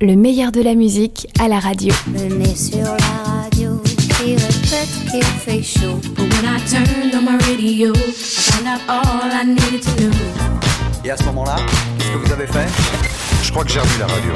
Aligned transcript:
le 0.00 0.16
meilleur 0.16 0.50
de 0.50 0.62
la 0.62 0.74
musique 0.74 1.28
à 1.38 1.48
la 1.48 1.58
radio. 1.58 1.92
Sur 2.56 2.82
la 2.82 3.42
radio 3.42 3.82
qui 3.84 4.34
répète 4.34 4.88
qu'il 5.10 5.22
fait 5.22 5.62
chaud. 5.62 6.00
But 6.16 6.32
when 6.32 6.44
I 6.46 6.58
turned 6.66 7.14
on 7.14 7.24
my 7.24 7.36
radio, 7.46 7.92
I 7.92 8.12
found 8.12 8.66
out 8.66 8.80
all 8.88 9.30
I 9.30 9.44
needed 9.44 9.82
to 9.82 9.90
know. 10.02 10.10
Et 11.04 11.10
à 11.10 11.16
ce 11.16 11.24
moment-là, 11.24 11.56
qu'est-ce 11.98 12.12
que 12.12 12.16
vous 12.26 12.32
avez 12.32 12.46
fait? 12.46 12.68
Je 13.42 13.50
crois 13.50 13.64
que 13.64 13.70
j'ai 13.70 13.80
remis 13.80 13.98
la 13.98 14.06
radio. 14.06 14.32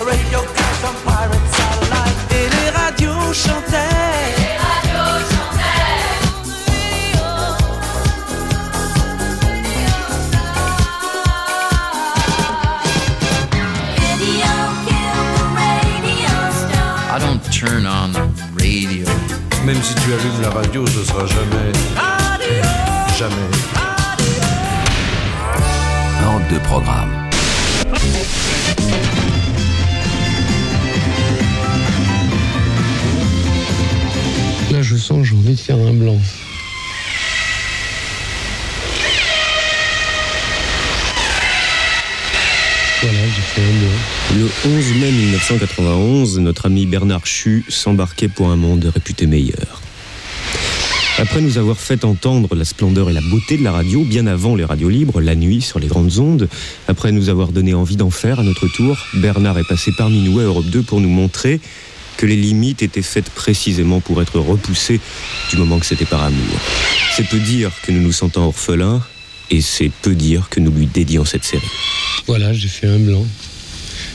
Radio 0.00 0.40
Cash 0.54 0.80
Pirate 1.04 1.48
Satellite 1.50 2.18
et 2.30 2.48
les 2.54 2.70
radios 2.70 3.32
chantaient. 3.32 4.03
Même 19.64 19.82
si 19.82 19.94
tu 19.94 20.12
allumes 20.12 20.42
la 20.42 20.50
radio, 20.50 20.86
ce 20.86 21.02
sera 21.04 21.24
jamais. 21.24 21.72
Jamais. 23.18 23.34
Hors 26.22 26.40
de 26.52 26.58
programme. 26.58 27.30
Là, 34.70 34.82
je 34.82 34.96
sens 34.96 35.18
que 35.18 35.24
j'ai 35.24 35.34
envie 35.34 35.54
de 35.54 35.60
faire 35.60 35.76
un 35.76 35.94
blanc. 35.94 36.18
Le 44.34 44.48
11 44.64 44.94
mai 44.98 45.12
1991, 45.12 46.38
notre 46.38 46.66
ami 46.66 46.86
Bernard 46.86 47.26
Chu 47.26 47.62
s'embarquait 47.68 48.28
pour 48.28 48.48
un 48.48 48.56
monde 48.56 48.90
réputé 48.94 49.26
meilleur. 49.26 49.82
Après 51.18 51.42
nous 51.42 51.58
avoir 51.58 51.76
fait 51.76 52.06
entendre 52.06 52.54
la 52.54 52.64
splendeur 52.64 53.10
et 53.10 53.12
la 53.12 53.20
beauté 53.20 53.58
de 53.58 53.62
la 53.62 53.72
radio, 53.72 54.04
bien 54.04 54.26
avant 54.26 54.56
les 54.56 54.64
radios 54.64 54.88
libres, 54.88 55.20
la 55.20 55.34
nuit 55.34 55.60
sur 55.60 55.78
les 55.78 55.86
grandes 55.86 56.18
ondes, 56.18 56.48
après 56.88 57.12
nous 57.12 57.28
avoir 57.28 57.48
donné 57.48 57.74
envie 57.74 57.96
d'en 57.96 58.10
faire 58.10 58.40
à 58.40 58.42
notre 58.42 58.68
tour, 58.68 58.96
Bernard 59.12 59.58
est 59.58 59.68
passé 59.68 59.92
parmi 59.98 60.22
nous 60.22 60.40
à 60.40 60.44
Europe 60.44 60.66
2 60.66 60.82
pour 60.82 61.02
nous 61.02 61.10
montrer 61.10 61.60
que 62.16 62.24
les 62.24 62.36
limites 62.36 62.82
étaient 62.82 63.02
faites 63.02 63.28
précisément 63.28 64.00
pour 64.00 64.22
être 64.22 64.38
repoussées 64.38 65.00
du 65.50 65.58
moment 65.58 65.78
que 65.78 65.86
c'était 65.86 66.06
par 66.06 66.22
amour. 66.22 66.58
C'est 67.14 67.28
peu 67.28 67.38
dire 67.38 67.70
que 67.82 67.92
nous 67.92 68.00
nous 68.00 68.12
sentons 68.12 68.44
orphelins, 68.44 69.02
et 69.50 69.60
c'est 69.60 69.90
peu 70.02 70.14
dire 70.14 70.48
que 70.48 70.60
nous 70.60 70.70
lui 70.70 70.86
dédions 70.86 71.24
cette 71.24 71.44
série. 71.44 71.62
Voilà, 72.26 72.52
j'ai 72.52 72.68
fait 72.68 72.86
un 72.86 72.98
blanc. 72.98 73.24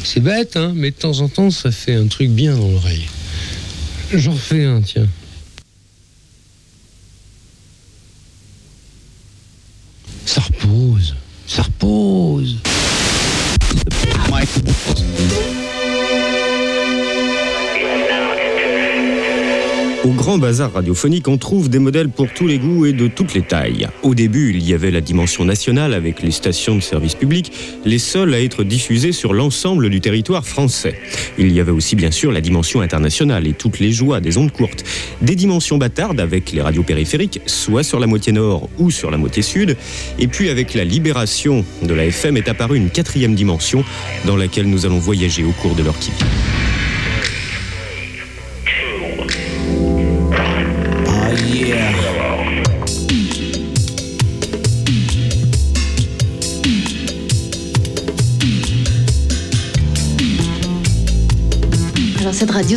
C'est 0.04 0.22
bête, 0.22 0.56
hein, 0.56 0.74
mais 0.76 0.92
de 0.92 0.96
temps 0.96 1.20
en 1.20 1.30
temps, 1.30 1.52
ça 1.52 1.72
fait 1.72 1.96
un 1.96 2.08
truc 2.08 2.30
bien 2.30 2.56
dans 2.56 2.70
l'oreille. 2.70 3.08
J'en 4.14 4.32
refais 4.32 4.66
un, 4.66 4.82
tiens. 4.82 5.08
Ça 10.26 10.42
repose, 10.42 11.16
ça 11.48 11.64
repose. 11.64 12.58
Au 20.06 20.12
grand 20.12 20.38
bazar 20.38 20.72
radiophonique, 20.72 21.28
on 21.28 21.38
trouve 21.38 21.68
des 21.68 21.78
modèles 21.78 22.08
pour 22.08 22.32
tous 22.32 22.48
les 22.48 22.58
goûts 22.58 22.86
et 22.86 22.94
de 22.94 23.08
toutes 23.08 23.34
les 23.34 23.42
tailles. 23.42 23.90
Au 24.02 24.16
début, 24.16 24.52
il 24.52 24.64
y 24.66 24.74
avait 24.74 24.92
la 24.92 25.02
dimension 25.02 25.44
nationale 25.44 25.94
avec 25.94 26.22
les 26.22 26.32
stations 26.32 26.78
de 26.78 26.80
service 26.80 27.16
public, 27.16 27.52
les 27.84 28.00
seules 28.00 28.34
à 28.34 28.42
être 28.42 28.64
diffusées 28.64 29.12
sur 29.12 29.34
l'ensemble 29.34 29.90
du 29.90 30.00
territoire 30.00 30.48
français. 30.48 30.96
Il 31.38 31.52
y 31.52 31.60
avait 31.60 31.74
aussi 31.74 31.98
bien 31.98 32.12
sûr 32.12 32.32
la 32.32 32.40
dimension 32.40 32.80
internationale 32.80 33.46
et 33.46 33.52
toutes 33.52 33.80
les 33.80 33.92
joies 33.92 34.22
des 34.22 34.38
ondes 34.38 34.54
courtes. 34.54 34.86
Des 35.22 35.36
dimensions 35.36 35.78
bâtardes 35.78 36.22
avec 36.22 36.54
les 36.54 36.62
radios 36.62 36.84
périphériques, 36.84 37.42
soit 37.46 37.84
sur 37.84 38.00
la 38.00 38.08
moitié 38.08 38.32
nord 38.32 38.70
ou 38.78 38.92
sur 38.92 39.12
la 39.12 39.18
moitié 39.18 39.44
sud. 39.44 39.76
Et 40.18 40.28
puis 40.28 40.48
avec 40.48 40.76
la 40.76 40.86
libération 40.86 41.66
de 41.84 41.94
la 41.94 42.06
FM 42.06 42.38
est 42.38 42.48
apparue 42.48 42.78
une 42.78 42.90
quatrième 42.90 43.36
dimension 43.36 43.84
dans 44.26 44.38
laquelle 44.38 44.70
nous 44.70 44.86
allons 44.86 45.00
voyager 45.00 45.44
au 45.44 45.52
cours 45.52 45.76
de 45.76 45.84
leur 45.84 46.00
qui 46.00 46.12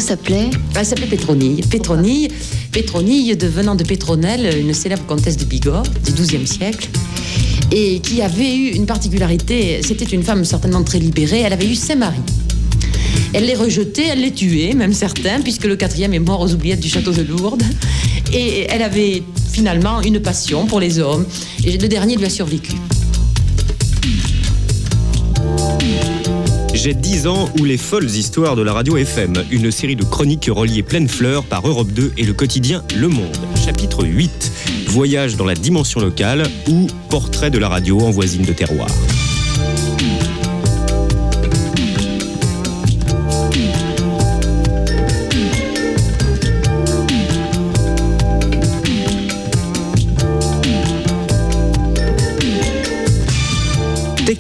s'appelait 0.00 0.50
Elle 0.75 0.86
s'appelait 0.86 1.06
Pétronille. 1.06 1.62
Pétronille, 1.62 2.28
Pétronille 2.72 3.36
devenant 3.36 3.75
de 3.75 3.84
Pétronelle, 3.84 4.58
une 4.58 4.72
célèbre 4.72 5.04
comtesse 5.06 5.36
de 5.36 5.44
Bigorre 5.44 5.84
du 6.04 6.12
XIIe 6.12 6.47
siècle, 6.47 6.88
et 7.70 8.00
qui 8.00 8.22
avait 8.22 8.54
eu 8.54 8.69
une 8.70 8.86
particularité, 8.86 9.80
c'était 9.82 10.04
une 10.04 10.22
femme 10.22 10.44
certainement 10.44 10.82
très 10.82 10.98
libérée, 10.98 11.41
elle 11.41 11.53
avait 11.53 11.66
eu 11.66 11.75
cinq 11.75 11.97
maris. 11.97 12.20
Elle 13.34 13.47
les 13.47 13.54
rejetait, 13.54 14.08
elle 14.08 14.20
les 14.20 14.32
tuait, 14.32 14.75
même 14.75 14.92
certains, 14.92 15.41
puisque 15.41 15.64
le 15.64 15.76
quatrième 15.76 16.12
est 16.12 16.19
mort 16.19 16.41
aux 16.41 16.53
oubliettes 16.53 16.80
du 16.80 16.88
château 16.88 17.12
de 17.12 17.22
Lourdes. 17.22 17.64
Et 18.32 18.66
elle 18.69 18.82
avait 18.82 19.22
finalement 19.53 20.03
une 20.03 20.20
passion 20.20 20.66
pour 20.66 20.80
les 20.80 20.98
hommes, 20.98 21.26
et 21.64 21.76
le 21.78 21.88
dernier 21.88 22.16
lui 22.16 22.26
a 22.26 22.30
survécu. 22.30 22.72
J'ai 26.82 26.94
10 26.94 27.28
ans 27.28 27.48
ou 27.60 27.65
les 27.65 27.76
folles 27.76 28.10
histoires 28.10 28.56
de 28.56 28.62
la 28.62 28.72
radio 28.72 28.97
FM, 28.97 29.34
une 29.53 29.70
série 29.70 29.94
de 29.94 30.03
chroniques 30.03 30.50
reliées 30.53 30.82
pleine 30.82 31.09
fleurs 31.09 31.44
par 31.44 31.65
Europe 31.65 31.93
2 31.93 32.15
et 32.19 32.25
le 32.25 32.32
quotidien 32.32 32.82
Le 32.97 33.06
Monde. 33.06 33.37
Chapitre 33.54 34.04
8, 34.04 34.50
Voyage 34.88 35.37
dans 35.37 35.44
la 35.44 35.54
dimension 35.54 36.00
locale 36.00 36.42
ou 36.69 36.88
Portrait 37.09 37.53
de 37.53 37.59
la 37.59 37.69
radio 37.69 38.00
en 38.00 38.10
voisine 38.10 38.44
de 38.44 38.53
terroir. 38.53 38.88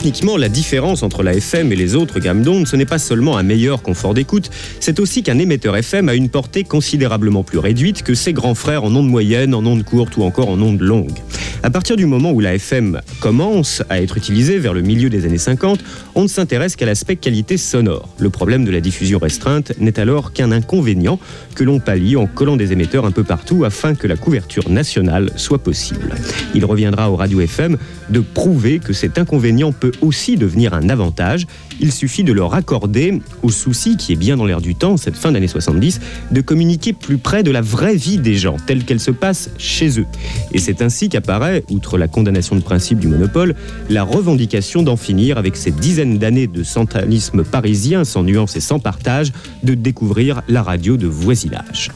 Techniquement, 0.02 0.36
la 0.36 0.48
différence 0.48 1.04
entre 1.04 1.22
la 1.22 1.32
FM 1.32 1.70
et 1.70 1.76
les 1.76 1.94
autres 1.94 2.18
gammes 2.18 2.42
d'ondes, 2.42 2.66
ce 2.66 2.74
n'est 2.74 2.86
pas 2.86 2.98
seulement 2.98 3.36
un 3.36 3.44
meilleur 3.44 3.82
confort 3.82 4.14
d'écoute, 4.14 4.50
c'est 4.80 4.98
aussi 4.98 5.22
qu'un 5.22 5.38
émetteur 5.38 5.76
FM 5.76 6.08
a 6.08 6.16
une 6.16 6.28
portée 6.28 6.64
considérablement 6.64 7.44
plus 7.44 7.58
réduite 7.58 8.02
que 8.02 8.14
ses 8.14 8.32
grands 8.32 8.56
frères 8.56 8.82
en 8.82 8.92
ondes 8.96 9.08
moyennes, 9.08 9.54
en 9.54 9.64
ondes 9.64 9.84
courtes 9.84 10.16
ou 10.16 10.24
encore 10.24 10.48
en 10.48 10.60
ondes 10.60 10.80
longues. 10.80 11.20
À 11.64 11.70
partir 11.70 11.94
du 11.94 12.06
moment 12.06 12.32
où 12.32 12.40
la 12.40 12.56
FM 12.56 13.00
commence 13.20 13.84
à 13.88 14.02
être 14.02 14.16
utilisée 14.16 14.58
vers 14.58 14.74
le 14.74 14.82
milieu 14.82 15.08
des 15.08 15.24
années 15.24 15.38
50, 15.38 15.78
on 16.16 16.22
ne 16.22 16.28
s'intéresse 16.28 16.74
qu'à 16.74 16.86
l'aspect 16.86 17.14
qualité 17.14 17.56
sonore. 17.56 18.08
Le 18.18 18.30
problème 18.30 18.64
de 18.64 18.72
la 18.72 18.80
diffusion 18.80 19.20
restreinte 19.20 19.72
n'est 19.78 20.00
alors 20.00 20.32
qu'un 20.32 20.50
inconvénient 20.50 21.20
que 21.54 21.62
l'on 21.62 21.78
pallie 21.78 22.16
en 22.16 22.26
collant 22.26 22.56
des 22.56 22.72
émetteurs 22.72 23.06
un 23.06 23.12
peu 23.12 23.22
partout 23.22 23.64
afin 23.64 23.94
que 23.94 24.08
la 24.08 24.16
couverture 24.16 24.68
nationale 24.68 25.30
soit 25.36 25.62
possible. 25.62 26.16
Il 26.56 26.64
reviendra 26.64 27.12
aux 27.12 27.16
radios 27.16 27.40
FM 27.40 27.76
de 28.10 28.18
prouver 28.18 28.80
que 28.80 28.92
cet 28.92 29.16
inconvénient 29.16 29.70
peut 29.70 29.91
aussi 30.00 30.36
devenir 30.36 30.74
un 30.74 30.88
avantage. 30.88 31.46
Il 31.80 31.92
suffit 31.92 32.24
de 32.24 32.32
leur 32.32 32.54
accorder 32.54 33.20
au 33.42 33.50
souci 33.50 33.96
qui 33.96 34.12
est 34.12 34.16
bien 34.16 34.36
dans 34.36 34.46
l'air 34.46 34.60
du 34.60 34.74
temps, 34.74 34.96
cette 34.96 35.16
fin 35.16 35.32
d'année 35.32 35.48
70, 35.48 36.00
de 36.30 36.40
communiquer 36.40 36.92
plus 36.92 37.18
près 37.18 37.42
de 37.42 37.50
la 37.50 37.60
vraie 37.60 37.96
vie 37.96 38.18
des 38.18 38.34
gens, 38.34 38.56
telle 38.66 38.84
qu'elle 38.84 39.00
se 39.00 39.10
passe 39.10 39.50
chez 39.58 40.00
eux. 40.00 40.06
Et 40.52 40.58
c'est 40.58 40.82
ainsi 40.82 41.08
qu'apparaît, 41.08 41.64
outre 41.70 41.98
la 41.98 42.08
condamnation 42.08 42.56
de 42.56 42.62
principe 42.62 42.98
du 42.98 43.08
monopole, 43.08 43.54
la 43.88 44.02
revendication 44.02 44.82
d'en 44.82 44.96
finir 44.96 45.38
avec 45.38 45.56
ces 45.56 45.70
dizaines 45.70 46.18
d'années 46.18 46.46
de 46.46 46.62
centralisme 46.62 47.44
parisien 47.44 48.04
sans 48.04 48.22
nuance 48.22 48.56
et 48.56 48.60
sans 48.60 48.78
partage, 48.78 49.32
de 49.62 49.74
découvrir 49.74 50.42
la 50.48 50.62
radio 50.62 50.96
de 50.96 51.06
voisinage. 51.06 51.90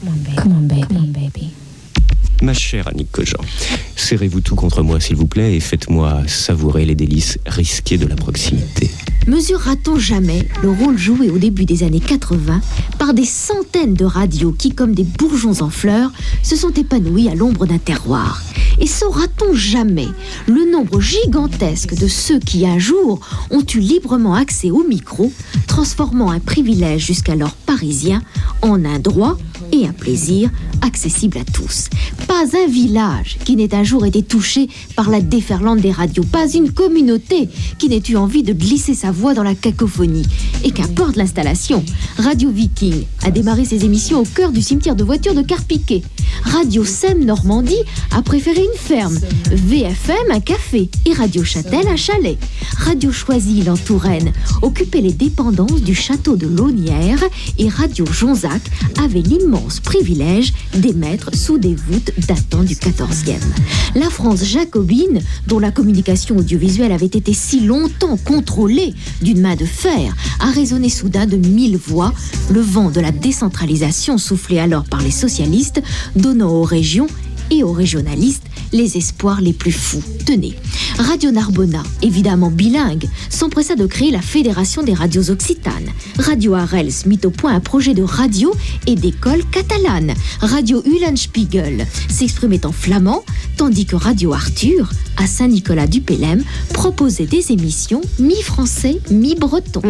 Ma 2.47 2.55
chère 2.55 2.87
Annick 2.87 3.11
Cogent, 3.11 3.41
serrez-vous 3.97 4.41
tout 4.41 4.55
contre 4.55 4.85
moi 4.85 5.01
s'il 5.01 5.17
vous 5.17 5.27
plaît 5.27 5.57
et 5.57 5.59
faites-moi 5.59 6.23
savourer 6.29 6.85
les 6.85 6.95
délices 6.95 7.41
risquées 7.45 7.99
de 7.99 8.07
la 8.07 8.15
proximité. 8.15 8.89
Mesurera-t-on 9.27 9.99
jamais 9.99 10.47
le 10.63 10.71
rôle 10.71 10.97
joué 10.97 11.29
au 11.29 11.39
début 11.39 11.65
des 11.65 11.83
années 11.83 11.99
80 11.99 12.61
par 13.01 13.15
des 13.15 13.25
centaines 13.25 13.95
de 13.95 14.05
radios 14.05 14.53
qui, 14.53 14.73
comme 14.73 14.95
des 14.95 15.03
bourgeons 15.03 15.61
en 15.61 15.71
fleurs, 15.71 16.13
se 16.45 16.55
sont 16.55 16.71
épanouis 16.71 17.29
à 17.29 17.35
l'ombre 17.35 17.67
d'un 17.67 17.79
terroir? 17.79 18.41
Et 18.79 18.87
saura-t-on 18.87 19.53
jamais 19.53 20.07
le 20.47 20.71
nombre 20.71 21.01
gigantesque 21.01 21.99
de 21.99 22.07
ceux 22.07 22.39
qui, 22.39 22.65
un 22.65 22.79
jour, 22.79 23.19
ont 23.51 23.65
eu 23.75 23.81
librement 23.81 24.35
accès 24.35 24.71
au 24.71 24.87
micro, 24.87 25.33
transformant 25.67 26.31
un 26.31 26.39
privilège 26.39 27.07
jusqu'alors 27.07 27.55
parisien 27.55 28.23
en 28.63 28.85
un 28.85 29.01
droit 29.01 29.37
et 29.73 29.87
un 29.87 29.93
plaisir 29.93 30.51
accessible 30.83 31.39
à 31.39 31.45
tous. 31.45 31.89
Pas 32.27 32.45
un 32.57 32.69
village 32.69 33.39
qui 33.45 33.57
n'ait 33.57 33.75
un 33.75 33.85
jour 33.85 34.07
été 34.07 34.23
touché 34.23 34.69
par 34.95 35.11
la 35.11 35.21
déferlante 35.21 35.81
des 35.81 35.91
radios, 35.91 36.25
pas 36.25 36.49
une 36.49 36.73
communauté 36.73 37.49
qui 37.79 37.89
n'ait 37.89 38.03
eu 38.09 38.17
envie 38.17 38.43
de 38.43 38.53
glisser 38.53 38.95
sa 38.95 39.11
voix 39.11 39.35
dans 39.35 39.43
la 39.43 39.55
cacophonie. 39.55 40.27
Et 40.65 40.71
qu'importe 40.71 41.17
l'installation, 41.17 41.85
Radio 42.19 42.51
Viking 42.51 43.05
a 43.23 43.31
démarré 43.31 43.65
ses 43.65 43.85
émissions 43.85 44.21
au 44.21 44.25
cœur 44.25 44.53
du 44.53 44.63
cimetière 44.63 44.97
de 44.97 45.05
voitures 45.05 45.35
de 45.35 45.43
Carpiquet. 45.43 46.03
Radio 46.43 46.85
SEM 46.85 47.25
Normandie 47.25 47.75
a 48.11 48.23
préféré 48.23 48.61
une 48.61 48.79
ferme, 48.79 49.19
VFM 49.51 50.31
un 50.31 50.41
café 50.41 50.89
et 51.05 51.13
Radio 51.13 51.45
Châtel 51.45 51.87
un 51.89 51.97
chalet. 51.97 52.39
Radio 52.79 53.13
Choisy 53.13 53.69
en 53.69 53.77
Touraine 53.77 54.33
occupait 54.63 55.01
les 55.01 55.13
dépendances 55.13 55.83
du 55.83 55.95
château 55.95 56.37
de 56.37 56.47
Launière 56.47 57.23
et 57.59 57.69
Radio 57.69 58.05
Jonzac 58.07 58.63
avait 59.03 59.21
l'immense 59.21 59.81
privilège 59.81 60.53
d'émettre 60.75 61.35
sous 61.35 61.59
des 61.59 61.75
voûtes 61.75 62.13
datant 62.29 62.63
du 62.63 62.75
14e. 62.75 63.35
La 63.95 64.11
France 64.11 64.45
jacobine, 64.45 65.21
dont 65.47 65.59
la 65.59 65.71
communication 65.71 66.37
audiovisuelle 66.37 66.93
avait 66.93 67.07
été 67.07 67.33
si 67.33 67.61
longtemps 67.61 68.17
contrôlée 68.17 68.95
d'une 69.23 69.41
main 69.41 69.57
de 69.57 69.65
fer, 69.65 70.15
a 70.41 70.51
résonné 70.51 70.89
soudain 70.89 71.27
de 71.27 71.37
mille 71.37 71.77
voix, 71.77 72.13
le 72.51 72.61
vent 72.61 72.91
de 72.91 73.01
la 73.01 73.13
décentralisation 73.13 74.19
soufflé 74.19 74.59
alors 74.59 74.85
par 74.85 75.03
les 75.03 75.11
socialistes, 75.11 75.83
donnant 76.15 76.51
aux 76.51 76.63
régions 76.63 77.09
et 77.51 77.63
aux 77.63 77.73
régionalistes 77.73 78.47
les 78.73 78.97
espoirs 78.97 79.41
les 79.41 79.53
plus 79.53 79.73
fous. 79.73 80.03
Tenez, 80.25 80.55
Radio 80.99 81.31
Narbona, 81.31 81.83
évidemment 82.03 82.51
bilingue, 82.51 83.09
s'empressa 83.29 83.75
de 83.75 83.87
créer 83.87 84.11
la 84.11 84.23
Fédération 84.23 84.83
des 84.83 84.95
radios 84.95 85.31
occitanes. 85.31 85.91
Radio 86.19 86.55
Arels 86.55 86.93
mit 87.07 87.21
au 87.25 87.31
point 87.31 87.55
un 87.55 87.61
projet 87.61 87.95
de 87.95 88.03
radio 88.03 88.53
et 88.87 88.95
d'école 88.95 89.45
catalane. 89.51 90.15
Radio 90.41 90.83
Uhlenspiegel 90.85 91.87
s'exprimait 92.09 92.67
en 92.67 92.73
flamand, 92.73 93.25
tandis 93.57 93.87
que 93.87 93.97
Radio 93.97 94.33
Arthur, 94.33 94.91
à 95.17 95.27
Saint-Nicolas-du-Pélem, 95.27 96.43
proposait 96.73 97.27
des 97.27 97.53
émissions 97.53 98.01
mi-français, 98.19 99.01
mi-breton. 99.11 99.83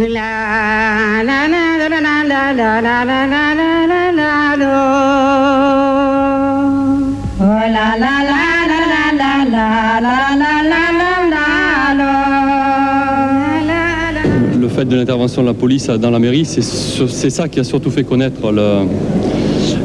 Le 14.61 14.69
fait 14.69 14.85
de 14.85 14.97
l'intervention 14.97 15.41
de 15.41 15.47
la 15.47 15.55
police 15.55 15.87
dans 15.87 16.11
la 16.11 16.19
mairie, 16.19 16.45
c'est 16.45 17.31
ça 17.31 17.49
qui 17.49 17.61
a 17.61 17.65
surtout 17.65 17.91
fait 17.91 18.05
connaître 18.05 18.53
le 18.53 18.87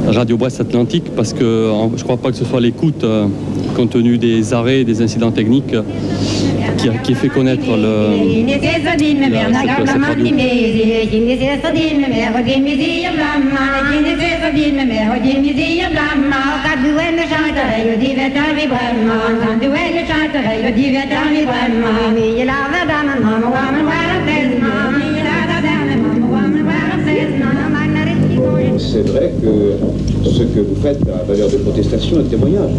Radio 0.07 0.35
Brest 0.35 0.59
Atlantique 0.59 1.05
parce 1.15 1.31
que 1.31 1.71
je 1.95 1.99
ne 1.99 2.03
crois 2.03 2.17
pas 2.17 2.31
que 2.31 2.37
ce 2.37 2.43
soit 2.43 2.59
l'écoute 2.59 3.05
euh, 3.05 3.27
compte 3.75 3.91
tenu 3.91 4.17
des 4.17 4.53
arrêts, 4.53 4.83
des 4.83 5.01
incidents 5.01 5.31
techniques 5.31 5.73
qui 6.81 6.89
a, 6.89 6.93
qui 7.03 7.11
a 7.13 7.15
fait 7.15 7.29
connaître 7.29 7.65
le. 7.77 7.93
C'est 28.77 29.07
vrai 29.07 29.31
que 29.41 29.77
ce 30.29 30.43
que 30.43 30.59
vous 30.59 30.75
faites 30.81 30.99
a 31.07 31.23
valeur 31.23 31.49
de 31.49 31.57
protestation 31.57 32.19
et 32.19 32.23
de 32.23 32.29
témoignage. 32.29 32.71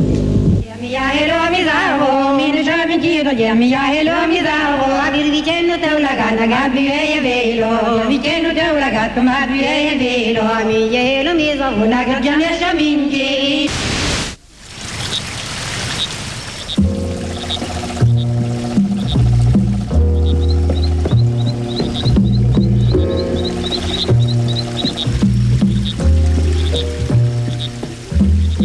giro 3.00 3.32
ya 3.32 3.54
mi 3.54 3.70
yahelo 3.70 4.26
mi 4.28 4.40
dago 4.40 4.86
a 5.04 5.10
bir 5.12 5.30
viceno 5.30 5.78
te 5.78 5.94
una 5.94 6.14
gana 6.14 6.46
gabriele 6.46 7.20
velo. 7.20 8.08
Viceno 8.08 8.52
te 8.54 8.64
una 8.76 8.90
gato 8.90 9.22
ma 9.22 9.46
velo. 9.46 10.44
Mi 10.66 10.90
yahelo 10.94 11.34
mi 11.34 11.54
dago 11.54 11.84
una 11.84 12.04
gana 12.04 12.50
ya 12.60 12.74
mingi 12.74 13.91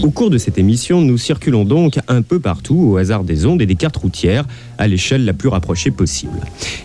Au 0.07 0.09
cours 0.09 0.30
de 0.30 0.38
cette 0.38 0.57
émission, 0.57 1.01
nous 1.01 1.18
circulons 1.18 1.65
donc 1.65 2.00
un 2.07 2.21
peu 2.21 2.39
partout 2.39 2.92
au 2.92 2.95
hasard 2.95 3.25
des 3.25 3.45
ondes 3.45 3.62
et 3.62 3.65
des 3.65 3.75
cartes 3.75 3.98
routières, 3.98 4.45
à 4.77 4.88
l'échelle 4.88 5.25
la 5.25 5.33
plus 5.33 5.50
rapprochée 5.50 5.92
possible. 5.92 6.39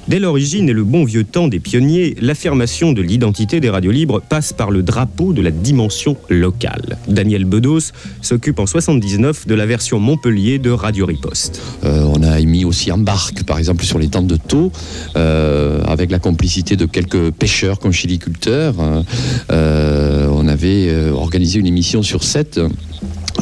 Dès 0.09 0.19
l'origine 0.19 0.69
et 0.69 0.73
le 0.73 0.83
bon 0.83 1.05
vieux 1.05 1.23
temps 1.23 1.47
des 1.47 1.61
pionniers, 1.61 2.17
l'affirmation 2.21 2.93
de 2.93 3.01
l'identité 3.01 3.61
des 3.61 3.71
radios 3.71 3.93
libres 3.93 4.21
passe 4.21 4.53
par 4.53 4.73
le 4.73 4.83
drapeau 4.83 5.33
de 5.33 5.41
la 5.41 5.53
dimension 5.53 6.17
locale. 6.31 6.99
Daniel 7.07 7.45
Bedos 7.45 7.93
s'occupe 8.23 8.59
en 8.59 8.67
79 8.67 9.47
de 9.47 9.55
la 9.55 9.67
version 9.67 10.01
Montpellier 10.01 10.59
de 10.59 10.71
Radio 10.71 11.07
Riposte. 11.07 11.63
Euh, 11.85 12.03
on 12.13 12.25
a 12.25 12.41
émis 12.41 12.65
aussi 12.65 12.91
en 12.91 12.99
barque, 12.99 13.45
par 13.45 13.59
exemple 13.59 13.85
sur 13.85 14.01
les 14.01 14.09
temps 14.09 14.23
de 14.23 14.37
taux, 14.37 14.73
euh, 15.15 15.81
avec 15.85 16.11
la 16.11 16.19
complicité 16.19 16.75
de 16.75 16.87
quelques 16.87 17.31
pêcheurs 17.31 17.79
conchiliculteurs. 17.79 18.75
Euh, 18.81 19.03
euh, 19.53 20.29
on 20.33 20.49
avait 20.49 20.93
organisé 21.13 21.61
une 21.61 21.69
émission 21.69 22.03
sur 22.03 22.25
7 22.25 22.59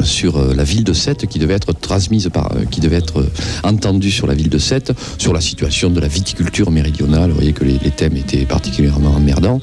sur 0.03 0.37
euh, 0.37 0.53
la 0.55 0.63
ville 0.63 0.83
de 0.83 0.93
Sète 0.93 1.25
qui 1.27 1.39
devait 1.39 1.53
être 1.53 1.73
transmise 1.73 2.29
par, 2.33 2.51
euh, 2.53 2.65
qui 2.69 2.79
devait 2.81 2.97
être 2.97 3.19
euh, 3.19 3.31
entendue 3.63 4.11
sur 4.11 4.27
la 4.27 4.33
ville 4.33 4.49
de 4.49 4.57
Sète, 4.57 4.93
sur 5.17 5.33
la 5.33 5.41
situation 5.41 5.89
de 5.89 5.99
la 5.99 6.07
viticulture 6.07 6.71
méridionale. 6.71 7.29
Vous 7.29 7.35
voyez 7.35 7.53
que 7.53 7.63
les, 7.63 7.77
thèmes 7.91 8.15
étaient 8.15 8.45
particulièrement 8.45 9.15
emmerdants. 9.15 9.59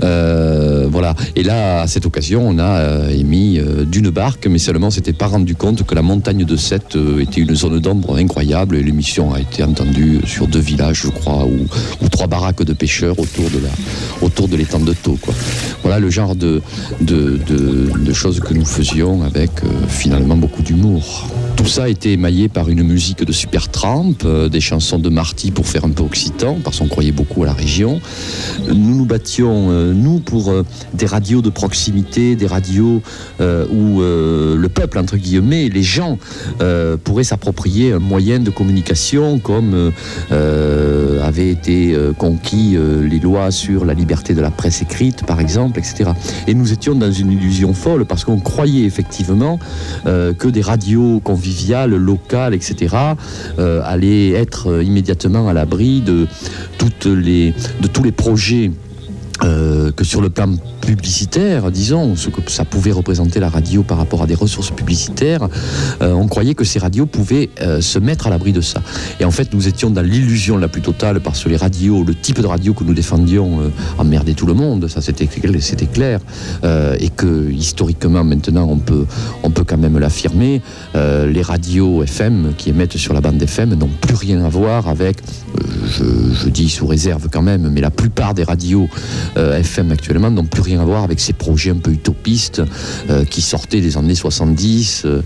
Voilà. 0.00 1.14
Et 1.34 1.42
là, 1.42 1.82
à 1.82 1.86
cette 1.86 2.04
occasion, 2.04 2.46
on 2.46 2.58
a 2.58 3.10
émis 3.10 3.58
d'une 3.86 4.10
barque, 4.10 4.46
mais 4.46 4.58
seulement 4.58 4.90
s'était 4.90 5.14
pas 5.14 5.28
rendu 5.28 5.54
compte 5.54 5.84
que 5.84 5.94
la 5.94 6.02
montagne 6.02 6.44
de 6.44 6.56
Sète 6.56 6.98
était 7.18 7.40
une 7.40 7.54
zone 7.54 7.78
d'ombre 7.80 8.16
incroyable. 8.16 8.76
Et 8.76 8.82
l'émission 8.82 9.32
a 9.32 9.40
été 9.40 9.62
entendue 9.62 10.20
sur 10.26 10.46
deux 10.46 10.60
villages, 10.60 11.02
je 11.04 11.08
crois, 11.08 11.46
ou, 11.46 12.08
trois 12.08 12.26
baraques 12.26 12.62
de 12.62 12.74
pêcheurs 12.74 13.18
autour 13.18 13.48
de 13.50 13.58
la, 13.58 13.70
autour 14.20 14.48
de 14.48 14.56
l'étang 14.56 14.80
de 14.80 14.92
Taux. 14.92 15.18
Voilà 15.82 15.98
le 15.98 16.10
genre 16.10 16.34
de, 16.36 16.60
choses 18.12 18.40
que 18.40 18.52
nous 18.52 18.66
faisions 18.66 19.22
avec 19.22 19.50
finalement 19.88 20.36
beaucoup 20.36 20.62
d'humour. 20.62 21.28
Tout 21.56 21.66
ça 21.66 21.84
a 21.84 21.88
été 21.88 22.12
émaillé 22.12 22.48
par 22.48 22.68
une 22.68 22.82
musique 22.82 23.24
de 23.24 23.32
Supertramp, 23.32 24.14
euh, 24.24 24.48
des 24.48 24.60
chansons 24.60 24.98
de 24.98 25.08
Marty 25.10 25.50
pour 25.50 25.66
faire 25.66 25.84
un 25.84 25.90
peu 25.90 26.02
occitan, 26.02 26.58
parce 26.64 26.78
qu'on 26.78 26.88
croyait 26.88 27.12
beaucoup 27.12 27.42
à 27.42 27.46
la 27.46 27.52
région. 27.52 28.00
Nous 28.68 28.96
nous 28.96 29.04
battions, 29.04 29.68
euh, 29.70 29.92
nous, 29.92 30.20
pour 30.20 30.50
euh, 30.50 30.64
des 30.94 31.06
radios 31.06 31.42
de 31.42 31.50
proximité, 31.50 32.36
des 32.36 32.46
radios 32.46 33.02
euh, 33.40 33.66
où 33.70 34.00
le 34.00 34.68
peuple, 34.68 34.98
entre 34.98 35.16
guillemets, 35.16 35.68
les 35.68 35.82
gens 35.82 36.18
pourraient 37.04 37.24
s'approprier 37.24 37.92
un 37.92 37.98
moyen 37.98 38.38
de 38.38 38.50
communication 38.50 39.38
comme 39.38 39.92
avaient 40.30 41.50
été 41.50 41.96
conquis 42.18 42.76
les 43.02 43.18
lois 43.18 43.50
sur 43.50 43.84
la 43.84 43.94
liberté 43.94 44.34
de 44.34 44.40
la 44.40 44.50
presse 44.50 44.82
écrite, 44.82 45.24
par 45.24 45.40
exemple, 45.40 45.78
etc. 45.78 46.10
Et 46.46 46.54
nous 46.54 46.72
étions 46.72 46.94
dans 46.94 47.12
une 47.12 47.32
illusion 47.32 47.74
folle 47.74 48.04
parce 48.04 48.24
qu'on 48.24 48.40
croyait 48.40 48.84
effectivement 48.84 49.58
euh, 50.06 50.32
que 50.32 50.48
des 50.48 50.60
radios 50.60 51.20
conviviales, 51.20 51.94
locales, 51.94 52.54
etc., 52.54 52.96
euh, 53.58 53.82
allaient 53.84 54.30
être 54.30 54.70
euh, 54.70 54.84
immédiatement 54.84 55.48
à 55.48 55.52
l'abri 55.52 56.00
de, 56.00 56.26
tous 56.78 58.02
les 58.02 58.12
projets 58.12 58.70
que 59.40 60.04
sur 60.04 60.20
le 60.20 60.28
plan 60.28 60.54
publicitaire, 60.90 61.70
disons, 61.70 62.16
ce 62.16 62.30
que 62.30 62.40
ça 62.50 62.64
pouvait 62.64 62.90
représenter 62.90 63.38
la 63.38 63.48
radio 63.48 63.84
par 63.84 63.96
rapport 63.96 64.22
à 64.22 64.26
des 64.26 64.34
ressources 64.34 64.72
publicitaires, 64.72 65.48
euh, 66.02 66.12
on 66.14 66.26
croyait 66.26 66.54
que 66.54 66.64
ces 66.64 66.80
radios 66.80 67.06
pouvaient 67.06 67.48
euh, 67.60 67.80
se 67.80 68.00
mettre 68.00 68.26
à 68.26 68.30
l'abri 68.30 68.52
de 68.52 68.60
ça. 68.60 68.82
Et 69.20 69.24
en 69.24 69.30
fait, 69.30 69.54
nous 69.54 69.68
étions 69.68 69.90
dans 69.90 70.02
l'illusion 70.02 70.56
la 70.56 70.66
plus 70.66 70.82
totale 70.82 71.20
parce 71.20 71.44
que 71.44 71.48
les 71.48 71.56
radios, 71.56 72.02
le 72.02 72.16
type 72.16 72.40
de 72.40 72.46
radio 72.46 72.74
que 72.74 72.82
nous 72.82 72.92
défendions, 72.92 73.60
euh, 73.60 73.68
emmerdait 73.98 74.34
tout 74.34 74.46
le 74.46 74.54
monde, 74.54 74.88
ça 74.88 75.00
c'était 75.00 75.28
clair, 75.86 76.18
et 76.98 77.10
que 77.10 77.50
historiquement 77.50 78.24
maintenant 78.24 78.66
on 78.68 78.78
peut, 78.78 79.06
on 79.42 79.50
peut 79.50 79.64
quand 79.64 79.78
même 79.78 79.98
l'affirmer, 79.98 80.62
les 80.94 81.42
radios 81.42 82.02
FM 82.02 82.52
qui 82.56 82.70
émettent 82.70 82.96
sur 82.96 83.14
la 83.14 83.20
bande 83.20 83.40
FM 83.40 83.74
n'ont 83.74 83.90
plus 84.00 84.14
rien 84.14 84.44
à 84.44 84.48
voir 84.48 84.88
avec, 84.88 85.18
je, 85.86 86.04
je 86.34 86.48
dis 86.48 86.68
sous 86.68 86.86
réserve 86.86 87.28
quand 87.30 87.42
même, 87.42 87.68
mais 87.70 87.80
la 87.80 87.90
plupart 87.90 88.34
des 88.34 88.44
radios 88.44 88.88
FM 89.36 89.92
actuellement 89.92 90.30
n'ont 90.30 90.44
plus 90.44 90.62
rien 90.62 90.79
avec 90.80 91.20
ces 91.20 91.32
projets 91.32 91.70
un 91.70 91.76
peu 91.76 91.90
utopistes 91.92 92.62
euh, 93.10 93.24
qui 93.24 93.42
sortaient 93.42 93.80
des 93.80 93.96
années 93.96 94.14
70 94.14 95.02
euh, 95.04 95.22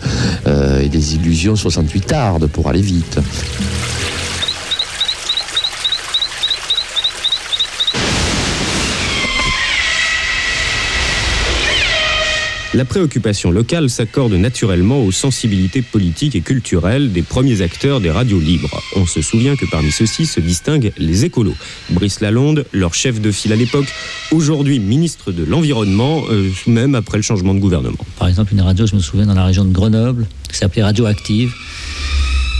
euh, 0.46 0.80
et 0.80 0.88
des 0.88 1.14
illusions 1.14 1.56
68 1.56 2.06
tardes 2.06 2.46
pour 2.46 2.68
aller 2.68 2.82
vite. 2.82 3.18
La 12.74 12.84
préoccupation 12.84 13.52
locale 13.52 13.88
s'accorde 13.88 14.32
naturellement 14.32 14.98
aux 14.98 15.12
sensibilités 15.12 15.80
politiques 15.80 16.34
et 16.34 16.40
culturelles 16.40 17.12
des 17.12 17.22
premiers 17.22 17.62
acteurs 17.62 18.00
des 18.00 18.10
radios 18.10 18.40
libres. 18.40 18.82
On 18.96 19.06
se 19.06 19.22
souvient 19.22 19.54
que 19.54 19.64
parmi 19.64 19.92
ceux-ci 19.92 20.26
se 20.26 20.40
distinguent 20.40 20.92
les 20.98 21.24
écolos. 21.24 21.54
Brice 21.90 22.18
Lalonde, 22.18 22.66
leur 22.72 22.92
chef 22.92 23.20
de 23.20 23.30
file 23.30 23.52
à 23.52 23.56
l'époque, 23.56 23.86
aujourd'hui 24.32 24.80
ministre 24.80 25.30
de 25.30 25.44
l'Environnement, 25.44 26.24
euh, 26.30 26.50
même 26.66 26.96
après 26.96 27.16
le 27.16 27.22
changement 27.22 27.54
de 27.54 27.60
gouvernement. 27.60 28.04
Par 28.18 28.26
exemple, 28.26 28.52
une 28.52 28.60
radio, 28.62 28.86
je 28.88 28.96
me 28.96 29.00
souviens, 29.00 29.26
dans 29.26 29.34
la 29.34 29.44
région 29.44 29.64
de 29.64 29.72
Grenoble, 29.72 30.26
qui 30.50 30.58
s'appelait 30.58 30.82
Radioactive, 30.82 31.54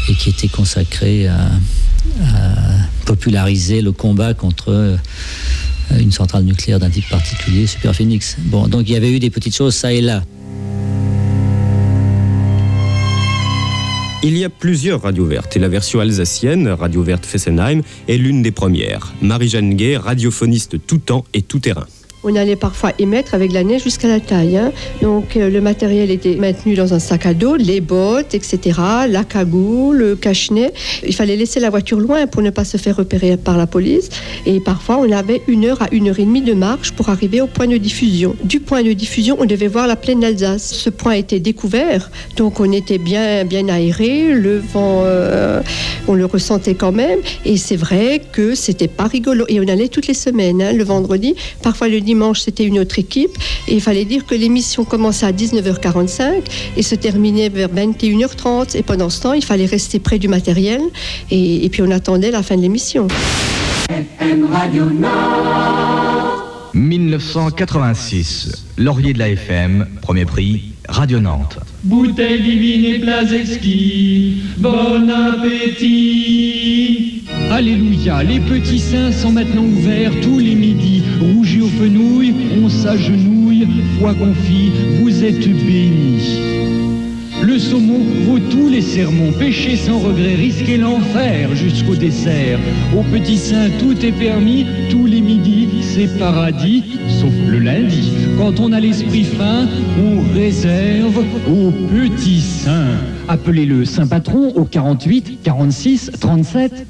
et 0.09 0.15
qui 0.15 0.31
était 0.31 0.49
consacrée 0.49 1.27
à, 1.27 1.51
à 2.23 2.55
populariser 3.05 3.81
le 3.81 3.91
combat 3.91 4.33
contre 4.33 4.69
euh, 4.69 4.97
une 5.99 6.13
centrale 6.13 6.45
nucléaire 6.45 6.79
d'un 6.79 6.91
type 6.91 7.09
particulier, 7.09 7.67
Superphénix. 7.67 8.37
Bon, 8.39 8.69
donc 8.69 8.89
il 8.89 8.93
y 8.93 8.97
avait 8.97 9.11
eu 9.11 9.19
des 9.19 9.31
petites 9.31 9.55
choses 9.55 9.75
ça 9.75 9.93
et 9.93 10.01
là. 10.01 10.23
Il 14.23 14.39
y 14.39 14.45
a 14.45 14.49
plusieurs 14.49 15.03
radios 15.03 15.27
vertes 15.27 15.55
et 15.55 15.59
la 15.59 15.69
version 15.69 16.01
alsacienne, 16.01 16.69
Radio 16.69 17.03
Verte 17.03 17.27
Fessenheim, 17.27 17.83
est 18.09 18.17
l'une 18.17 18.43
des 18.43 18.53
premières. 18.53 19.13
Marie-Jeanne 19.21 19.75
Gay, 19.75 19.99
radiophoniste 19.99 20.87
tout 20.87 20.97
temps 20.97 21.27
et 21.35 21.43
tout 21.43 21.59
terrain. 21.59 21.87
On 22.25 22.35
allait 22.37 22.57
parfois 22.57 22.93
émettre 22.99 23.35
avec 23.35 23.53
la 23.53 23.63
neige 23.63 23.83
jusqu'à 23.83 24.09
la 24.09 24.19
taille. 24.19 24.57
hein. 24.57 24.73
Donc 25.03 25.37
euh, 25.37 25.51
le 25.51 25.61
matériel 25.61 26.11
était 26.11 26.37
maintenu 26.37 26.75
dans 26.75 26.95
un 26.95 26.99
sac 26.99 27.27
à 27.27 27.35
dos, 27.35 27.57
les 27.57 27.81
bottes, 27.83 28.35
etc., 28.35 28.81
la 29.09 29.25
cagoule, 29.25 29.97
le 29.99 30.17
cache-nez. 30.17 30.71
Il 31.07 31.15
fallait 31.15 31.37
laisser 31.37 31.61
la 31.61 31.69
voiture 31.69 32.01
loin 32.01 32.27
pour 32.27 32.41
ne 32.41 32.51
pas 32.51 32.65
se 32.65 32.79
faire 32.79 32.97
repérer 32.97 33.37
par 33.37 33.59
la 33.59 33.67
police. 33.67 34.09
Et 34.47 34.61
parfois, 34.61 34.99
on 34.99 35.13
avait 35.13 35.43
une 35.49 35.67
heure 35.67 35.83
à 35.83 35.89
une 35.93 36.09
heure 36.09 36.19
et 36.19 36.25
demie 36.25 36.41
de 36.41 36.55
marche 36.55 36.93
pour 36.93 37.11
arriver 37.11 37.43
au 37.43 37.47
point 37.47 37.67
de 37.67 37.77
diffusion. 37.77 38.35
Du 38.43 38.61
point 38.61 38.83
de 38.83 38.93
diffusion, 38.95 39.37
on 39.39 39.45
devait 39.45 39.69
voir 39.69 39.87
la 39.87 39.97
plaine 39.97 40.21
d'Alsace. 40.21 40.73
Ce 40.75 40.89
point 40.91 41.13
était 41.13 41.41
découvert, 41.41 42.11
donc 42.37 42.59
on 42.59 42.73
était 42.73 42.99
bien, 42.99 43.45
bien 43.45 43.69
aéré. 43.69 44.33
Le 44.33 44.59
vent, 44.59 45.03
euh, 45.05 45.61
on 46.09 46.15
le 46.15 46.25
ressentait 46.25 46.75
quand 46.75 46.93
même. 46.93 47.19
Et 47.45 47.59
c'est 47.59 47.77
vrai 47.77 48.23
que 48.33 48.55
c'était 48.55 48.89
pas 48.89 49.09
rigolo. 49.09 49.45
Et 49.49 49.61
on 49.61 49.69
allait 49.69 49.89
toutes 49.89 50.07
les 50.07 50.15
semaines, 50.15 50.63
hein, 50.63 50.73
le 50.73 50.85
vendredi. 50.85 51.35
Parfois 51.63 51.89
le 51.89 52.01
dimanche, 52.01 52.14
c'était 52.43 52.65
une 52.65 52.79
autre 52.79 52.99
équipe. 52.99 53.37
Et 53.69 53.75
il 53.75 53.81
fallait 53.81 54.05
dire 54.05 54.27
que 54.27 54.35
l'émission 54.35 54.85
commençait 54.85 55.27
à 55.27 55.33
19h45 55.33 56.43
et 56.77 56.83
se 56.83 56.95
terminait 56.95 57.49
vers 57.49 57.69
21h30. 57.69 58.77
Et 58.77 58.83
pendant 58.83 59.11
ce 59.11 59.21
temps, 59.23 59.33
il 59.33 59.45
fallait 59.45 59.67
rester 59.67 59.99
près 59.99 60.19
du 60.19 60.29
matériel. 60.29 60.81
Et, 61.31 61.65
et 61.65 61.69
puis 61.69 61.83
on 61.83 61.91
attendait 61.91 62.31
la 62.31 62.43
fin 62.43 62.57
de 62.57 62.63
l'émission. 62.63 63.09
1986, 66.75 68.65
Laurier 68.79 69.13
de 69.13 69.19
la 69.19 69.29
FM, 69.29 69.87
premier 70.03 70.25
prix, 70.25 70.74
Radio 70.89 71.19
Nantes. 71.21 71.59
Bouteille 71.83 72.43
divine 72.43 72.85
et 72.85 72.99
plats 72.99 73.33
exquis, 73.33 74.43
bon 74.59 75.09
appétit. 75.09 76.45
Alléluia, 77.51 78.23
les 78.23 78.41
petits 78.41 78.79
seins 78.81 79.11
sont 79.13 79.33
maintenant 79.33 79.65
ouverts 79.65 80.13
tous 80.23 80.39
les 80.39 80.55
midis. 80.55 81.03
Rougis 81.21 81.63
aux 81.63 81.69
fenouilles, 81.69 82.35
on 82.63 82.69
s'agenouille, 82.69 83.67
foi 83.99 84.15
confit, 84.15 84.71
vous 85.01 85.25
êtes 85.25 85.49
bénis. 85.49 86.39
Le 87.55 87.61
saumon 87.61 88.01
vaut 88.27 88.41
tous 88.51 88.69
les 88.69 88.83
sermons, 88.83 89.31
pêcher 89.31 89.77
sans 89.77 90.01
regret, 90.01 90.35
risquer 90.35 90.77
l'enfer 90.77 91.55
jusqu'au 91.55 91.95
dessert. 91.95 92.59
Aux 92.99 93.05
petits 93.05 93.39
seins, 93.39 93.71
tout 93.79 93.97
est 94.05 94.11
permis, 94.11 94.67
tous 94.91 95.07
les 95.07 95.21
midis, 95.21 95.69
c'est 95.81 96.19
paradis, 96.19 96.99
sauf 97.07 97.33
le 97.47 97.61
lundi. 97.61 98.11
Quand 98.37 98.59
on 98.59 98.73
a 98.73 98.81
l'esprit 98.81 99.23
fin, 99.23 99.69
on 100.03 100.35
réserve 100.35 101.25
aux 101.47 101.71
petits 101.71 102.41
seins. 102.41 102.99
Appelez-le 103.29 103.85
Saint 103.85 104.09
Patron 104.09 104.53
au 104.57 104.65
48 104.65 105.39
46 105.45 106.11
37. 106.19 106.87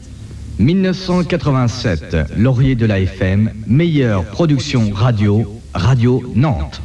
1987, 0.59 2.17
Laurier 2.39 2.75
de 2.75 2.87
la 2.87 3.01
FM, 3.01 3.51
meilleure 3.67 4.25
production 4.25 4.91
radio, 4.95 5.61
Radio 5.75 6.23
Nantes. 6.35 6.81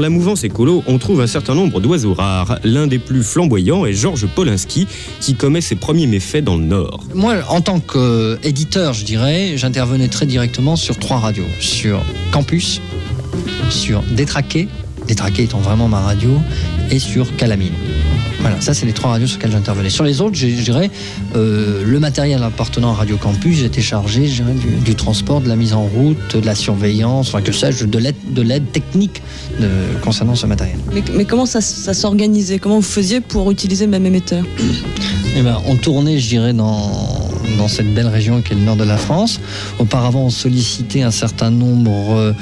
Dans 0.00 0.04
la 0.04 0.08
mouvance 0.08 0.44
écolo, 0.44 0.82
on 0.86 0.96
trouve 0.96 1.20
un 1.20 1.26
certain 1.26 1.54
nombre 1.54 1.78
d'oiseaux 1.78 2.14
rares. 2.14 2.58
L'un 2.64 2.86
des 2.86 2.98
plus 2.98 3.22
flamboyants 3.22 3.84
est 3.84 3.92
Georges 3.92 4.26
Polinski, 4.28 4.86
qui 5.20 5.34
commet 5.34 5.60
ses 5.60 5.74
premiers 5.74 6.06
méfaits 6.06 6.42
dans 6.42 6.56
le 6.56 6.64
Nord. 6.64 7.04
Moi, 7.12 7.34
en 7.50 7.60
tant 7.60 7.80
qu'éditeur, 7.80 8.94
je 8.94 9.04
dirais, 9.04 9.58
j'intervenais 9.58 10.08
très 10.08 10.24
directement 10.24 10.76
sur 10.76 10.98
trois 10.98 11.18
radios. 11.18 11.44
Sur 11.60 12.02
Campus, 12.32 12.80
sur 13.68 14.02
Détraqué, 14.04 14.68
Détraqué 15.06 15.42
étant 15.42 15.58
vraiment 15.58 15.86
ma 15.86 16.00
radio, 16.00 16.30
et 16.90 16.98
sur 16.98 17.36
Calamine. 17.36 17.74
Voilà, 18.40 18.60
ça 18.60 18.72
c'est 18.72 18.86
les 18.86 18.92
trois 18.92 19.10
radios 19.10 19.26
sur 19.26 19.36
lesquelles 19.36 19.52
j'intervenais. 19.52 19.90
Sur 19.90 20.04
les 20.04 20.20
autres, 20.20 20.34
je, 20.34 20.46
dirais, 20.46 20.90
euh, 21.36 21.82
le 21.84 22.00
matériel 22.00 22.42
appartenant 22.42 22.92
à 22.92 22.94
Radio 22.94 23.16
Campus, 23.18 23.58
j'étais 23.58 23.82
chargé 23.82 24.26
je 24.26 24.42
dirais, 24.42 24.54
du, 24.54 24.82
du 24.82 24.94
transport, 24.94 25.40
de 25.42 25.48
la 25.48 25.56
mise 25.56 25.74
en 25.74 25.82
route, 25.82 26.36
de 26.36 26.46
la 26.46 26.54
surveillance, 26.54 27.28
enfin 27.28 27.42
que 27.42 27.52
sais-je, 27.52 27.84
de 27.84 27.98
l'aide, 27.98 28.16
de 28.32 28.40
l'aide 28.42 28.72
technique 28.72 29.22
de- 29.60 29.68
concernant 30.02 30.34
ce 30.34 30.46
matériel. 30.46 30.78
Mais, 30.92 31.02
mais 31.14 31.24
comment 31.26 31.44
ça, 31.46 31.60
ça 31.60 31.92
s'organisait? 31.92 32.58
Comment 32.58 32.76
vous 32.76 32.82
faisiez 32.82 33.20
pour 33.20 33.50
utiliser 33.50 33.84
le 33.84 33.90
même 33.90 34.06
émetteur? 34.06 34.44
Eh 35.36 35.42
ben, 35.42 35.58
on 35.66 35.76
tournait, 35.76 36.18
je 36.18 36.28
dirais, 36.28 36.52
dans, 36.54 37.19
dans 37.56 37.68
cette 37.68 37.92
belle 37.92 38.08
région 38.08 38.42
qui 38.42 38.52
est 38.52 38.56
le 38.56 38.62
nord 38.62 38.76
de 38.76 38.84
la 38.84 38.96
France. 38.96 39.40
Auparavant, 39.78 40.26
on 40.26 40.30
sollicitait 40.30 41.02
un 41.02 41.10
certain 41.10 41.50
nombre 41.50 42.16
euh, 42.16 42.32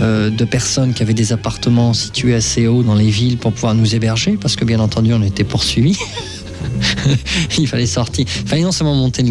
euh, 0.00 0.30
de 0.30 0.44
personnes 0.44 0.92
qui 0.94 1.02
avaient 1.02 1.14
des 1.14 1.32
appartements 1.32 1.92
situés 1.92 2.34
assez 2.34 2.66
haut 2.66 2.82
dans 2.82 2.94
les 2.94 3.10
villes 3.10 3.38
pour 3.38 3.52
pouvoir 3.52 3.74
nous 3.74 3.94
héberger, 3.94 4.38
parce 4.40 4.56
que 4.56 4.64
bien 4.64 4.80
entendu, 4.80 5.12
on 5.12 5.22
était 5.22 5.44
poursuivis. 5.44 5.98
il 7.58 7.66
fallait 7.66 7.86
sortir. 7.86 8.26
Il 8.42 8.48
fallait 8.48 8.62
non 8.62 8.72
seulement 8.72 8.94
monter 8.94 9.24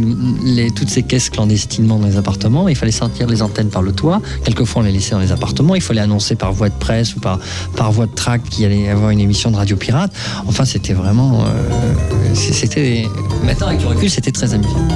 toutes 0.75 0.89
ces 0.89 1.03
caisses 1.03 1.29
clandestinement 1.29 1.99
dans 1.99 2.07
les 2.07 2.17
appartements, 2.17 2.63
mais 2.63 2.73
il 2.73 2.75
fallait 2.75 2.91
sortir 2.91 3.27
les 3.27 3.41
antennes 3.41 3.69
par 3.69 3.81
le 3.81 3.91
toit. 3.91 4.21
Quelquefois, 4.43 4.81
on 4.81 4.85
les 4.85 4.91
laissait 4.91 5.11
dans 5.11 5.19
les 5.19 5.31
appartements. 5.31 5.75
Il 5.75 5.81
fallait 5.81 6.01
annoncer 6.01 6.35
par 6.35 6.53
voie 6.53 6.69
de 6.69 6.77
presse 6.77 7.15
ou 7.15 7.19
par, 7.19 7.39
par 7.75 7.91
voie 7.91 8.05
de 8.05 8.15
tract 8.15 8.49
qu'il 8.49 8.65
allait 8.65 8.83
y 8.83 8.87
avoir 8.89 9.11
une 9.11 9.19
émission 9.19 9.51
de 9.51 9.55
radio 9.55 9.75
pirate. 9.75 10.11
Enfin, 10.47 10.65
c'était 10.65 10.93
vraiment. 10.93 11.45
euh, 11.45 12.33
c'était. 12.33 13.05
Maintenant, 13.43 13.67
avec 13.67 13.81
le 13.81 13.87
recul, 13.87 14.09
c'était 14.09 14.31
très 14.31 14.53
amusant. 14.53 14.87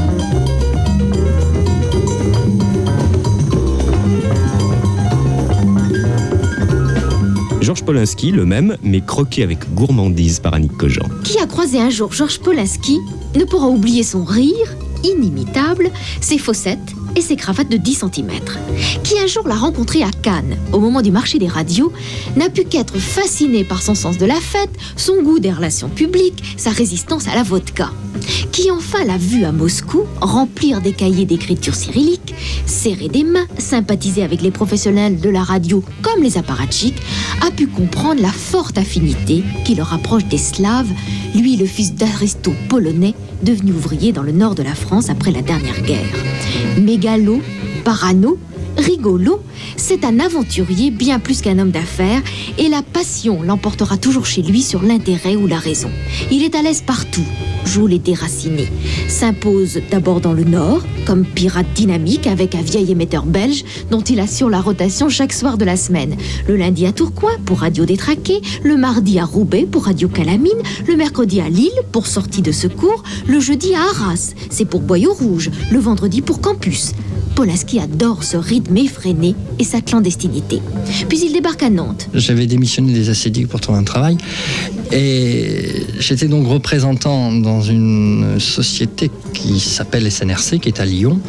Georges 7.72 7.86
Polinski, 7.86 8.32
le 8.32 8.46
même, 8.46 8.76
mais 8.84 9.00
croqué 9.00 9.44
avec 9.44 9.74
gourmandise 9.74 10.42
par 10.42 10.54
Annick 10.56 10.76
Cogent. 10.76 11.08
Qui 11.24 11.40
a 11.40 11.46
croisé 11.46 11.80
un 11.80 11.90
jour 11.90 12.12
Georges 12.12 12.42
Polinski 12.42 13.00
ne 13.34 13.46
pourra 13.46 13.70
oublier 13.70 14.04
son 14.04 14.26
rire 14.26 14.76
inimitable, 15.06 15.90
ses 16.20 16.38
fossettes 16.38 16.94
et 17.16 17.22
ses 17.22 17.36
cravates 17.36 17.70
de 17.70 17.78
10 17.78 17.94
cm. 17.96 18.32
Qui 19.04 19.20
un 19.20 19.28
jour 19.28 19.48
l'a 19.48 19.56
rencontré 19.56 20.04
à 20.04 20.12
Cannes, 20.22 20.58
au 20.72 20.80
moment 20.80 21.02
du 21.02 21.12
marché 21.12 21.40
des 21.40 21.48
radios, 21.48 21.92
n'a 22.36 22.50
pu 22.50 22.64
qu'être 22.64 22.98
fasciné 22.98 23.64
par 23.64 23.82
son 23.82 23.96
sens 23.96 24.18
de 24.18 24.26
la 24.26 24.36
fête, 24.36 24.72
son 24.96 25.22
goût 25.22 25.40
des 25.40 25.52
relations 25.52 25.90
publiques, 25.90 26.44
sa 26.58 26.72
résistance 26.72 27.28
à 27.28 27.36
la 27.36 27.44
vodka. 27.44 27.92
Qui 28.52 28.70
enfin 28.72 29.04
l'a 29.06 29.18
vu 29.18 29.44
à 29.46 29.52
Moscou 29.52 30.04
remplir 30.20 30.82
des 30.82 30.94
cahiers 30.94 31.26
d'écriture 31.26 31.76
cyrillique, 31.76 32.36
serrer 32.66 33.08
des 33.08 33.24
mains, 33.24 33.48
sympathiser 33.58 34.24
avec 34.24 34.42
les 34.42 34.52
professionnels 34.52 35.20
de 35.20 35.30
la 35.30 35.44
radio 35.44 35.84
comme 36.02 36.22
les 36.22 36.38
apparatchiks, 36.38 37.02
a 37.46 37.52
pu 37.52 37.68
comprendre 37.68 38.22
la 38.22 38.32
forte 38.32 38.78
affinité 38.78 39.44
qui 39.66 39.76
le 39.76 39.84
rapproche 39.84 40.26
des 40.26 40.38
Slaves, 40.38 40.92
lui 41.36 41.56
le 41.56 41.66
fils 41.66 41.94
d'aristo 41.94 42.54
polonais 42.70 43.16
devenu 43.44 43.72
ouvrier 43.72 44.12
dans 44.12 44.24
le 44.24 44.32
nord 44.32 44.56
de 44.56 44.64
la 44.64 44.76
France 44.76 45.10
après 45.10 45.32
la 45.32 45.42
dernière 45.42 45.82
guerre. 45.82 46.08
Mégalo, 46.80 47.42
parano, 47.84 48.38
rigolo, 48.78 49.42
c'est 49.78 50.06
un 50.06 50.20
aventurier 50.20 50.92
bien 50.92 51.20
plus 51.20 51.42
qu'un 51.42 51.60
homme 51.60 51.72
d'affaires 51.72 52.22
et 52.58 52.70
la 52.70 52.82
passion 52.82 53.42
l'emportera 53.42 53.98
toujours 53.98 54.26
chez 54.26 54.42
lui 54.42 54.62
sur 54.62 54.82
l'intérêt 54.82 55.36
ou 55.36 55.48
la 55.48 55.60
raison. 55.60 55.90
Il 56.32 56.44
est 56.44 56.56
à 56.56 56.62
l'aise 56.62 56.84
partout, 56.86 57.26
joue 57.66 57.88
les 57.88 58.00
déracinés, 58.00 58.70
s'impose 59.08 59.80
d'abord 59.90 60.22
dans 60.22 60.34
le 60.34 60.44
nord 60.44 60.82
comme 61.06 61.26
pirate 61.26 61.74
dynamique 61.74 62.28
avec 62.28 62.56
un 62.56 62.62
vieil 62.62 62.92
émetteur 62.92 63.26
belge 63.26 63.64
dont 63.90 64.02
il 64.02 64.20
assure 64.20 64.50
la 64.50 64.62
rotation 64.62 65.10
chaque 65.10 65.34
soir 65.34 65.58
de 65.58 65.66
la 65.66 65.78
semaine. 65.78 66.16
Le 66.48 66.56
lundi 66.56 66.86
à 66.86 66.92
Tourcoing 66.92 67.38
pour 67.46 67.60
Radio 67.60 67.86
Détraqué, 67.86 68.42
le 68.64 68.78
mardi 68.78 69.20
à 69.20 69.26
Roubaix 69.26 69.68
pour 69.70 69.86
Radio 69.86 70.08
Calamine, 70.08 70.52
le 70.88 70.96
mercredi 70.96 71.42
à 71.42 71.50
Lille 71.50 71.70
pour 71.92 72.08
sortie 72.08 72.42
de 72.42 72.52
secours, 72.52 73.04
le 73.28 73.40
jeudi 73.40 73.74
à 73.74 73.82
Arras, 73.82 74.34
c'est 74.50 74.66
pour 74.66 74.82
Boyau 74.82 75.14
Rouge, 75.14 75.50
le 75.72 75.80
vendredi 75.80 76.22
pour 76.22 76.42
Campus. 76.42 76.94
Polanski 77.36 77.80
adore 77.80 78.24
ce 78.24 78.38
rythme 78.38 78.61
effréné 78.76 79.36
et 79.60 79.64
sa 79.64 79.82
clandestinité. 79.82 80.62
Puis 81.10 81.20
il 81.26 81.34
débarque 81.34 81.64
à 81.64 81.70
Nantes. 81.70 82.10
J'avais 82.14 82.48
démissionné 82.48 82.94
des 82.94 83.10
acédiques 83.10 83.48
pour 83.48 83.62
trouver 83.62 83.80
un 83.80 83.84
travail. 83.84 84.18
Et 84.92 85.86
j'étais 86.00 86.28
donc 86.28 86.48
représentant 86.48 87.32
dans 87.32 87.62
une 87.62 88.40
société 88.40 89.10
qui 89.34 89.60
s'appelle 89.60 90.12
SNRC, 90.12 90.60
qui 90.60 90.68
est 90.68 90.82
à 90.82 90.86
Lyon. 90.86 91.20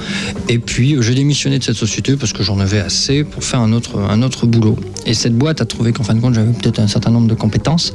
Et 0.48 0.58
puis 0.58 0.96
j'ai 1.00 1.14
démissionné 1.14 1.58
de 1.58 1.64
cette 1.64 1.76
société 1.76 2.16
parce 2.16 2.32
que 2.32 2.42
j'en 2.42 2.58
avais 2.58 2.80
assez 2.80 3.22
pour 3.22 3.44
faire 3.44 3.60
un 3.60 3.72
autre, 3.72 4.00
un 4.00 4.22
autre 4.22 4.46
boulot. 4.46 4.76
Et 5.06 5.14
cette 5.14 5.36
boîte 5.36 5.60
a 5.60 5.64
trouvé 5.64 5.92
qu'en 5.92 6.02
fin 6.02 6.14
de 6.14 6.20
compte 6.20 6.34
j'avais 6.34 6.52
peut-être 6.52 6.80
un 6.80 6.88
certain 6.88 7.10
nombre 7.10 7.28
de 7.28 7.34
compétences, 7.34 7.92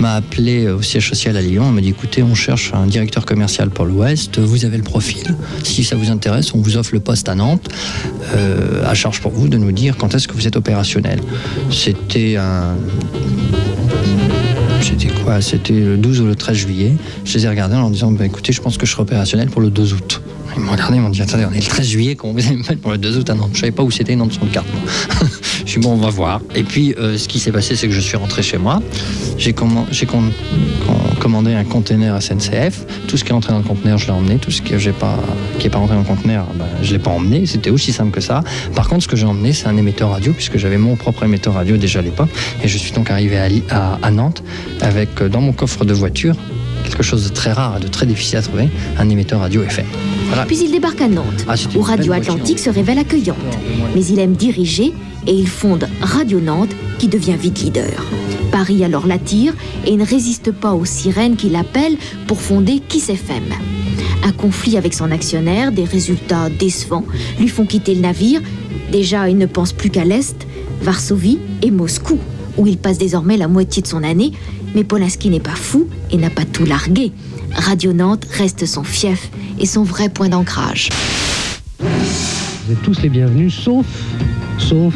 m'a 0.00 0.14
appelé 0.14 0.68
au 0.68 0.82
siège 0.82 1.08
social 1.08 1.36
à 1.36 1.42
Lyon, 1.42 1.64
elle 1.68 1.74
m'a 1.74 1.80
dit 1.80 1.90
écoutez 1.90 2.22
on 2.22 2.34
cherche 2.34 2.72
un 2.74 2.86
directeur 2.86 3.26
commercial 3.26 3.70
pour 3.70 3.84
l'Ouest, 3.84 4.38
vous 4.38 4.64
avez 4.64 4.76
le 4.76 4.82
profil, 4.82 5.36
si 5.62 5.84
ça 5.84 5.96
vous 5.96 6.10
intéresse 6.10 6.54
on 6.54 6.58
vous 6.58 6.76
offre 6.76 6.90
le 6.92 7.00
poste 7.00 7.28
à 7.28 7.34
Nantes, 7.34 7.68
euh, 8.34 8.71
à 8.84 8.94
charge 8.94 9.20
pour 9.20 9.32
vous 9.32 9.48
de 9.48 9.56
nous 9.58 9.72
dire 9.72 9.96
quand 9.96 10.14
est-ce 10.14 10.28
que 10.28 10.34
vous 10.34 10.46
êtes 10.46 10.56
opérationnel. 10.56 11.20
C'était 11.70 12.36
un 12.36 12.74
c'était 14.80 15.08
quoi? 15.24 15.40
C'était 15.40 15.72
le 15.74 15.96
12 15.96 16.20
ou 16.22 16.26
le 16.26 16.34
13 16.34 16.56
juillet. 16.56 16.92
Je 17.24 17.34
les 17.38 17.46
ai 17.46 17.48
regardés 17.48 17.76
en 17.76 17.80
leur 17.82 17.90
disant 17.90 18.10
bah, 18.10 18.26
écoutez, 18.26 18.52
je 18.52 18.60
pense 18.60 18.76
que 18.76 18.84
je 18.86 18.90
serai 18.92 19.02
opérationnel 19.02 19.48
pour 19.48 19.60
le 19.60 19.70
2 19.70 19.92
août. 19.94 20.20
Ils 20.56 20.62
m'ont 20.62 20.72
regardé, 20.72 20.96
ils 20.96 21.00
m'ont 21.00 21.08
dit 21.08 21.22
attendez, 21.22 21.46
on 21.48 21.52
est 21.52 21.60
le 21.60 21.62
13 21.66 21.86
juillet, 21.86 22.14
comment 22.16 22.32
vous 22.34 22.44
allez 22.46 22.56
me 22.56 22.62
mettre 22.62 22.80
pour 22.80 22.90
le 22.90 22.98
2 22.98 23.18
août? 23.18 23.30
À 23.30 23.34
Nantes 23.34 23.50
Je 23.54 23.60
savais 23.60 23.72
pas 23.72 23.82
où 23.84 23.90
c'était 23.90 24.16
Nantes 24.16 24.32
sur 24.32 24.44
le 24.44 24.50
carte. 24.50 24.66
je 25.64 25.70
suis 25.70 25.80
bon, 25.80 25.92
on 25.92 25.96
va 25.96 26.10
voir. 26.10 26.40
Et 26.54 26.64
puis, 26.64 26.94
euh, 26.98 27.16
ce 27.16 27.28
qui 27.28 27.38
s'est 27.38 27.52
passé, 27.52 27.76
c'est 27.76 27.86
que 27.88 27.94
je 27.94 28.00
suis 28.00 28.16
rentré 28.16 28.42
chez 28.42 28.58
moi. 28.58 28.82
J'ai 29.38 29.52
commen- 29.52 29.86
j'ai 29.92 30.04
com- 30.06 30.32
com- 30.86 30.94
commandé 31.22 31.54
un 31.54 31.62
container 31.62 32.20
SNCF. 32.20 32.84
Tout 33.06 33.16
ce 33.16 33.22
qui 33.22 33.30
est 33.30 33.32
rentré 33.32 33.52
dans 33.52 33.58
le 33.58 33.64
conteneur, 33.64 33.96
je 33.96 34.06
l'ai 34.06 34.12
emmené. 34.12 34.38
Tout 34.38 34.50
ce 34.50 34.60
que 34.60 34.76
j'ai 34.76 34.90
pas, 34.90 35.16
qui 35.60 35.68
pas 35.68 35.78
rentré 35.78 35.94
dans 35.94 36.00
le 36.02 36.06
conteneur, 36.06 36.46
bah, 36.56 36.66
je 36.82 36.92
l'ai 36.92 36.98
pas 36.98 37.10
emmené. 37.12 37.46
C'était 37.46 37.70
aussi 37.70 37.92
simple 37.92 38.10
que 38.10 38.20
ça. 38.20 38.42
Par 38.74 38.88
contre, 38.88 39.04
ce 39.04 39.08
que 39.08 39.14
j'ai 39.14 39.26
emmené, 39.26 39.52
c'est 39.52 39.68
un 39.68 39.76
émetteur 39.76 40.10
radio, 40.10 40.32
puisque 40.32 40.58
j'avais 40.58 40.78
mon 40.78 40.96
propre 40.96 41.22
émetteur 41.22 41.54
radio 41.54 41.76
déjà 41.76 42.00
à 42.00 42.02
l'époque. 42.02 42.28
Et 42.64 42.68
je 42.68 42.76
suis 42.76 42.90
donc 42.92 43.08
arrivé 43.10 43.36
à- 43.70 43.98
à 44.02 44.10
Nantes 44.10 44.42
avec 44.80 45.22
euh, 45.22 45.28
dans 45.28 45.40
mon 45.40 45.52
coffre 45.52 45.84
de 45.84 45.92
voiture 45.92 46.34
quelque 46.82 47.02
chose 47.02 47.24
de 47.24 47.28
très 47.34 47.52
rare 47.52 47.76
et 47.78 47.80
de 47.80 47.88
très 47.88 48.06
difficile 48.06 48.38
à 48.38 48.42
trouver, 48.42 48.68
un 48.98 49.08
émetteur 49.08 49.40
radio 49.40 49.62
FM. 49.62 49.86
Voilà. 50.28 50.44
Puis 50.46 50.58
il 50.62 50.70
débarque 50.70 51.00
à 51.00 51.08
Nantes, 51.08 51.44
Ah, 51.48 51.54
où 51.74 51.80
Radio. 51.82 52.12
Atlantique 52.12 52.58
se 52.58 52.70
révèle 52.70 52.98
accueillante. 52.98 53.36
Mais 53.94 54.04
il 54.04 54.18
aime 54.18 54.32
diriger 54.34 54.92
et 55.26 55.32
il 55.32 55.48
fonde 55.48 55.88
Radio 56.00 56.40
Nantes, 56.40 56.74
qui 56.98 57.08
devient 57.08 57.36
vite 57.40 57.60
leader. 57.62 58.04
Paris 58.50 58.84
alors 58.84 59.06
l'attire 59.06 59.54
et 59.86 59.96
ne 59.96 60.04
résiste 60.04 60.52
pas 60.52 60.72
aux 60.74 60.84
sirènes 60.84 61.36
qui 61.36 61.48
l'appellent 61.48 61.96
pour 62.26 62.40
fonder 62.40 62.80
Kiss 62.86 63.08
FM. 63.08 63.44
Un 64.24 64.32
conflit 64.32 64.76
avec 64.76 64.94
son 64.94 65.10
actionnaire, 65.10 65.72
des 65.72 65.84
résultats 65.84 66.48
décevants, 66.50 67.04
lui 67.40 67.48
font 67.48 67.64
quitter 67.66 67.94
le 67.94 68.02
navire. 68.02 68.40
Déjà, 68.92 69.28
il 69.28 69.38
ne 69.38 69.46
pense 69.46 69.72
plus 69.72 69.90
qu'à 69.90 70.04
l'Est, 70.04 70.46
Varsovie 70.82 71.38
et 71.62 71.70
Moscou, 71.70 72.18
où 72.58 72.66
il 72.66 72.76
passe 72.76 72.98
désormais 72.98 73.36
la 73.36 73.48
moitié 73.48 73.82
de 73.82 73.86
son 73.86 74.02
année. 74.02 74.32
Mais 74.74 74.84
Polanski 74.84 75.30
n'est 75.30 75.40
pas 75.40 75.54
fou 75.54 75.88
et 76.10 76.16
n'a 76.16 76.30
pas 76.30 76.44
tout 76.44 76.64
largué. 76.64 77.12
Radio 77.54 77.92
Nantes 77.92 78.26
reste 78.38 78.64
son 78.66 78.82
fief 78.84 79.30
et 79.58 79.66
son 79.66 79.82
vrai 79.82 80.08
point 80.08 80.28
d'ancrage. 80.28 80.88
Vous 81.80 82.72
êtes 82.72 82.82
tous 82.82 83.02
les 83.02 83.08
bienvenus, 83.08 83.54
sauf, 83.54 83.86
sauf 84.58 84.94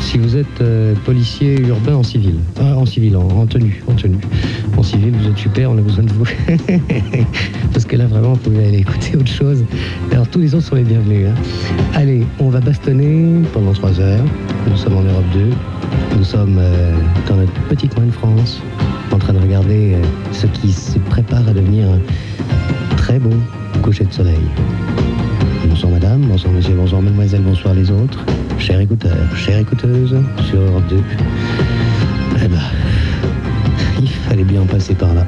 si 0.00 0.16
vous 0.18 0.36
êtes 0.36 0.60
euh, 0.60 0.94
policier 1.04 1.60
urbain 1.60 1.96
en 1.96 2.02
civil. 2.02 2.34
En 2.60 2.86
civil, 2.86 3.16
en, 3.16 3.22
en 3.28 3.46
tenue, 3.46 3.82
en 3.88 3.94
tenue. 3.94 4.18
En 4.76 4.82
civil, 4.82 5.12
vous 5.20 5.28
êtes 5.28 5.36
super, 5.38 5.70
on 5.70 5.78
a 5.78 5.80
besoin 5.80 6.04
de 6.04 6.12
vous. 6.12 6.24
Parce 7.72 7.84
que 7.84 7.96
là, 7.96 8.06
vraiment, 8.06 8.32
vous 8.34 8.38
pouvez 8.38 8.66
aller 8.66 8.78
écouter 8.78 9.16
autre 9.16 9.30
chose. 9.32 9.64
Alors, 10.12 10.28
tous 10.28 10.38
les 10.38 10.54
autres 10.54 10.66
sont 10.66 10.76
les 10.76 10.84
bienvenus. 10.84 11.26
hein. 11.28 11.34
Allez, 11.94 12.24
on 12.38 12.48
va 12.48 12.60
bastonner 12.60 13.42
pendant 13.52 13.72
trois 13.72 13.98
heures. 14.00 14.24
Nous 14.68 14.76
sommes 14.76 14.96
en 14.96 15.02
Europe 15.02 15.24
2. 15.34 15.50
Nous 16.16 16.24
sommes 16.24 16.56
euh, 16.58 16.92
dans 17.28 17.36
notre 17.36 17.52
petit 17.68 17.88
coin 17.88 18.04
de 18.06 18.10
France, 18.12 18.60
en 19.12 19.18
train 19.18 19.32
de 19.32 19.38
regarder 19.38 19.94
euh, 19.94 20.02
ce 20.32 20.46
qui 20.46 20.72
se 20.72 20.98
prépare 20.98 21.46
à 21.48 21.52
devenir 21.52 21.88
un 21.88 22.96
très 22.96 23.18
beau 23.18 23.34
coucher 23.82 24.04
de 24.04 24.12
soleil. 24.12 24.40
Bonsoir 25.68 25.92
madame, 25.92 26.22
bonsoir 26.22 26.52
monsieur, 26.52 26.74
bonsoir 26.74 27.02
mademoiselle, 27.02 27.42
bonsoir 27.42 27.74
les 27.74 27.90
autres. 27.90 28.24
Chers 28.58 28.80
écouteurs, 28.80 29.36
chères 29.36 29.58
écouteuses, 29.58 30.16
sur 30.48 30.60
Europe 30.60 30.84
2. 30.90 30.96
Eh 32.44 32.48
ben, 32.48 32.58
il 34.00 34.08
fallait 34.08 34.44
bien 34.44 34.62
en 34.62 34.66
passer 34.66 34.94
par 34.94 35.14
là. 35.14 35.26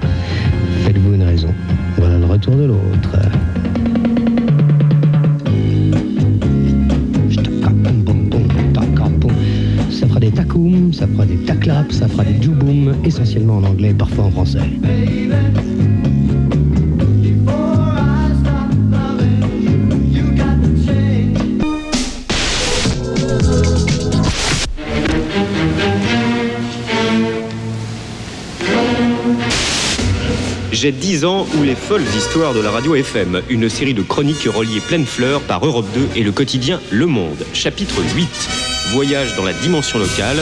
Faites-vous 0.84 1.14
une 1.14 1.22
raison. 1.22 1.54
Voilà 1.96 2.18
le 2.18 2.26
retour 2.26 2.56
de 2.56 2.64
l'autre. 2.64 3.18
Ça 10.92 11.06
fera 11.06 11.24
des 11.24 11.36
taklaps, 11.36 11.96
ça 11.96 12.08
fera 12.08 12.24
des 12.24 12.42
juboum, 12.42 12.94
essentiellement 13.04 13.56
en 13.56 13.64
anglais, 13.64 13.94
parfois 13.94 14.24
en 14.24 14.30
français. 14.30 14.58
J'ai 30.70 30.92
10 30.92 31.24
ans 31.24 31.46
ou 31.58 31.62
les 31.62 31.76
folles 31.76 32.02
histoires 32.16 32.52
de 32.52 32.60
la 32.60 32.70
radio 32.70 32.94
FM, 32.94 33.40
une 33.48 33.68
série 33.68 33.94
de 33.94 34.02
chroniques 34.02 34.48
reliées 34.52 34.80
pleine 34.80 35.06
fleurs 35.06 35.40
par 35.40 35.64
Europe 35.64 35.86
2 35.94 36.08
et 36.16 36.22
le 36.22 36.32
quotidien 36.32 36.80
Le 36.90 37.06
Monde. 37.06 37.46
Chapitre 37.54 38.02
8. 38.14 38.71
Voyage 38.92 39.34
dans 39.36 39.44
la 39.44 39.54
dimension 39.54 39.98
locale. 39.98 40.36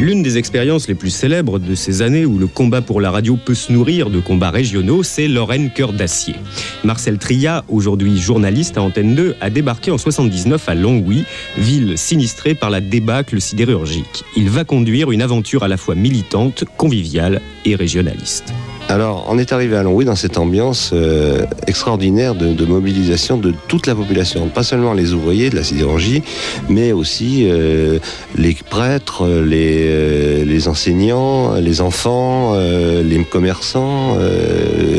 L'une 0.00 0.20
des 0.20 0.36
expériences 0.36 0.88
les 0.88 0.96
plus 0.96 1.10
célèbres 1.10 1.60
de 1.60 1.76
ces 1.76 2.02
années 2.02 2.26
où 2.26 2.38
le 2.38 2.48
combat 2.48 2.82
pour 2.82 3.00
la 3.00 3.12
radio 3.12 3.36
peut 3.36 3.54
se 3.54 3.70
nourrir 3.70 4.10
de 4.10 4.18
combats 4.18 4.50
régionaux, 4.50 5.04
c'est 5.04 5.28
Lorraine 5.28 5.70
Cœur 5.70 5.92
d'Acier. 5.92 6.34
Marcel 6.82 7.18
Tria, 7.18 7.64
aujourd'hui 7.68 8.18
journaliste 8.18 8.76
à 8.78 8.82
Antenne 8.82 9.14
2, 9.14 9.36
a 9.40 9.48
débarqué 9.48 9.92
en 9.92 9.98
79 9.98 10.68
à 10.68 10.74
Longwy, 10.74 11.22
ville 11.56 11.96
sinistrée 11.96 12.56
par 12.56 12.70
la 12.70 12.80
débâcle 12.80 13.40
sidérurgique. 13.40 14.24
Il 14.36 14.50
va 14.50 14.64
conduire 14.64 15.12
une 15.12 15.22
aventure 15.22 15.62
à 15.62 15.68
la 15.68 15.76
fois 15.76 15.94
militante, 15.94 16.64
conviviale 16.76 17.40
et 17.64 17.76
régionaliste. 17.76 18.52
Alors, 18.92 19.24
on 19.30 19.38
est 19.38 19.52
arrivé 19.52 19.74
à 19.74 19.82
Longwy 19.82 20.04
dans 20.04 20.16
cette 20.16 20.36
ambiance 20.36 20.90
euh, 20.92 21.46
extraordinaire 21.66 22.34
de, 22.34 22.66
mobilisation 22.66 23.38
de 23.38 23.54
toute 23.66 23.86
la 23.86 23.94
population, 23.94 24.48
pas 24.48 24.62
seulement 24.62 24.92
les 24.92 25.14
ouvriers 25.14 25.48
de 25.48 25.56
la 25.56 25.64
sidérurgie, 25.64 26.22
mais 26.68 26.92
aussi 26.92 27.48
euh, 27.48 27.98
les 28.36 28.52
prêtres, 28.52 29.26
les, 29.26 29.86
euh, 29.88 30.44
les 30.44 30.68
enseignants, 30.68 31.54
les 31.54 31.80
enfants, 31.80 32.54
les 32.54 33.24
commerçants, 33.24 34.18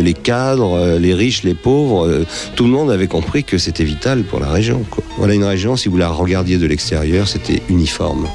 les 0.01 0.13
cadres, 0.15 0.97
les 0.97 1.13
riches, 1.13 1.43
les 1.43 1.53
pauvres. 1.53 2.25
tout 2.55 2.63
le 2.63 2.71
monde 2.71 2.89
avait 2.89 3.05
compris 3.05 3.43
que 3.43 3.59
c'était 3.59 3.83
vital 3.83 4.23
pour 4.23 4.39
la 4.39 4.49
région. 4.49 4.81
Voilà 5.19 5.35
une 5.35 5.43
région, 5.43 5.75
si 5.75 5.87
vous 5.87 5.97
la 5.97 6.09
regardiez 6.09 6.57
de 6.57 6.65
l'extérieur, 6.65 7.27
c'était 7.27 7.61
uniforme. 7.69 8.27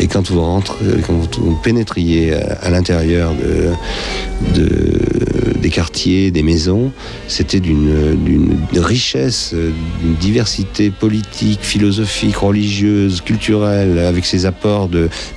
Et 0.00 0.06
quand 0.06 0.30
vous 0.30 0.40
rentrez, 0.42 0.84
quand 1.06 1.14
vous 1.38 1.56
pénétriez 1.62 2.34
à, 2.34 2.54
à 2.62 2.70
l'intérieur 2.70 3.32
de, 3.34 4.60
de- 4.60 5.54
des 5.60 5.70
quartiers, 5.70 6.30
des 6.30 6.42
maisons, 6.42 6.92
c'était 7.26 7.60
d'une 7.60 8.58
richesse, 8.74 9.54
d'une 9.54 10.14
diversité 10.16 10.90
politique, 10.90 11.60
philosophique, 11.62 12.36
religieuse, 12.36 13.22
culturelle, 13.22 13.98
avec 13.98 14.26
ses 14.26 14.44
apports 14.44 14.90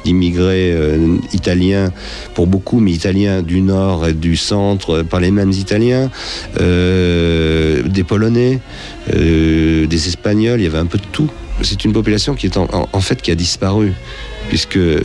d'immigrés 0.04 0.74
euh, 0.74 1.16
italiens, 1.32 1.92
pour 2.34 2.46
beaucoup, 2.48 2.82
mais 2.82 2.92
italiens 2.92 3.42
du 3.42 3.62
nord 3.62 4.06
et 4.06 4.14
du 4.14 4.36
centre, 4.36 5.02
pas 5.04 5.22
les 5.22 5.32
mêmes 5.32 5.52
italiens, 5.52 6.10
euh, 6.60 7.84
des 7.84 8.04
Polonais, 8.04 8.60
euh, 9.16 9.86
des 9.88 10.08
Espagnols, 10.10 10.60
il 10.60 10.64
y 10.64 10.68
avait 10.68 10.78
un 10.78 10.88
peu 10.88 10.98
de 10.98 11.06
tout. 11.14 11.30
C'est 11.64 11.84
une 11.86 11.94
population 11.94 12.36
qui 12.36 12.46
est 12.46 12.58
en, 12.58 13.02
fait 13.02 13.22
qui 13.22 13.32
a 13.32 13.36
disparu, 13.36 13.94
puisque 14.48 14.78
euh, 14.78 15.02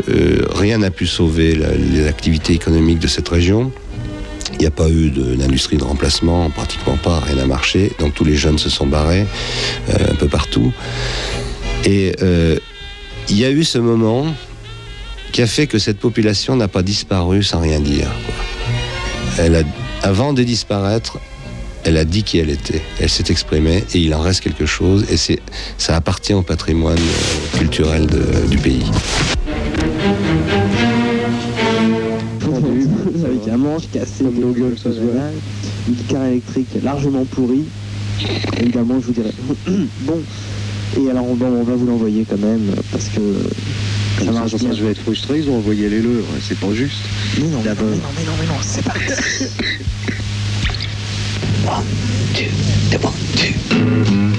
rien 0.55 0.79
n'a 0.79 0.91
pu 0.91 1.07
sauver 1.07 1.55
la- 1.55 1.75
l'activité 2.05 2.53
économique 2.53 2.99
de 2.99 3.09
cette 3.09 3.29
région. 3.29 3.73
Il 4.53 4.59
n'y 4.59 4.67
a 4.67 4.71
pas 4.71 4.88
eu 4.91 5.11
d'industrie 5.11 5.79
de 5.79 5.83
remplacement, 5.85 6.51
pratiquement 6.51 6.97
pas, 6.97 7.21
rien 7.21 7.37
n'a 7.37 7.47
marché. 7.47 7.93
Donc 7.99 8.15
tous 8.15 8.25
les 8.25 8.37
jeunes 8.37 8.59
se 8.59 8.69
sont 8.71 8.87
barrés 8.87 9.27
euh, 9.88 10.12
un 10.12 10.15
peu 10.15 10.29
partout. 10.29 10.73
Et 11.85 12.15
euh, 12.23 12.59
il 13.29 13.38
y 13.38 13.45
a 13.45 13.51
eu 13.51 13.65
ce 13.65 13.79
moment 13.79 14.27
qui 15.33 15.41
a 15.43 15.47
fait 15.47 15.67
que 15.67 15.79
cette 15.79 15.99
population 15.99 16.55
n'a 16.55 16.69
pas 16.69 16.83
disparu 16.83 17.43
sans 17.43 17.61
rien 17.61 17.81
dire. 17.81 18.09
Elle 19.38 19.57
a, 19.57 19.62
avant 20.03 20.35
de 20.35 20.43
disparaître, 20.43 21.19
elle 21.85 21.97
a 21.97 22.05
dit 22.05 22.23
qui 22.23 22.38
elle 22.38 22.51
était. 22.51 22.83
Elle 23.01 23.09
s'est 23.09 23.25
exprimée 23.31 23.85
et 23.95 23.99
il 23.99 24.14
en 24.14 24.21
reste 24.21 24.40
quelque 24.40 24.66
chose. 24.66 25.05
Et 25.11 25.16
c'est, 25.16 25.40
ça 25.79 25.97
appartient 25.97 26.35
au 26.35 26.42
patrimoine 26.42 26.99
euh, 26.99 27.59
culturel 27.59 28.07
de- 28.07 28.47
du 28.49 28.59
pays. 28.59 28.85
avec 33.25 33.49
un 33.49 33.57
manche 33.57 33.83
cassé, 33.92 34.25
une 34.25 35.95
guitare 35.95 36.25
électrique 36.27 36.68
largement 36.83 37.25
pourrie, 37.25 37.64
évidemment, 38.61 39.01
je 39.01 39.07
vous 39.07 39.12
dirai. 39.12 39.31
bon, 40.01 40.21
et 40.99 41.11
alors 41.11 41.25
on 41.27 41.35
va, 41.35 41.47
on 41.47 41.62
va 41.64 41.75
vous 41.75 41.87
l'envoyer 41.87 42.27
quand 42.29 42.38
même, 42.38 42.73
parce 42.90 43.07
que 43.09 43.21
ça 44.25 44.31
marche 44.33 44.57
ça, 44.57 44.73
je 44.73 44.85
vais 44.85 44.90
être 44.92 45.01
frustré, 45.03 45.38
ils 45.40 45.49
ont 45.49 45.57
envoyé 45.57 45.88
les 45.88 46.01
leurs, 46.01 46.23
c'est 46.47 46.59
pas 46.59 46.73
juste. 46.75 47.01
Mais 47.38 47.49
non, 47.49 47.62
mais 47.64 47.71
non, 47.71 47.77
mais 47.81 48.25
non, 48.25 48.33
mais 48.40 48.47
non, 48.47 48.55
mais 51.62 51.68
non, 51.68 51.85
c'est 52.90 52.98
pas 52.98 53.09
Commissaire 53.09 54.32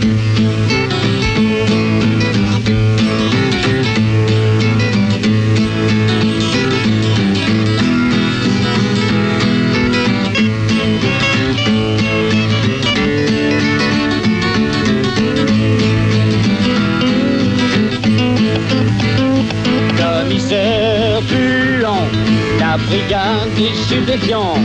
la 22.74 22.78
brigade 22.78 23.54
des 23.56 23.72
stupéfiants. 23.84 24.58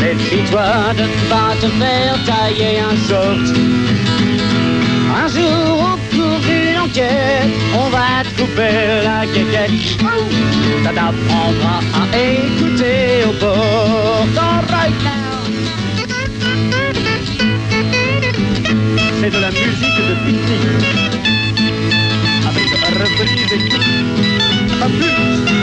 Méfie-toi 0.00 0.92
de 0.98 1.02
ne 1.02 1.28
pas 1.30 1.54
te 1.60 1.68
faire 1.80 2.16
tailler 2.26 2.80
un 2.80 2.96
short. 3.06 3.46
Un 5.22 5.28
jour, 5.28 5.72
au 5.90 6.16
cours 6.16 6.40
d'une 6.46 6.78
enquête, 6.84 7.52
on 7.80 7.88
va 7.90 8.24
te 8.24 8.40
couper 8.40 9.04
la 9.04 9.24
quéquette. 9.32 9.70
Ça 10.82 10.90
t'apprendra 10.98 11.76
à 12.00 12.02
écouter 12.18 13.24
au 13.28 13.32
bord. 13.40 14.26
Right 14.70 14.98
now. 15.04 15.34
C'est 19.20 19.30
de 19.30 19.40
la 19.40 19.50
musique 19.50 20.00
de 20.08 20.14
pique-nique. 20.24 20.96
Avec 22.48 22.68
reprise 23.00 23.52
et 23.52 23.68
tout. 23.68 23.84
Plus. 24.98 25.53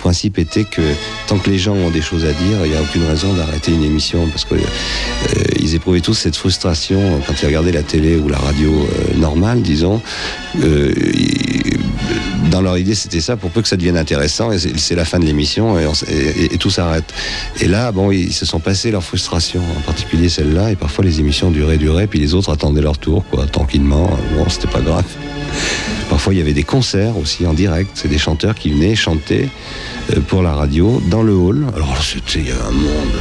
Principe 0.00 0.38
était 0.38 0.64
que 0.64 0.82
tant 1.28 1.38
que 1.38 1.48
les 1.48 1.58
gens 1.58 1.74
ont 1.74 1.90
des 1.90 2.02
choses 2.02 2.24
à 2.24 2.32
dire, 2.32 2.64
il 2.64 2.72
n'y 2.72 2.76
a 2.76 2.82
aucune 2.82 3.04
raison 3.04 3.32
d'arrêter 3.34 3.70
une 3.70 3.84
émission 3.84 4.26
parce 4.26 4.44
que 4.44 4.54
euh, 4.54 4.58
ils 5.60 5.74
éprouvaient 5.76 6.00
tous 6.00 6.14
cette 6.14 6.34
frustration 6.34 7.20
quand 7.26 7.34
ils 7.40 7.46
regardaient 7.46 7.70
la 7.70 7.84
télé 7.84 8.16
ou 8.16 8.28
la 8.28 8.38
radio 8.38 8.70
euh, 8.72 9.16
normale, 9.16 9.62
disons. 9.62 10.00
Euh, 10.62 10.92
dans 12.50 12.62
leur 12.62 12.78
idée, 12.78 12.96
c'était 12.96 13.20
ça, 13.20 13.36
pour 13.36 13.50
peu 13.50 13.62
que 13.62 13.68
ça 13.68 13.76
devienne 13.76 13.96
intéressant, 13.96 14.50
et 14.50 14.58
c'est 14.58 14.96
la 14.96 15.04
fin 15.04 15.20
de 15.20 15.24
l'émission, 15.24 15.76
et 15.78 16.58
tout 16.58 16.70
s'arrête. 16.70 17.04
Et 17.60 17.68
là, 17.68 17.92
bon, 17.92 18.10
ils 18.10 18.32
se 18.32 18.44
sont 18.44 18.58
passés 18.58 18.90
leur 18.90 19.04
frustration, 19.04 19.60
en 19.78 19.80
particulier 19.82 20.28
celle-là, 20.28 20.72
et 20.72 20.76
parfois 20.76 21.04
les 21.04 21.20
émissions 21.20 21.52
duraient, 21.52 21.78
duraient, 21.78 22.08
puis 22.08 22.18
les 22.18 22.34
autres 22.34 22.50
attendaient 22.50 22.82
leur 22.82 22.98
tour, 22.98 23.24
quoi, 23.30 23.46
tranquillement. 23.46 24.18
Bon, 24.36 24.48
c'était 24.48 24.66
pas 24.66 24.80
grave. 24.80 25.04
Parfois, 26.20 26.34
il 26.34 26.36
y 26.36 26.42
avait 26.42 26.52
des 26.52 26.64
concerts 26.64 27.16
aussi 27.16 27.46
en 27.46 27.54
direct. 27.54 27.92
C'est 27.94 28.08
des 28.08 28.18
chanteurs 28.18 28.54
qui 28.54 28.68
venaient 28.68 28.94
chanter 28.94 29.48
euh, 30.10 30.20
pour 30.20 30.42
la 30.42 30.52
radio 30.52 31.02
dans 31.10 31.22
le 31.22 31.32
hall. 31.32 31.66
Alors, 31.74 31.96
c'était 32.02 32.52
un 32.62 32.70
monde 32.72 33.14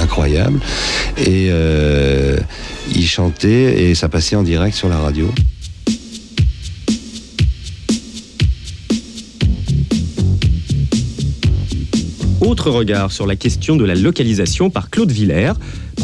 incroyable. 0.00 0.58
Et 1.18 1.48
euh, 1.50 2.38
ils 2.94 3.06
chantaient 3.06 3.90
et 3.90 3.94
ça 3.94 4.08
passait 4.08 4.36
en 4.36 4.42
direct 4.42 4.74
sur 4.74 4.88
la 4.88 5.00
radio. 5.00 5.30
Autre 12.40 12.70
regard 12.70 13.12
sur 13.12 13.26
la 13.26 13.36
question 13.36 13.76
de 13.76 13.84
la 13.84 13.94
localisation 13.94 14.70
par 14.70 14.88
Claude 14.88 15.12
Villers, 15.12 15.52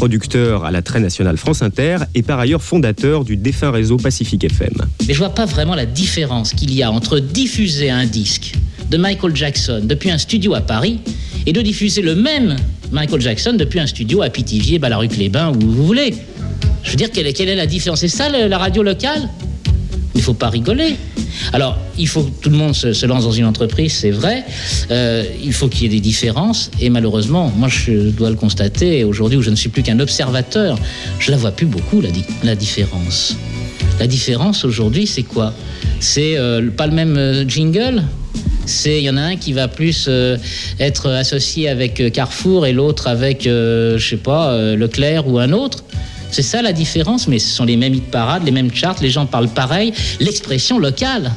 producteur 0.01 0.65
à 0.65 0.71
la 0.71 0.81
Très 0.81 0.99
Nationale 0.99 1.37
France 1.37 1.61
Inter 1.61 1.97
et 2.15 2.23
par 2.23 2.39
ailleurs 2.39 2.63
fondateur 2.63 3.23
du 3.23 3.37
défunt 3.37 3.69
réseau 3.69 3.97
Pacifique 3.97 4.43
FM. 4.43 4.73
Mais 5.07 5.13
je 5.13 5.19
vois 5.19 5.35
pas 5.35 5.45
vraiment 5.45 5.75
la 5.75 5.85
différence 5.85 6.53
qu'il 6.53 6.73
y 6.73 6.81
a 6.81 6.91
entre 6.91 7.19
diffuser 7.19 7.91
un 7.91 8.07
disque 8.07 8.55
de 8.89 8.97
Michael 8.97 9.35
Jackson 9.35 9.79
depuis 9.83 10.09
un 10.09 10.17
studio 10.17 10.55
à 10.55 10.61
Paris 10.61 11.01
et 11.45 11.53
de 11.53 11.61
diffuser 11.61 12.01
le 12.01 12.15
même 12.15 12.55
Michael 12.91 13.21
Jackson 13.21 13.53
depuis 13.53 13.79
un 13.79 13.85
studio 13.85 14.23
à 14.23 14.31
Pithiviers, 14.31 14.79
Ballaruc-les-Bains, 14.79 15.51
où 15.51 15.69
vous 15.69 15.85
voulez. 15.85 16.15
Je 16.81 16.89
veux 16.89 16.95
dire, 16.95 17.11
quelle 17.11 17.27
est, 17.27 17.55
la 17.55 17.67
différence? 17.67 17.99
C'est 17.99 18.07
ça 18.07 18.27
la 18.27 18.57
radio 18.57 18.81
locale? 18.81 19.29
Il 20.15 20.23
faut 20.23 20.33
pas 20.33 20.49
rigoler. 20.49 20.95
Alors, 21.53 21.77
il 21.97 22.07
faut 22.07 22.23
que 22.23 22.31
tout 22.41 22.49
le 22.49 22.57
monde 22.57 22.75
se, 22.75 23.05
lance 23.05 23.23
dans 23.23 23.31
une 23.31 23.45
entreprise, 23.45 23.93
c'est 23.93 24.11
vrai. 24.11 24.43
Euh, 24.89 25.23
il 25.43 25.53
faut 25.53 25.67
qu'il 25.67 25.83
y 25.83 25.85
ait 25.85 25.89
des 25.89 25.99
différences. 25.99 26.71
Et 26.79 26.89
malheureusement, 26.89 27.51
moi, 27.55 27.67
je 27.67 28.09
dois 28.09 28.29
le 28.29 28.35
constater, 28.35 29.03
aujourd'hui 29.03 29.37
où 29.37 29.41
je 29.41 29.49
ne 29.49 29.55
suis 29.55 29.69
plus 29.69 29.83
qu'un 29.83 29.99
observateur, 29.99 30.77
je 31.19 31.31
la 31.31 31.37
vois 31.37 31.51
plus 31.51 31.65
beaucoup, 31.65 32.01
la, 32.01 32.11
di- 32.11 32.25
la 32.43 32.55
différence. 32.55 33.35
La 33.99 34.07
différence 34.07 34.65
aujourd'hui, 34.65 35.07
c'est 35.07 35.23
quoi? 35.23 35.53
C'est 35.99 36.37
euh, 36.37 36.69
pas 36.71 36.87
le 36.87 36.93
même 36.93 37.17
euh, 37.17 37.47
jingle? 37.47 38.03
C'est 38.65 38.99
il 38.99 39.03
y 39.03 39.09
en 39.09 39.17
a 39.17 39.21
un 39.21 39.35
qui 39.35 39.53
va 39.53 39.67
plus 39.67 40.07
être 40.79 41.09
associé 41.09 41.67
avec 41.67 42.11
Carrefour 42.13 42.67
et 42.67 42.73
l'autre 42.73 43.07
avec 43.07 43.43
je 43.45 43.97
sais 43.99 44.17
pas 44.17 44.55
Leclerc 44.75 45.27
ou 45.27 45.39
un 45.39 45.51
autre? 45.51 45.83
C'est 46.31 46.41
ça 46.41 46.61
la 46.61 46.73
différence, 46.73 47.27
mais 47.27 47.39
ce 47.39 47.49
sont 47.49 47.65
les 47.65 47.77
mêmes 47.77 47.93
hit 47.93 48.09
parades, 48.09 48.43
les 48.45 48.51
mêmes 48.51 48.73
charts, 48.73 48.95
les 49.01 49.09
gens 49.09 49.25
parlent 49.25 49.49
pareil, 49.49 49.93
l'expression 50.19 50.79
locale. 50.79 51.31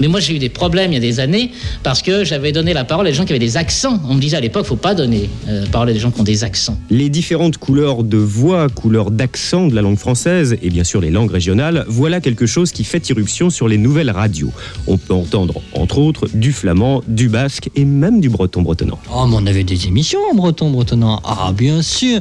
Mais 0.00 0.08
moi 0.08 0.18
j'ai 0.18 0.34
eu 0.34 0.38
des 0.38 0.48
problèmes 0.48 0.90
il 0.90 0.94
y 0.94 0.98
a 0.98 1.00
des 1.00 1.20
années 1.20 1.52
parce 1.84 2.02
que 2.02 2.24
j'avais 2.24 2.50
donné 2.50 2.72
la 2.72 2.84
parole 2.84 3.06
à 3.06 3.10
des 3.10 3.14
gens 3.14 3.24
qui 3.24 3.32
avaient 3.32 3.38
des 3.38 3.56
accents. 3.56 4.00
On 4.08 4.14
me 4.14 4.20
disait 4.20 4.36
à 4.36 4.40
l'époque, 4.40 4.66
faut 4.66 4.74
pas 4.74 4.94
donner 4.94 5.30
euh, 5.48 5.60
la 5.62 5.66
parole 5.68 5.90
à 5.90 5.92
des 5.92 6.00
gens 6.00 6.10
qui 6.10 6.20
ont 6.20 6.24
des 6.24 6.42
accents. 6.42 6.76
Les 6.90 7.08
différentes 7.08 7.58
couleurs 7.58 8.02
de 8.02 8.16
voix, 8.16 8.68
couleurs 8.68 9.12
d'accent 9.12 9.68
de 9.68 9.74
la 9.74 9.82
langue 9.82 9.98
française 9.98 10.56
et 10.60 10.70
bien 10.70 10.82
sûr 10.82 11.00
les 11.00 11.10
langues 11.10 11.30
régionales, 11.30 11.84
voilà 11.86 12.20
quelque 12.20 12.46
chose 12.46 12.72
qui 12.72 12.82
fait 12.82 13.08
irruption 13.10 13.50
sur 13.50 13.68
les 13.68 13.78
nouvelles 13.78 14.10
radios. 14.10 14.50
On 14.88 14.98
peut 14.98 15.14
entendre 15.14 15.62
entre 15.74 15.98
autres 15.98 16.28
du 16.34 16.52
flamand, 16.52 17.02
du 17.06 17.28
basque 17.28 17.70
et 17.76 17.84
même 17.84 18.20
du 18.20 18.28
breton 18.28 18.62
bretonnant. 18.62 18.98
Oh, 19.14 19.26
mais 19.28 19.36
on 19.38 19.46
avait 19.46 19.62
des 19.62 19.86
émissions 19.86 20.20
en 20.32 20.34
breton 20.34 20.70
bretonnant. 20.70 21.20
Ah, 21.24 21.52
bien 21.56 21.82
sûr. 21.82 22.20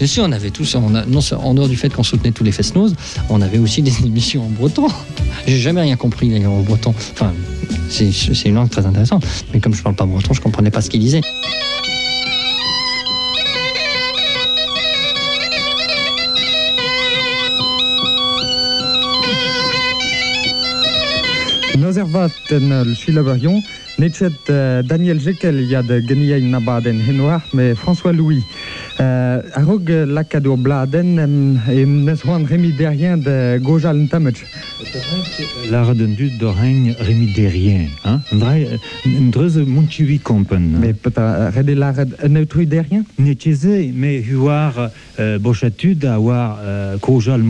Bien 0.00 0.06
sûr, 0.06 0.24
on 0.24 0.32
avait 0.32 0.50
tous, 0.50 0.74
on 0.74 0.94
a, 0.94 1.04
non, 1.06 1.20
en 1.48 1.54
dehors 1.54 1.68
du 1.68 1.76
fait 1.76 1.90
qu'on 1.94 2.02
soutenait 2.02 2.32
tous 2.32 2.44
les 2.44 2.52
fest-noz, 2.52 2.94
on 3.30 3.40
avait 3.40 3.58
aussi 3.58 3.80
des 3.82 3.96
émissions 4.04 4.44
en 4.44 4.50
breton. 4.50 4.86
J'ai 5.46 5.58
jamais 5.58 5.82
rien 5.82 5.96
compris 5.96 6.28
d'ailleurs 6.28 6.52
en 6.52 6.62
breton. 6.62 6.92
Enfin, 7.12 7.32
c'est 7.88 8.12
c'est 8.12 8.48
une 8.48 8.56
langue 8.56 8.70
très 8.70 8.84
intéressante. 8.84 9.24
Mais 9.52 9.60
comme 9.60 9.74
je 9.74 9.82
parle 9.82 9.94
pas 9.94 10.06
breton, 10.06 10.32
je 10.34 10.40
comprenais 10.40 10.70
pas 10.70 10.82
ce 10.82 10.90
qu'il 10.90 11.00
disait. 11.00 11.22
نظرفات 21.76 22.30
الشيلابريون 22.52 23.62
نتشت 24.00 24.50
دانيال 24.84 25.18
جيكل 25.18 25.72
ياد 25.72 26.06
جنيي 26.06 26.40
نبادن 26.40 27.00
هنوح 27.00 27.54
مي 27.54 27.74
فرانسوا 27.74 28.12
لوي 28.12 28.42
أروج 29.56 29.90
لاكادو 29.90 30.56
بلادن 30.56 31.06
نسوان 32.06 32.46
ريمي 32.46 32.70
ديريان 32.70 33.22
de 33.26 33.58
Gojal 33.58 33.96
Ntamech. 33.96 34.44
Lara 35.70 35.94
den 35.94 36.14
dud 36.14 36.38
do 36.38 36.52
hein 36.52 36.94
remidérien, 37.00 37.88
hein? 38.04 38.20
Ndrai, 38.32 38.78
ndreze 39.04 39.64
munchiwi 39.64 40.18
kompen. 40.18 40.78
Mais 40.80 40.92
peut-être 40.92 41.54
redi 41.54 41.74
lara 41.74 42.04
neutru 42.28 42.66
derien? 42.66 43.04
Netcheze, 43.18 43.92
me 43.94 44.22
huar 44.22 44.72
uh, 44.78 45.38
bochatud 45.38 46.04
a 46.04 46.18
war 46.20 46.58
uh, 46.58 47.00
kojal 47.00 47.42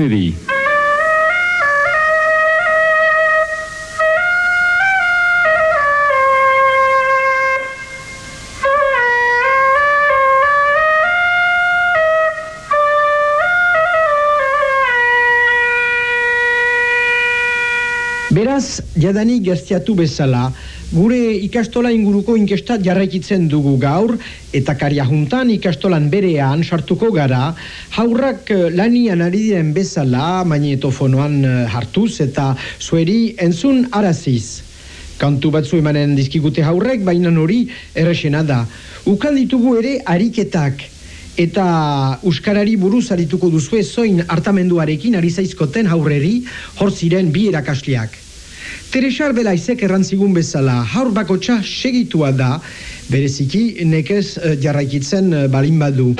Euskalduneri. 0.00 0.34
Beraz, 18.30 18.80
jadanik 18.96 19.44
gaztiatu 19.44 19.96
bezala, 19.98 20.52
Gure 20.90 21.36
ikastola 21.46 21.92
inguruko 21.94 22.34
inkestat 22.34 22.82
jarraikitzen 22.82 23.44
dugu 23.46 23.76
gaur, 23.78 24.16
eta 24.50 24.74
karia 24.74 25.04
juntan 25.06 25.52
ikastolan 25.54 26.08
berean 26.10 26.64
sartuko 26.66 27.12
gara, 27.14 27.54
haurrak 27.94 28.50
eh, 28.50 28.64
lanian 28.74 29.22
ari 29.22 29.44
diren 29.44 29.70
bezala 29.70 30.42
magnetofonoan 30.50 31.36
eh, 31.44 31.52
hartuz 31.70 32.18
eta 32.24 32.56
zueri 32.80 33.36
entzun 33.38 33.86
araziz. 33.92 34.64
Kantu 35.20 35.52
batzu 35.54 35.78
emanen 35.78 36.16
dizkigute 36.18 36.66
haurrek, 36.66 37.04
baina 37.06 37.30
hori 37.38 37.68
erresena 37.94 38.42
da. 38.42 38.64
Ukan 39.06 39.38
ditugu 39.38 39.76
ere 39.78 40.00
ariketak, 40.02 40.82
eta 41.38 42.18
Euskarari 42.26 42.74
buruz 42.74 43.12
arituko 43.14 43.46
duzue 43.48 43.84
zoin 43.84 44.24
hartamenduarekin 44.26 45.14
ari 45.14 45.30
zaizkoten 45.30 45.86
haurreri 45.86 46.40
hor 46.80 46.90
ziren 46.90 47.30
bi 47.30 47.46
erakasliak. 48.90 49.00
Teresar 49.00 49.32
Belaizek 49.32 49.82
errantzigun 49.82 50.34
bezala 50.34 50.82
haur 50.82 51.12
bakotxa 51.12 51.62
segitua 51.62 52.32
da, 52.32 52.60
bereziki 53.08 53.84
nekez 53.84 54.36
eh, 54.38 54.56
jarraikitzen 54.60 55.32
eh, 55.32 55.48
balin 55.48 55.78
badu. 55.78 56.14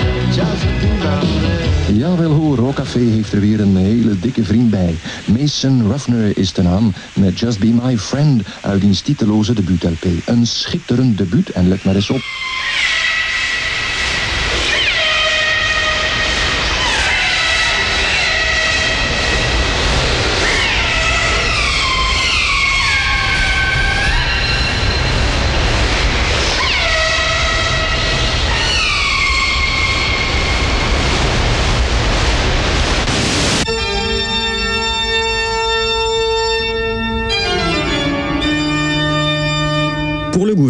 Jawel 1.91 2.31
hoor, 2.31 2.57
Rockcafé 2.57 3.01
heeft 3.01 3.33
er 3.33 3.41
weer 3.41 3.61
een 3.61 3.77
hele 3.77 4.19
dikke 4.21 4.45
vriend 4.45 4.71
bij. 4.71 4.95
Mason 5.27 5.91
Ruffner 5.91 6.39
is 6.39 6.53
de 6.53 6.63
naam, 6.63 6.93
met 7.15 7.39
Just 7.39 7.59
Be 7.59 7.67
My 7.67 7.99
Friend 7.99 8.43
uit 8.61 8.81
diens 8.81 9.01
titeloze 9.01 9.55
debuut-LP. 9.55 10.05
Een 10.27 10.47
schitterend 10.47 11.19
debuut 11.19 11.51
en 11.51 11.69
let 11.69 11.85
maar 11.85 11.95
eens 11.95 12.11
op. 12.11 12.23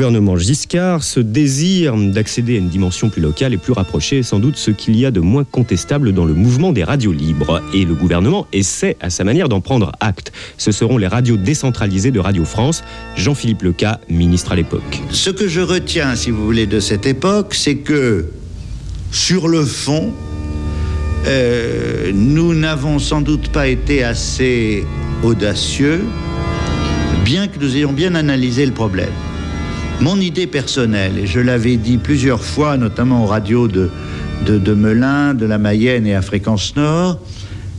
gouvernement 0.01 0.39
Giscard, 0.39 1.03
ce 1.03 1.21
désir 1.21 1.95
d'accéder 1.95 2.55
à 2.55 2.59
une 2.59 2.71
dimension 2.71 3.11
plus 3.11 3.21
locale 3.21 3.53
et 3.53 3.59
plus 3.59 3.75
rapprochée 3.75 4.21
est 4.21 4.23
sans 4.23 4.39
doute 4.39 4.57
ce 4.57 4.71
qu'il 4.71 4.97
y 4.97 5.05
a 5.05 5.11
de 5.11 5.21
moins 5.21 5.45
contestable 5.45 6.15
dans 6.15 6.25
le 6.25 6.33
mouvement 6.33 6.73
des 6.73 6.85
radios 6.85 7.13
libres. 7.13 7.61
Et 7.75 7.85
le 7.85 7.93
gouvernement 7.93 8.47
essaie 8.55 8.97
à 9.03 9.11
sa 9.11 9.25
manière 9.25 9.51
d'en 9.51 9.61
prendre 9.61 9.93
acte. 10.01 10.33
Ce 10.57 10.73
seront 10.73 10.97
les 10.97 11.07
radios 11.07 11.37
décentralisées 11.37 12.13
de 12.13 12.19
Radio 12.19 12.47
France. 12.47 12.83
Jean-Philippe 13.15 13.61
Leca, 13.61 14.01
ministre 14.09 14.53
à 14.53 14.57
l'époque. 14.57 15.03
Ce 15.11 15.29
que 15.29 15.49
je 15.49 15.61
retiens, 15.61 16.17
si 16.17 16.31
vous 16.31 16.47
voulez, 16.47 16.67
de 16.67 16.81
cette 16.81 17.05
époque, 17.05 17.53
c'est 17.53 17.77
que, 17.77 18.31
sur 19.13 19.49
le 19.49 19.67
fond, 19.67 20.15
euh, 21.27 22.11
nous 22.15 22.55
n'avons 22.55 22.99
sans 22.99 23.21
doute 23.21 23.51
pas 23.51 23.69
été 23.69 24.03
assez 24.03 24.83
audacieux, 25.23 26.01
bien 27.23 27.49
que 27.49 27.59
nous 27.59 27.77
ayons 27.77 27.93
bien 27.93 28.15
analysé 28.15 28.65
le 28.65 28.73
problème. 28.73 29.11
Mon 30.01 30.19
idée 30.19 30.47
personnelle, 30.47 31.19
et 31.19 31.27
je 31.27 31.41
l'avais 31.41 31.77
dit 31.77 31.99
plusieurs 31.99 32.43
fois, 32.43 32.79
notamment 32.79 33.25
aux 33.25 33.27
radios 33.27 33.69
de, 33.69 33.91
de, 34.47 34.75
Melun, 34.75 35.35
de 35.35 35.45
la 35.45 35.59
Mayenne 35.59 36.07
et 36.07 36.15
à 36.15 36.23
Fréquence 36.23 36.75
Nord, 36.75 37.19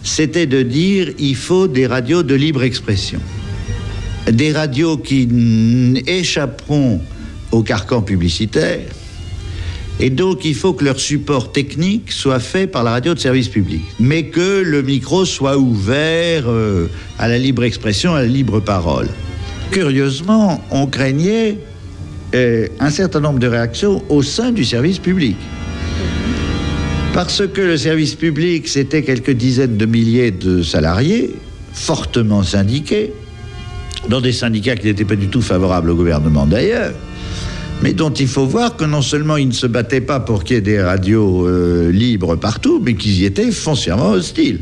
c'était 0.04 0.46
de 0.46 0.62
dire 0.62 1.14
il 1.18 1.36
faut 1.36 1.68
des 1.68 1.88
radios 1.88 2.22
de 2.22 2.36
libre 2.36 2.62
expression. 2.62 3.20
Des 4.32 4.52
radios 4.54 4.98
qui 4.98 5.28
échapperont 6.06 7.02
au 7.52 7.64
carcan 7.64 8.04
publicitaire. 8.04 8.86
Et 10.00 10.12
donc, 10.12 10.46
il 10.46 10.54
faut 10.54 10.74
que 10.74 10.86
leur 10.86 11.00
support 11.00 11.52
technique 11.52 12.12
soit 12.12 12.40
fait 12.40 12.68
par 12.68 12.84
la 12.84 12.92
radio 12.92 13.16
de 13.16 13.20
service 13.20 13.50
public. 13.50 13.82
Mais 14.00 14.26
que 14.26 14.62
le 14.62 14.84
micro 14.84 15.26
soit 15.26 15.58
ouvert 15.58 16.44
euh, 16.48 16.88
à 17.18 17.28
la 17.28 17.40
libre 17.40 17.64
expression, 17.64 18.14
à 18.14 18.22
la 18.22 18.28
libre 18.28 18.60
parole. 18.60 19.10
Curieusement, 19.72 20.64
on 20.70 20.86
craignait 20.86 21.58
euh, 22.34 22.68
un 22.80 22.90
certain 22.90 23.20
nombre 23.20 23.40
de 23.40 23.48
réactions 23.48 24.04
au 24.10 24.22
sein 24.22 24.52
du 24.52 24.64
service 24.64 25.00
public. 25.00 25.36
Parce 27.14 27.46
que 27.46 27.62
le 27.62 27.78
service 27.78 28.16
public, 28.16 28.68
c'était 28.70 29.04
quelques 29.04 29.32
dizaines 29.32 29.76
de 29.76 29.86
milliers 29.86 30.32
de 30.32 30.64
salariés, 30.64 31.36
fortement 31.74 32.42
syndiqués, 32.42 33.12
dans 34.08 34.22
des 34.22 34.32
syndicats 34.32 34.76
qui 34.76 34.88
n'étaient 34.88 35.06
pas 35.06 35.18
du 35.18 35.28
tout 35.28 35.42
favorables 35.42 35.90
au 35.90 35.96
gouvernement 35.96 36.46
d'ailleurs, 36.46 36.94
mais 37.82 37.94
dont 37.94 38.12
il 38.12 38.28
faut 38.28 38.46
voir 38.46 38.78
que 38.78 38.86
non 38.86 39.02
seulement 39.02 39.36
ils 39.36 39.50
ne 39.50 39.54
se 39.54 39.68
battaient 39.68 40.02
pas 40.02 40.22
pour 40.22 40.44
qu'il 40.44 40.56
y 40.56 40.60
ait 40.60 40.62
des 40.62 40.82
radios 40.82 41.48
euh, 41.48 41.92
libres 41.92 42.38
partout, 42.38 42.82
mais 42.84 42.94
qu'ils 42.96 43.20
y 43.20 43.26
étaient 43.26 43.52
foncièrement 43.52 44.12
hostiles. 44.12 44.62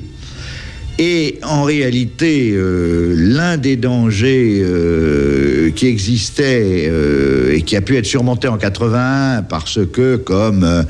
Et 1.01 1.39
en 1.43 1.63
réalité, 1.63 2.51
euh, 2.51 3.13
l'un 3.15 3.55
des 3.55 3.77
dangers 3.77 4.59
euh, 4.62 5.71
qui 5.71 5.88
existait 5.88 6.88
euh, 6.89 7.55
et 7.55 7.62
qui 7.62 7.77
a 7.77 7.81
pu 7.81 7.95
être 7.95 8.05
surmonté 8.05 8.49
en 8.49 8.57
81 8.57 9.43
parce 9.43 9.79
que, 9.93 10.17
comme 10.17 10.85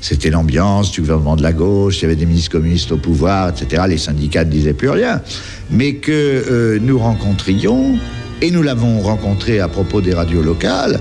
c'était 0.00 0.30
l'ambiance 0.30 0.90
du 0.90 1.02
gouvernement 1.02 1.36
de 1.36 1.42
la 1.42 1.52
gauche, 1.52 1.98
il 1.98 2.02
y 2.02 2.04
avait 2.06 2.16
des 2.16 2.24
ministres 2.24 2.52
communistes 2.52 2.92
au 2.92 2.96
pouvoir, 2.96 3.50
etc., 3.50 3.82
les 3.86 3.98
syndicats 3.98 4.46
ne 4.46 4.50
disaient 4.50 4.72
plus 4.72 4.88
rien, 4.88 5.20
mais 5.70 5.96
que 5.96 6.78
nous 6.78 6.98
rencontrions, 6.98 7.98
et 8.40 8.50
nous 8.50 8.62
l'avons 8.62 9.00
rencontré 9.00 9.60
à 9.60 9.68
propos 9.68 10.00
des 10.00 10.14
radios 10.14 10.42
locales, 10.42 10.98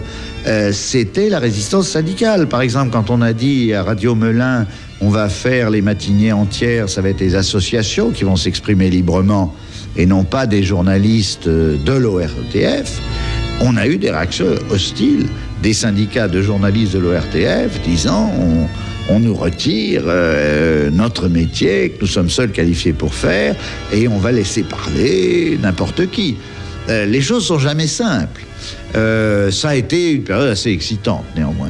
c'était 0.71 1.29
la 1.29 1.39
résistance 1.39 1.87
syndicale. 1.87 2.47
Par 2.47 2.61
exemple, 2.61 2.91
quand 2.91 3.09
on 3.09 3.21
a 3.21 3.33
dit 3.33 3.73
à 3.73 3.81
Radio 3.81 4.13
Melun, 4.13 4.67
on 5.01 5.09
va 5.09 5.29
faire 5.29 5.69
les 5.69 5.81
matinées 5.81 6.31
entières, 6.31 6.87
ça 6.87 7.01
va 7.01 7.09
être 7.09 7.19
les 7.19 7.35
associations 7.35 8.11
qui 8.11 8.23
vont 8.23 8.35
s'exprimer 8.35 8.89
librement 8.89 9.53
et 9.97 10.05
non 10.05 10.23
pas 10.23 10.45
des 10.45 10.63
journalistes 10.63 11.47
euh, 11.47 11.77
de 11.83 11.93
l'ORTF, 11.93 13.01
on 13.61 13.77
a 13.77 13.87
eu 13.87 13.97
des 13.97 14.11
réactions 14.11 14.45
hostiles 14.69 15.27
des 15.61 15.73
syndicats 15.73 16.27
de 16.27 16.41
journalistes 16.41 16.93
de 16.93 16.99
l'ORTF 16.99 17.81
disant 17.83 18.31
on, 19.09 19.19
nous 19.19 19.35
retire 19.35 20.03
euh, 20.05 20.89
notre 20.89 21.27
métier 21.27 21.89
que 21.89 22.01
nous 22.01 22.07
sommes 22.07 22.29
seuls 22.29 22.51
qualifiés 22.51 22.93
pour 22.93 23.13
faire 23.13 23.55
et 23.91 24.07
on 24.07 24.17
va 24.17 24.31
laisser 24.31 24.63
parler 24.63 25.59
n'importe 25.61 26.09
qui. 26.09 26.37
Euh, 26.87 27.05
les 27.05 27.19
choses 27.19 27.45
sont 27.45 27.59
jamais 27.59 27.87
simples. 27.87 28.45
Ça 28.93 29.69
a 29.69 29.75
été 29.75 30.13
une 30.13 30.23
période 30.23 30.47
assez 30.47 30.71
excitante 30.71 31.25
néanmoins. 31.35 31.67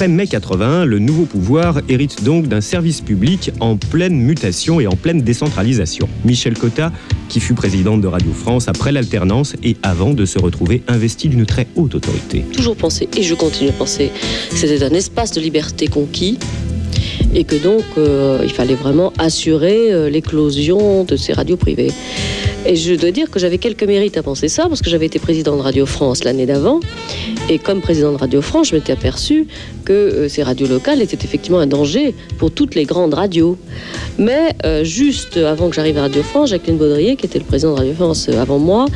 Après 0.00 0.08
mai 0.08 0.26
81, 0.26 0.86
le 0.86 0.98
nouveau 0.98 1.26
pouvoir 1.26 1.82
hérite 1.90 2.24
donc 2.24 2.48
d'un 2.48 2.62
service 2.62 3.02
public 3.02 3.50
en 3.60 3.76
pleine 3.76 4.16
mutation 4.16 4.80
et 4.80 4.86
en 4.86 4.96
pleine 4.96 5.20
décentralisation. 5.20 6.08
Michel 6.24 6.56
Cotta, 6.56 6.90
qui 7.28 7.38
fut 7.38 7.52
présidente 7.52 8.00
de 8.00 8.06
Radio 8.06 8.32
France 8.32 8.66
après 8.68 8.92
l'alternance 8.92 9.56
et 9.62 9.76
avant 9.82 10.14
de 10.14 10.24
se 10.24 10.38
retrouver 10.38 10.82
investi 10.88 11.28
d'une 11.28 11.44
très 11.44 11.66
haute 11.76 11.96
autorité. 11.96 12.46
toujours 12.56 12.76
pensé, 12.76 13.10
et 13.14 13.22
je 13.22 13.34
continue 13.34 13.68
à 13.68 13.72
penser, 13.74 14.10
que 14.48 14.56
c'était 14.56 14.82
un 14.82 14.94
espace 14.94 15.32
de 15.32 15.40
liberté 15.42 15.86
conquis 15.86 16.38
et 17.34 17.44
que 17.44 17.56
donc 17.56 17.84
euh, 17.98 18.40
il 18.42 18.52
fallait 18.52 18.76
vraiment 18.76 19.12
assurer 19.18 19.92
euh, 19.92 20.08
l'éclosion 20.08 21.04
de 21.04 21.16
ces 21.16 21.34
radios 21.34 21.58
privées. 21.58 21.92
Et 22.66 22.76
je 22.76 22.94
dois 22.94 23.10
dire 23.10 23.30
que 23.30 23.38
j'avais 23.38 23.58
quelques 23.58 23.84
mérites 23.84 24.16
à 24.16 24.22
penser 24.22 24.48
ça, 24.48 24.66
parce 24.68 24.80
que 24.80 24.90
j'avais 24.90 25.06
été 25.06 25.18
président 25.18 25.56
de 25.56 25.62
Radio 25.62 25.86
France 25.86 26.24
l'année 26.24 26.46
d'avant, 26.46 26.80
et 27.50 27.58
comme 27.58 27.80
président 27.80 28.12
de 28.12 28.16
Radio 28.16 28.40
France, 28.40 28.68
je 28.68 28.76
m'étais 28.76 28.92
aperçu 28.92 29.48
que 29.84 29.92
euh, 29.92 30.28
ces 30.28 30.44
radios 30.44 30.68
locales 30.68 31.02
étaient 31.02 31.18
effectivement 31.22 31.58
un 31.58 31.66
danger 31.66 32.14
pour 32.38 32.52
toutes 32.52 32.76
les 32.76 32.84
grandes 32.84 33.12
radios. 33.12 33.58
Mais 34.18 34.54
euh, 34.64 34.84
juste 34.84 35.36
avant 35.36 35.68
que 35.68 35.74
j'arrive 35.74 35.98
à 35.98 36.02
Radio 36.02 36.22
France, 36.22 36.50
Jacqueline 36.50 36.78
Baudrier, 36.78 37.16
qui 37.16 37.26
était 37.26 37.40
le 37.40 37.44
président 37.44 37.72
de 37.72 37.78
Radio 37.78 37.94
France 37.94 38.28
euh, 38.28 38.40
avant 38.40 38.60
moi, 38.60 38.86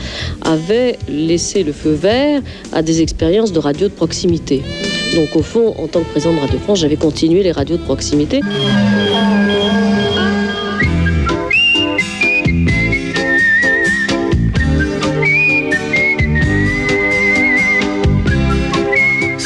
avait 0.42 0.96
laissé 1.08 1.64
le 1.64 1.72
feu 1.72 1.90
vert 1.90 2.42
à 2.72 2.82
des 2.82 3.02
expériences 3.02 3.52
de 3.52 3.58
radio 3.58 3.88
de 3.88 3.92
proximité. 3.92 4.62
Donc 5.16 5.34
au 5.34 5.42
fond, 5.42 5.74
en 5.76 5.88
tant 5.88 6.00
que 6.00 6.10
président 6.10 6.34
de 6.34 6.40
Radio 6.40 6.58
France, 6.60 6.78
j'avais 6.78 6.96
continué 6.96 7.42
les 7.42 7.52
radios 7.52 7.76
de 7.76 7.82
proximité. 7.82 8.40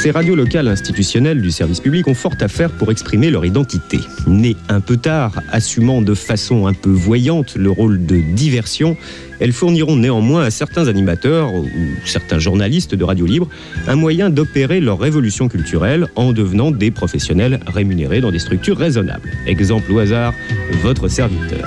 Ces 0.00 0.12
radios 0.12 0.37
locales 0.37 0.68
institutionnelles 0.68 1.42
du 1.42 1.50
service 1.50 1.80
public 1.80 2.06
ont 2.06 2.14
fort 2.14 2.34
à 2.40 2.46
faire 2.46 2.70
pour 2.70 2.92
exprimer 2.92 3.30
leur 3.30 3.44
identité. 3.44 3.98
Nées 4.28 4.56
un 4.68 4.80
peu 4.80 4.96
tard, 4.96 5.40
assumant 5.50 6.02
de 6.02 6.14
façon 6.14 6.68
un 6.68 6.72
peu 6.72 6.90
voyante 6.90 7.56
le 7.56 7.68
rôle 7.68 8.06
de 8.06 8.20
diversion, 8.20 8.96
elles 9.40 9.52
fourniront 9.52 9.96
néanmoins 9.96 10.44
à 10.44 10.50
certains 10.50 10.87
animateurs 10.87 11.52
ou 11.52 11.66
certains 12.04 12.38
journalistes 12.38 12.94
de 12.94 13.02
radio 13.02 13.26
libre 13.26 13.48
un 13.88 13.96
moyen 13.96 14.30
d'opérer 14.30 14.80
leur 14.80 15.00
révolution 15.00 15.48
culturelle 15.48 16.06
en 16.14 16.32
devenant 16.32 16.70
des 16.70 16.92
professionnels 16.92 17.58
rémunérés 17.66 18.20
dans 18.20 18.30
des 18.30 18.38
structures 18.38 18.78
raisonnables. 18.78 19.32
Exemple 19.48 19.90
au 19.90 19.98
hasard, 19.98 20.32
votre 20.80 21.08
serviteur. 21.08 21.66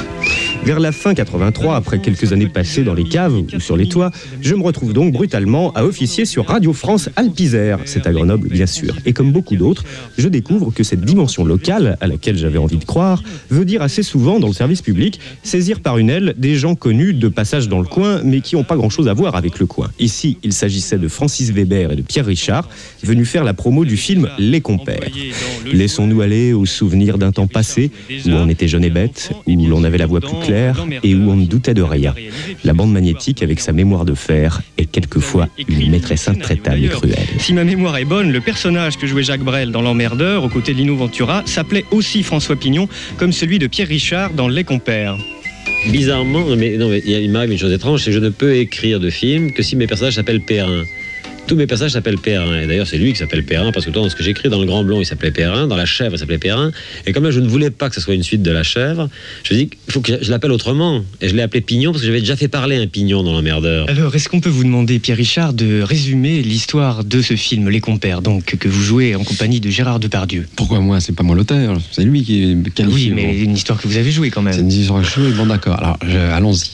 Vers 0.64 0.80
la 0.80 0.92
fin 0.92 1.16
83, 1.16 1.76
après 1.76 2.00
quelques 2.00 2.34
années 2.34 2.48
passées 2.48 2.84
dans 2.84 2.94
les 2.94 3.04
caves 3.04 3.36
ou 3.36 3.60
sur 3.60 3.76
les 3.76 3.88
toits, 3.88 4.12
je 4.42 4.54
me 4.54 4.62
retrouve 4.62 4.94
donc 4.94 5.12
brutalement 5.12 5.74
à 5.74 5.84
officier 5.84 6.24
sur 6.24 6.46
Radio 6.46 6.72
France 6.72 7.10
Alpizère. 7.16 7.80
C'est 7.86 8.06
à 8.06 8.12
Grenoble, 8.12 8.48
bien 8.48 8.68
sûr. 8.68 8.96
Et 9.08 9.12
comme 9.12 9.32
beaucoup 9.32 9.56
d'autres, 9.56 9.84
je 10.20 10.28
découvre 10.28 10.72
que 10.72 10.84
cette 10.84 11.02
dimension 11.02 11.44
locale, 11.44 11.98
à 12.00 12.06
laquelle 12.06 12.38
j'avais 12.38 12.60
envie 12.60 12.78
de 12.78 12.86
croire, 12.86 13.24
veut 13.50 13.66
dire 13.66 13.82
assez 13.82 14.04
souvent 14.04 14.40
dans 14.40 14.48
le 14.48 14.54
service 14.54 14.84
public 14.84 15.20
saisir 15.42 15.80
par 15.80 15.98
une 15.98 16.12
aile 16.12 16.36
des 16.38 16.54
gens 16.54 16.76
connus 16.76 17.14
de 17.14 17.28
passage 17.28 17.68
dans 17.68 17.80
le 17.80 17.88
coin, 17.88 18.22
mais 18.24 18.42
qui 18.42 18.56
n'ont 18.56 18.64
pas 18.64 18.76
grand-chose 18.76 19.08
à 19.08 19.14
voir 19.14 19.36
avec 19.36 19.58
le 19.58 19.66
coin. 19.66 19.90
Ici, 19.98 20.38
il 20.44 20.54
s'agissait 20.54 21.00
de 21.00 21.08
Francis 21.08 21.50
Weber 21.50 21.92
et 21.92 21.96
de 21.96 22.04
Pierre 22.04 22.28
Richard, 22.28 22.70
venus 23.04 23.28
faire 23.28 23.44
la 23.44 23.56
promo 23.56 23.84
du 23.84 23.98
film 23.98 24.30
Les 24.38 24.62
Compères. 24.62 25.10
Laissons-nous 25.66 26.22
aller 26.22 26.54
aux 26.54 26.68
souvenirs 26.68 27.18
d'un 27.18 27.32
temps 27.32 27.48
passé 27.48 27.90
où 28.28 28.30
on 28.30 28.48
était 28.48 28.68
jeune 28.68 28.84
et 28.84 28.92
bête, 28.92 29.32
où 29.48 29.66
l'on 29.66 29.84
avait 29.84 29.98
la 29.98 30.06
voix 30.06 30.20
plus 30.20 30.38
claire 30.46 30.51
et 31.04 31.16
où 31.16 31.32
on 31.32 31.36
ne 31.36 31.46
doutait 31.46 31.74
de 31.74 31.82
rien. 31.82 32.14
La 32.64 32.74
bande 32.74 32.92
magnétique, 32.92 33.42
avec 33.44 33.60
sa 33.60 33.72
mémoire 33.72 34.06
de 34.06 34.14
fer, 34.14 34.62
est 34.78 34.86
quelquefois 34.86 35.48
une 35.68 35.90
maîtresse 35.92 36.28
intraitable 36.28 36.84
et 36.86 36.88
cruelle. 36.90 37.18
Si 37.40 37.54
ma 37.54 37.64
mémoire 37.64 37.98
est 37.98 38.06
bonne, 38.06 38.32
le 38.32 38.42
personnage 38.42 38.98
que 38.98 39.08
jouait 39.08 39.24
Jacques 39.24 39.44
Brel 39.44 39.72
dans 39.72 39.82
L'Emmerdeur, 39.82 40.44
aux 40.44 40.50
côtés 40.50 40.74
de 40.74 40.78
Lino 40.80 40.96
Ventura, 40.96 41.44
s'appelait 41.46 41.86
aussi 41.92 42.24
François 42.24 42.56
Pignon, 42.56 42.88
comme 43.18 43.32
celui 43.32 43.60
de 43.60 43.68
Pierre 43.68 43.88
Richard 43.88 44.32
dans 44.34 44.48
Les 44.48 44.64
Compères. 44.64 45.18
Bizarrement, 45.92 46.44
mais 46.56 46.78
non, 46.78 46.90
mais 46.90 47.02
il 47.06 47.12
y 47.12 47.16
a- 47.16 47.20
il 47.20 47.32
m'arrive 47.32 47.52
une 47.52 47.58
chose 47.58 47.72
étrange, 47.74 48.02
c'est 48.04 48.12
que 48.12 48.16
je 48.16 48.20
ne 48.20 48.30
peux 48.30 48.56
écrire 48.56 49.00
de 49.00 49.10
film 49.10 49.52
que 49.52 49.64
si 49.64 49.76
mes 49.76 49.88
personnages 49.88 50.16
s'appellent 50.16 50.42
Perrin. 50.42 50.84
Tous 51.52 51.58
mes 51.58 51.68
personnages 51.68 51.92
s'appellent 51.92 52.18
Perrin. 52.18 52.62
Et 52.62 52.66
d'ailleurs, 52.66 52.88
c'est 52.88 52.98
lui 52.98 53.12
qui 53.12 53.20
s'appelle 53.20 53.44
Perrin, 53.44 53.74
parce 53.74 53.86
que 53.86 53.92
dans 53.92 54.08
ce 54.08 54.16
que 54.16 54.24
j'écris 54.24 54.48
dans 54.48 54.62
Le 54.62 54.66
Grand 54.66 54.86
Blond, 54.86 55.02
il 55.02 55.06
s'appelait 55.06 55.32
Perrin, 55.32 55.68
dans 55.68 55.76
La 55.76 55.86
Chèvre, 55.86 56.14
il 56.16 56.18
s'appelait 56.18 56.38
Perrin. 56.38 56.72
Et 57.06 57.12
comme 57.12 57.26
là, 57.26 57.32
je 57.32 57.42
ne 57.42 57.48
voulais 57.50 57.72
pas 57.72 57.90
que 57.90 57.96
ce 57.96 58.00
soit 58.00 58.14
une 58.14 58.24
suite 58.24 58.42
de 58.42 58.52
La 58.52 58.64
Chèvre, 58.64 59.10
je 59.44 59.54
me 59.54 59.60
dis 59.60 59.68
qu'il 59.68 59.78
faut 59.92 60.00
que 60.00 60.14
je 60.24 60.32
l'appelle 60.32 60.54
autrement. 60.54 61.04
Et 61.20 61.28
je 61.28 61.36
l'ai 61.36 61.42
appelé 61.42 61.60
Pignon, 61.60 61.92
parce 61.92 62.04
que 62.04 62.08
j'avais 62.08 62.22
déjà 62.22 62.38
fait 62.38 62.48
parler 62.48 62.78
un 62.78 62.88
pignon 62.88 63.22
dans 63.22 63.34
l'emmerdeur. 63.34 63.90
Alors, 63.90 64.16
est-ce 64.16 64.30
qu'on 64.30 64.40
peut 64.40 64.48
vous 64.50 64.64
demander, 64.64 64.98
Pierre 65.00 65.18
Richard, 65.18 65.52
de 65.52 65.82
résumer 65.82 66.42
l'histoire 66.42 67.04
de 67.04 67.22
ce 67.22 67.34
film, 67.36 67.68
Les 67.68 67.82
Compères, 67.82 68.22
donc 68.22 68.56
que 68.56 68.70
vous 68.70 68.82
jouez 68.82 69.14
en 69.16 69.26
compagnie 69.26 69.60
de 69.60 69.70
Gérard 69.70 70.00
Depardieu? 70.00 70.48
Pourquoi 70.56 70.80
moi 70.80 71.02
C'est 71.02 71.14
pas 71.14 71.24
moi 71.24 71.36
l'auteur, 71.36 71.78
c'est 71.92 72.06
lui 72.06 72.24
qui 72.24 72.44
est 72.44 72.70
qualifié. 72.74 73.12
Oui, 73.12 73.14
mais 73.14 73.38
une 73.38 73.56
histoire 73.56 73.78
que 73.82 73.90
vous 73.90 73.98
avez 73.98 74.12
jouée 74.12 74.30
quand 74.30 74.42
même. 74.42 74.54
C'est 74.54 74.62
une 74.62 74.72
histoire 74.72 75.02
que 75.02 75.08
je 75.10 75.16
joue, 75.30 75.36
bon 75.36 75.48
d'accord, 75.48 75.78
alors 75.80 75.98
je- 76.08 76.16
allons-y. 76.18 76.72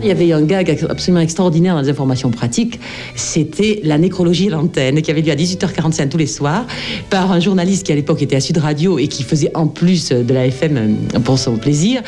Il 0.00 0.06
y 0.06 0.12
avait 0.12 0.32
un 0.32 0.42
gag 0.42 0.86
absolument 0.88 1.20
extraordinaire 1.20 1.74
dans 1.74 1.82
les 1.82 1.88
informations 1.88 2.30
pratiques, 2.30 2.78
c'était 3.16 3.80
la 3.82 3.98
nécrologie 3.98 4.46
à 4.46 4.50
l'antenne, 4.50 5.02
qui 5.02 5.10
avait 5.10 5.22
lieu 5.22 5.32
à 5.32 5.34
18h45 5.34 6.08
tous 6.08 6.18
les 6.18 6.26
soirs, 6.26 6.66
par 7.10 7.32
un 7.32 7.40
journaliste 7.40 7.84
qui 7.84 7.92
à 7.92 7.96
l'époque 7.96 8.22
était 8.22 8.36
à 8.36 8.40
Sud 8.40 8.58
Radio 8.58 8.98
et 8.98 9.08
qui 9.08 9.24
faisait 9.24 9.50
en 9.56 9.66
plus 9.66 10.10
de 10.10 10.32
la 10.32 10.46
FM 10.46 10.76
euh, 10.76 11.18
pour 11.18 11.38
son 11.38 11.56
plaisir. 11.56 12.02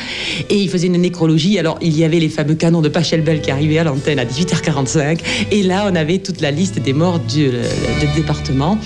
Et 0.49 0.55
il 0.55 0.69
faisait 0.69 0.87
une 0.87 0.97
nécrologie, 1.01 1.59
alors 1.59 1.77
il 1.81 1.97
y 1.97 2.05
avait 2.05 2.19
les 2.19 2.29
fameux 2.29 2.55
canons 2.55 2.81
de 2.81 2.87
Pachelbel 2.87 3.41
qui 3.41 3.51
arrivaient 3.51 3.79
à 3.79 3.83
l'antenne 3.83 4.19
à 4.19 4.25
18h45, 4.25 5.19
et 5.51 5.61
là 5.61 5.85
on 5.91 5.95
avait 5.95 6.19
toute 6.19 6.39
la 6.39 6.51
liste 6.51 6.81
des 6.81 6.93
morts 6.93 7.19
du, 7.19 7.47
euh, 7.47 7.63
département. 8.15 8.77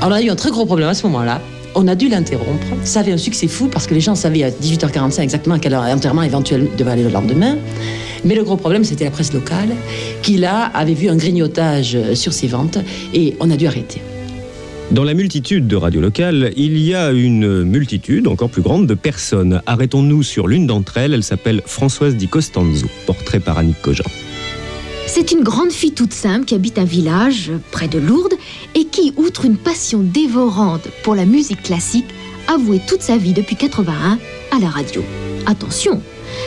Alors 0.00 0.10
on 0.10 0.20
a 0.20 0.22
eu 0.22 0.30
un 0.30 0.36
très 0.36 0.50
gros 0.50 0.66
problème 0.66 0.88
à 0.88 0.94
ce 0.94 1.06
moment-là. 1.06 1.40
On 1.76 1.86
a 1.86 1.94
dû 1.94 2.08
l'interrompre. 2.08 2.66
Ça 2.82 3.00
avait 3.00 3.12
un 3.12 3.18
succès 3.18 3.46
fou 3.46 3.68
parce 3.68 3.86
que 3.86 3.94
les 3.94 4.00
gens 4.00 4.16
savaient 4.16 4.42
à 4.42 4.50
18h45 4.50 5.20
exactement 5.20 5.54
à 5.54 5.58
quel 5.60 5.74
heure 5.74 5.84
l'enterrement 5.84 6.22
éventuel 6.22 6.66
devait 6.76 6.90
aller 6.90 7.04
le 7.04 7.10
lendemain. 7.10 7.56
Mais 8.24 8.34
le 8.34 8.44
gros 8.44 8.56
problème, 8.56 8.84
c'était 8.84 9.04
la 9.04 9.10
presse 9.10 9.32
locale 9.32 9.70
qui, 10.22 10.36
là, 10.36 10.70
avait 10.74 10.94
vu 10.94 11.08
un 11.08 11.16
grignotage 11.16 11.96
sur 12.14 12.32
ses 12.32 12.46
ventes 12.46 12.78
et 13.14 13.36
on 13.40 13.50
a 13.50 13.56
dû 13.56 13.66
arrêter. 13.66 14.00
Dans 14.90 15.04
la 15.04 15.12
multitude 15.12 15.66
de 15.66 15.76
radios 15.76 16.00
locales, 16.00 16.50
il 16.56 16.78
y 16.78 16.94
a 16.94 17.10
une 17.10 17.62
multitude 17.64 18.26
encore 18.26 18.48
plus 18.48 18.62
grande 18.62 18.86
de 18.86 18.94
personnes. 18.94 19.60
Arrêtons-nous 19.66 20.22
sur 20.22 20.48
l'une 20.48 20.66
d'entre 20.66 20.96
elles, 20.96 21.12
elle 21.12 21.22
s'appelle 21.22 21.60
Françoise 21.66 22.16
Di 22.16 22.26
Costanzo, 22.26 22.86
portrait 23.04 23.40
par 23.40 23.58
Annick 23.58 23.82
Cogent. 23.82 24.08
C'est 25.06 25.32
une 25.32 25.42
grande 25.42 25.72
fille 25.72 25.92
toute 25.92 26.14
simple 26.14 26.46
qui 26.46 26.54
habite 26.54 26.78
un 26.78 26.84
village 26.84 27.52
près 27.70 27.88
de 27.88 27.98
Lourdes 27.98 28.34
et 28.74 28.86
qui, 28.86 29.12
outre 29.18 29.44
une 29.44 29.56
passion 29.56 30.00
dévorante 30.00 30.88
pour 31.02 31.14
la 31.14 31.26
musique 31.26 31.62
classique, 31.62 32.08
a 32.46 32.56
voué 32.56 32.80
toute 32.86 33.02
sa 33.02 33.18
vie 33.18 33.34
depuis 33.34 33.56
81 33.56 34.18
à 34.56 34.58
la 34.58 34.68
radio. 34.68 35.02
Attention, 35.46 36.00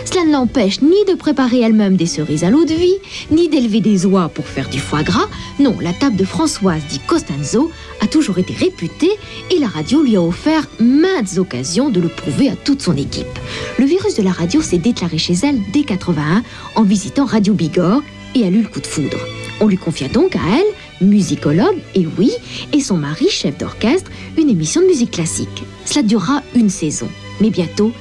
cela 0.05 0.25
ne 0.25 0.31
l'empêche 0.31 0.81
ni 0.81 1.05
de 1.07 1.15
préparer 1.15 1.61
elle-même 1.61 1.95
des 1.95 2.05
cerises 2.05 2.43
à 2.43 2.49
l'eau 2.49 2.65
de 2.65 2.73
vie, 2.73 2.97
ni 3.31 3.49
d'élever 3.49 3.81
des 3.81 4.05
oies 4.05 4.29
pour 4.33 4.45
faire 4.45 4.69
du 4.69 4.79
foie 4.79 5.03
gras. 5.03 5.27
Non, 5.59 5.77
la 5.81 5.93
table 5.93 6.15
de 6.15 6.25
Françoise 6.25 6.81
Di 6.89 6.99
Costanzo 6.99 7.71
a 8.01 8.07
toujours 8.07 8.37
été 8.37 8.53
réputée 8.53 9.11
et 9.49 9.59
la 9.59 9.67
radio 9.67 10.01
lui 10.01 10.15
a 10.15 10.21
offert 10.21 10.67
maintes 10.79 11.37
occasions 11.37 11.89
de 11.89 11.99
le 11.99 12.09
prouver 12.09 12.49
à 12.49 12.55
toute 12.55 12.81
son 12.81 12.95
équipe. 12.97 13.39
Le 13.77 13.85
virus 13.85 14.15
de 14.15 14.23
la 14.23 14.31
radio 14.31 14.61
s'est 14.61 14.77
déclaré 14.77 15.17
chez 15.17 15.35
elle 15.43 15.59
dès 15.71 15.83
81 15.83 16.43
en 16.75 16.83
visitant 16.83 17.25
Radio 17.25 17.53
Bigorre 17.53 18.01
et 18.35 18.45
a 18.45 18.49
lu 18.49 18.61
le 18.61 18.67
coup 18.67 18.81
de 18.81 18.87
foudre. 18.87 19.17
On 19.59 19.67
lui 19.67 19.77
confia 19.77 20.07
donc 20.07 20.35
à 20.35 20.39
elle, 20.39 21.07
musicologue, 21.07 21.77
et 21.93 22.07
oui, 22.17 22.31
et 22.73 22.79
son 22.79 22.97
mari, 22.97 23.29
chef 23.29 23.57
d'orchestre, 23.57 24.09
une 24.37 24.49
émission 24.49 24.81
de 24.81 24.87
musique 24.87 25.11
classique. 25.11 25.63
Cela 25.85 26.01
durera 26.01 26.41
une 26.55 26.69
saison. 26.69 27.07
Mais 27.41 27.51
bientôt, 27.51 27.91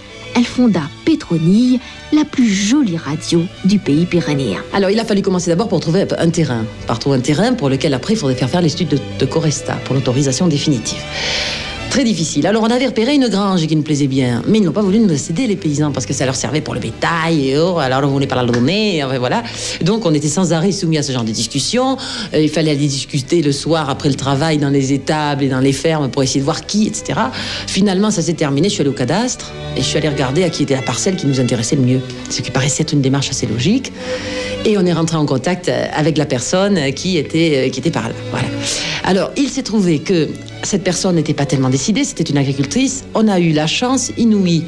elle 0.40 0.46
fonda 0.46 0.83
Pétronille, 1.05 1.81
la 2.14 2.24
plus 2.24 2.48
jolie 2.48 2.96
radio 2.96 3.42
du 3.66 3.79
pays 3.79 4.07
pyrénéen. 4.07 4.62
Alors, 4.72 4.88
il 4.88 4.98
a 4.98 5.05
fallu 5.05 5.20
commencer 5.20 5.50
d'abord 5.50 5.68
pour 5.68 5.81
trouver 5.81 6.07
un 6.18 6.31
terrain. 6.31 6.64
Par 6.87 6.98
trouver 6.98 7.18
un 7.18 7.20
terrain 7.20 7.53
pour 7.53 7.68
lequel, 7.68 7.92
après, 7.92 8.14
il 8.14 8.16
faudrait 8.16 8.37
faire 8.37 8.48
faire 8.48 8.62
l'étude 8.62 8.88
de, 8.88 8.98
de 9.18 9.26
Coresta 9.26 9.74
pour 9.85 9.94
l'autorisation 9.94 10.46
définitive. 10.46 11.03
Très 11.90 12.05
difficile. 12.05 12.46
Alors, 12.46 12.62
on 12.62 12.70
avait 12.70 12.87
repéré 12.87 13.16
une 13.16 13.26
grange 13.26 13.66
qui 13.66 13.74
nous 13.74 13.83
plaisait 13.83 14.07
bien, 14.07 14.42
mais 14.46 14.59
ils 14.59 14.64
n'ont 14.64 14.70
pas 14.70 14.81
voulu 14.81 15.00
nous 15.00 15.16
céder, 15.16 15.48
les 15.48 15.57
paysans, 15.57 15.90
parce 15.90 16.07
que 16.07 16.12
ça 16.12 16.24
leur 16.24 16.37
servait 16.37 16.61
pour 16.61 16.72
le 16.72 16.79
bétail, 16.79 17.48
et 17.48 17.57
alors 17.57 18.05
on 18.05 18.07
voulait 18.07 18.29
pas 18.29 18.37
la 18.37 18.44
donner, 18.44 19.03
enfin, 19.03 19.18
voilà. 19.18 19.42
Donc, 19.83 20.07
on 20.07 20.14
était 20.14 20.29
sans 20.29 20.53
arrêt 20.53 20.70
soumis 20.70 20.98
à 20.98 21.03
ce 21.03 21.11
genre 21.11 21.24
de 21.24 21.33
discussions. 21.33 21.96
Euh, 22.33 22.40
il 22.40 22.48
fallait 22.48 22.70
aller 22.70 22.87
discuter 22.87 23.42
le 23.42 23.50
soir 23.50 23.90
après 23.90 24.09
le 24.09 24.14
travail 24.14 24.59
dans 24.59 24.68
les 24.68 24.92
étables 24.92 25.42
et 25.42 25.48
dans 25.48 25.59
les 25.59 25.72
fermes 25.72 26.09
pour 26.12 26.22
essayer 26.22 26.38
de 26.38 26.44
voir 26.44 26.64
qui, 26.64 26.87
etc. 26.87 27.18
Finalement, 27.66 28.12
ça 28.12 28.22
s'est 28.22 28.35
terminé. 28.35 28.68
Je 28.68 28.74
suis 28.74 28.83
allé 28.83 28.90
au 28.90 28.94
cadastre 28.94 29.50
et 29.76 29.81
je 29.81 29.85
suis 29.85 29.98
allé 29.98 30.09
regarder 30.09 30.44
à 30.44 30.48
qui 30.48 30.62
était 30.62 30.76
la 30.76 30.83
parcelle 30.83 31.16
qui 31.16 31.26
nous 31.26 31.40
intéressait 31.40 31.74
le 31.74 31.83
mieux. 31.83 32.00
Ce 32.31 32.40
qui 32.40 32.53
paraissait 32.53 32.85
être 32.85 32.92
une 32.92 33.03
démarche 33.03 33.31
assez 33.31 33.46
logique. 33.46 33.92
Et 34.64 34.79
on 34.79 34.87
est 34.87 34.92
rentré 34.92 35.16
en 35.16 35.26
contact 35.26 35.68
euh, 35.68 35.87
avec 35.92 36.18
la 36.18 36.26
personne 36.26 36.92
qui 36.92 37.16
était, 37.18 37.66
euh, 37.66 37.68
qui 37.70 37.81
était 37.81 37.90
par 37.90 38.09
là. 38.09 38.14
Voilà. 38.31 38.46
Alors, 39.03 39.33
il 39.37 39.48
s'est 39.48 39.64
trouvé 39.64 39.98
que 39.98 40.29
cette 40.62 40.85
personne 40.85 41.16
n'était 41.16 41.35
pas 41.35 41.46
tellement 41.46 41.70
décidée, 41.70 42.05
c'était 42.05 42.25
une 42.25 42.38
agricultrice. 42.38 43.05
On 43.14 43.29
a 43.29 43.38
eu 43.40 43.53
la 43.53 43.66
chance 43.66 44.11
inouïe, 44.16 44.64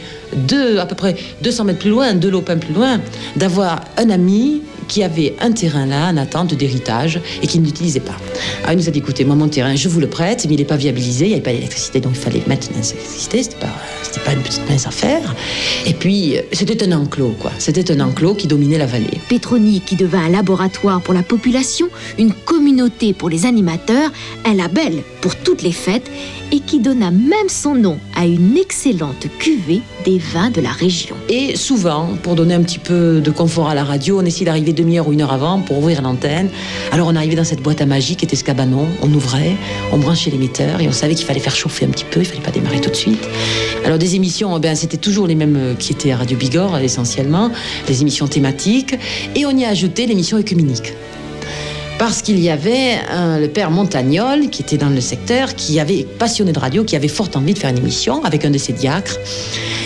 de, 0.49 0.79
à 0.79 0.87
peu 0.87 0.95
près 0.95 1.17
200 1.43 1.65
mètres 1.65 1.79
plus 1.79 1.91
loin, 1.91 2.15
deux 2.15 2.31
lopins 2.31 2.59
plus 2.59 2.75
loin, 2.75 3.01
d'avoir 3.37 3.83
un 3.97 4.11
ami 4.11 4.63
qui 4.93 5.03
avait 5.03 5.35
un 5.41 5.53
terrain 5.53 5.87
là 5.87 6.11
en 6.11 6.19
attente 6.19 6.53
d'héritage 6.53 7.19
et 7.43 7.47
qui 7.47 7.59
ne 7.59 7.65
l'utilisait 7.65 8.01
pas. 8.01 8.17
Alors 8.59 8.73
il 8.73 8.77
nous 8.77 8.89
a 8.89 8.91
dit 8.91 8.99
écoutez, 8.99 9.25
moi 9.25 9.35
mon 9.35 9.49
terrain, 9.49 9.75
je 9.75 9.89
vous 9.89 10.01
le 10.01 10.07
prête, 10.07 10.45
mais 10.47 10.53
il 10.55 10.59
n'est 10.59 10.67
pas 10.67 10.77
viabilisé, 10.77 11.25
il 11.25 11.29
n'y 11.29 11.35
avait 11.35 11.43
pas 11.43 11.53
d'électricité, 11.53 11.99
donc 12.01 12.13
il 12.15 12.21
fallait 12.21 12.43
mettre 12.47 12.69
une 12.69 12.77
électricité, 12.77 13.43
c'était 13.43 13.57
pas, 13.57 13.73
pas 14.27 14.33
une 14.35 14.43
petite 14.43 14.69
mince 14.69 14.87
affaire. 14.87 15.35
Et 15.87 15.95
puis, 15.95 16.37
euh, 16.37 16.43
c'était 16.53 16.85
un 16.85 16.93
enclos, 16.93 17.35
quoi. 17.41 17.53
C'était 17.59 17.91
un 17.91 18.01
enclos 18.01 18.35
qui 18.35 18.47
dominait 18.47 18.77
la 18.77 18.85
vallée. 18.85 19.19
Pétronie, 19.31 19.81
qui 19.81 19.97
devint 19.97 20.27
un 20.27 20.29
laboratoire 20.29 21.01
pour 21.01 21.15
la 21.15 21.23
population, 21.23 21.89
une 22.19 22.35
communauté 22.35 23.15
pour 23.15 23.31
les 23.31 23.47
animateurs, 23.47 24.11
un 24.45 24.53
label 24.53 25.03
pour 25.23 25.37
toutes 25.37 25.63
les 25.63 25.73
fêtes, 25.73 26.11
et 26.53 26.61
qui 26.61 26.81
donna 26.81 27.11
même 27.11 27.49
son 27.49 27.75
nom 27.75 27.99
à 28.15 28.27
une 28.27 28.59
excellente 28.59 29.27
cuvée 29.39 29.81
des 30.05 30.19
vins 30.19 30.51
de 30.51 30.61
la 30.61 30.71
région. 30.71 31.17
Et 31.31 31.57
souvent, 31.57 32.11
pour 32.23 32.35
donner 32.35 32.53
un 32.53 32.63
petit 32.63 32.79
peu 32.79 33.21
de 33.21 33.31
confort 33.31 33.69
à 33.69 33.75
la 33.75 33.85
radio, 33.85 34.21
on 34.21 34.25
essayait 34.25 34.45
d'arriver 34.45 34.75
demi-heure 34.83 35.09
ou 35.09 35.13
une 35.13 35.23
heure 35.23 35.33
avant 35.33 35.61
pour 35.61 35.79
ouvrir 35.79 36.03
l'antenne. 36.03 36.49
Alors 36.93 37.09
on 37.09 37.17
arrivait 37.17 37.37
dans 37.37 37.45
cette 37.45 37.63
boîte 37.63 37.81
à 37.81 37.87
magie 37.87 38.17
qui 38.17 38.25
était 38.25 38.37
ce 38.37 38.45
on 39.03 39.13
ouvrait, 39.15 39.57
on 39.93 39.99
branchait 39.99 40.31
l'émetteur 40.31 40.81
et 40.81 40.89
on 40.89 40.93
savait 40.93 41.15
qu'il 41.15 41.27
fallait 41.27 41.41
faire 41.41 41.55
chauffer 41.55 41.87
un 41.87 41.89
petit 41.89 42.05
peu, 42.05 42.21
il 42.21 42.27
fallait 42.27 42.41
pas 42.41 42.51
démarrer 42.51 42.81
tout 42.81 42.91
de 42.91 42.97
suite. 42.97 43.27
Alors 43.85 43.99
des 43.99 44.15
émissions, 44.15 44.57
eh 44.57 44.61
ben, 44.61 44.75
c'était 44.75 44.97
toujours 44.97 45.27
les 45.27 45.35
mêmes 45.35 45.57
euh, 45.57 45.75
qui 45.75 45.93
étaient 45.93 46.13
à 46.13 46.19
Radio 46.19 46.37
Bigorre 46.37 46.79
essentiellement, 46.79 47.51
des 47.87 48.03
émissions 48.03 48.29
thématiques, 48.29 48.95
et 49.35 49.47
on 49.47 49.51
y 49.51 49.65
a 49.65 49.69
ajouté 49.69 50.07
l'émission 50.07 50.39
écuménique. 50.39 50.93
Parce 51.99 52.21
qu'il 52.23 52.41
y 52.41 52.51
avait 52.51 52.97
un- 53.11 53.39
le 53.39 53.49
père 53.49 53.71
Montagnol, 53.71 54.49
qui 54.51 54.63
était 54.63 54.77
dans 54.77 54.89
le 54.89 55.01
secteur, 55.01 55.55
qui 55.55 55.79
avait 55.79 56.05
passionné 56.19 56.53
de 56.53 56.59
radio, 56.59 56.83
qui 56.83 56.97
avait 56.97 57.07
fort 57.09 57.29
envie 57.37 57.55
de 57.55 57.59
faire 57.59 57.71
une 57.71 57.79
émission 57.79 58.25
avec 58.25 58.45
un 58.45 58.51
de 58.51 58.59
ses 58.59 58.73
diacres, 58.73 59.19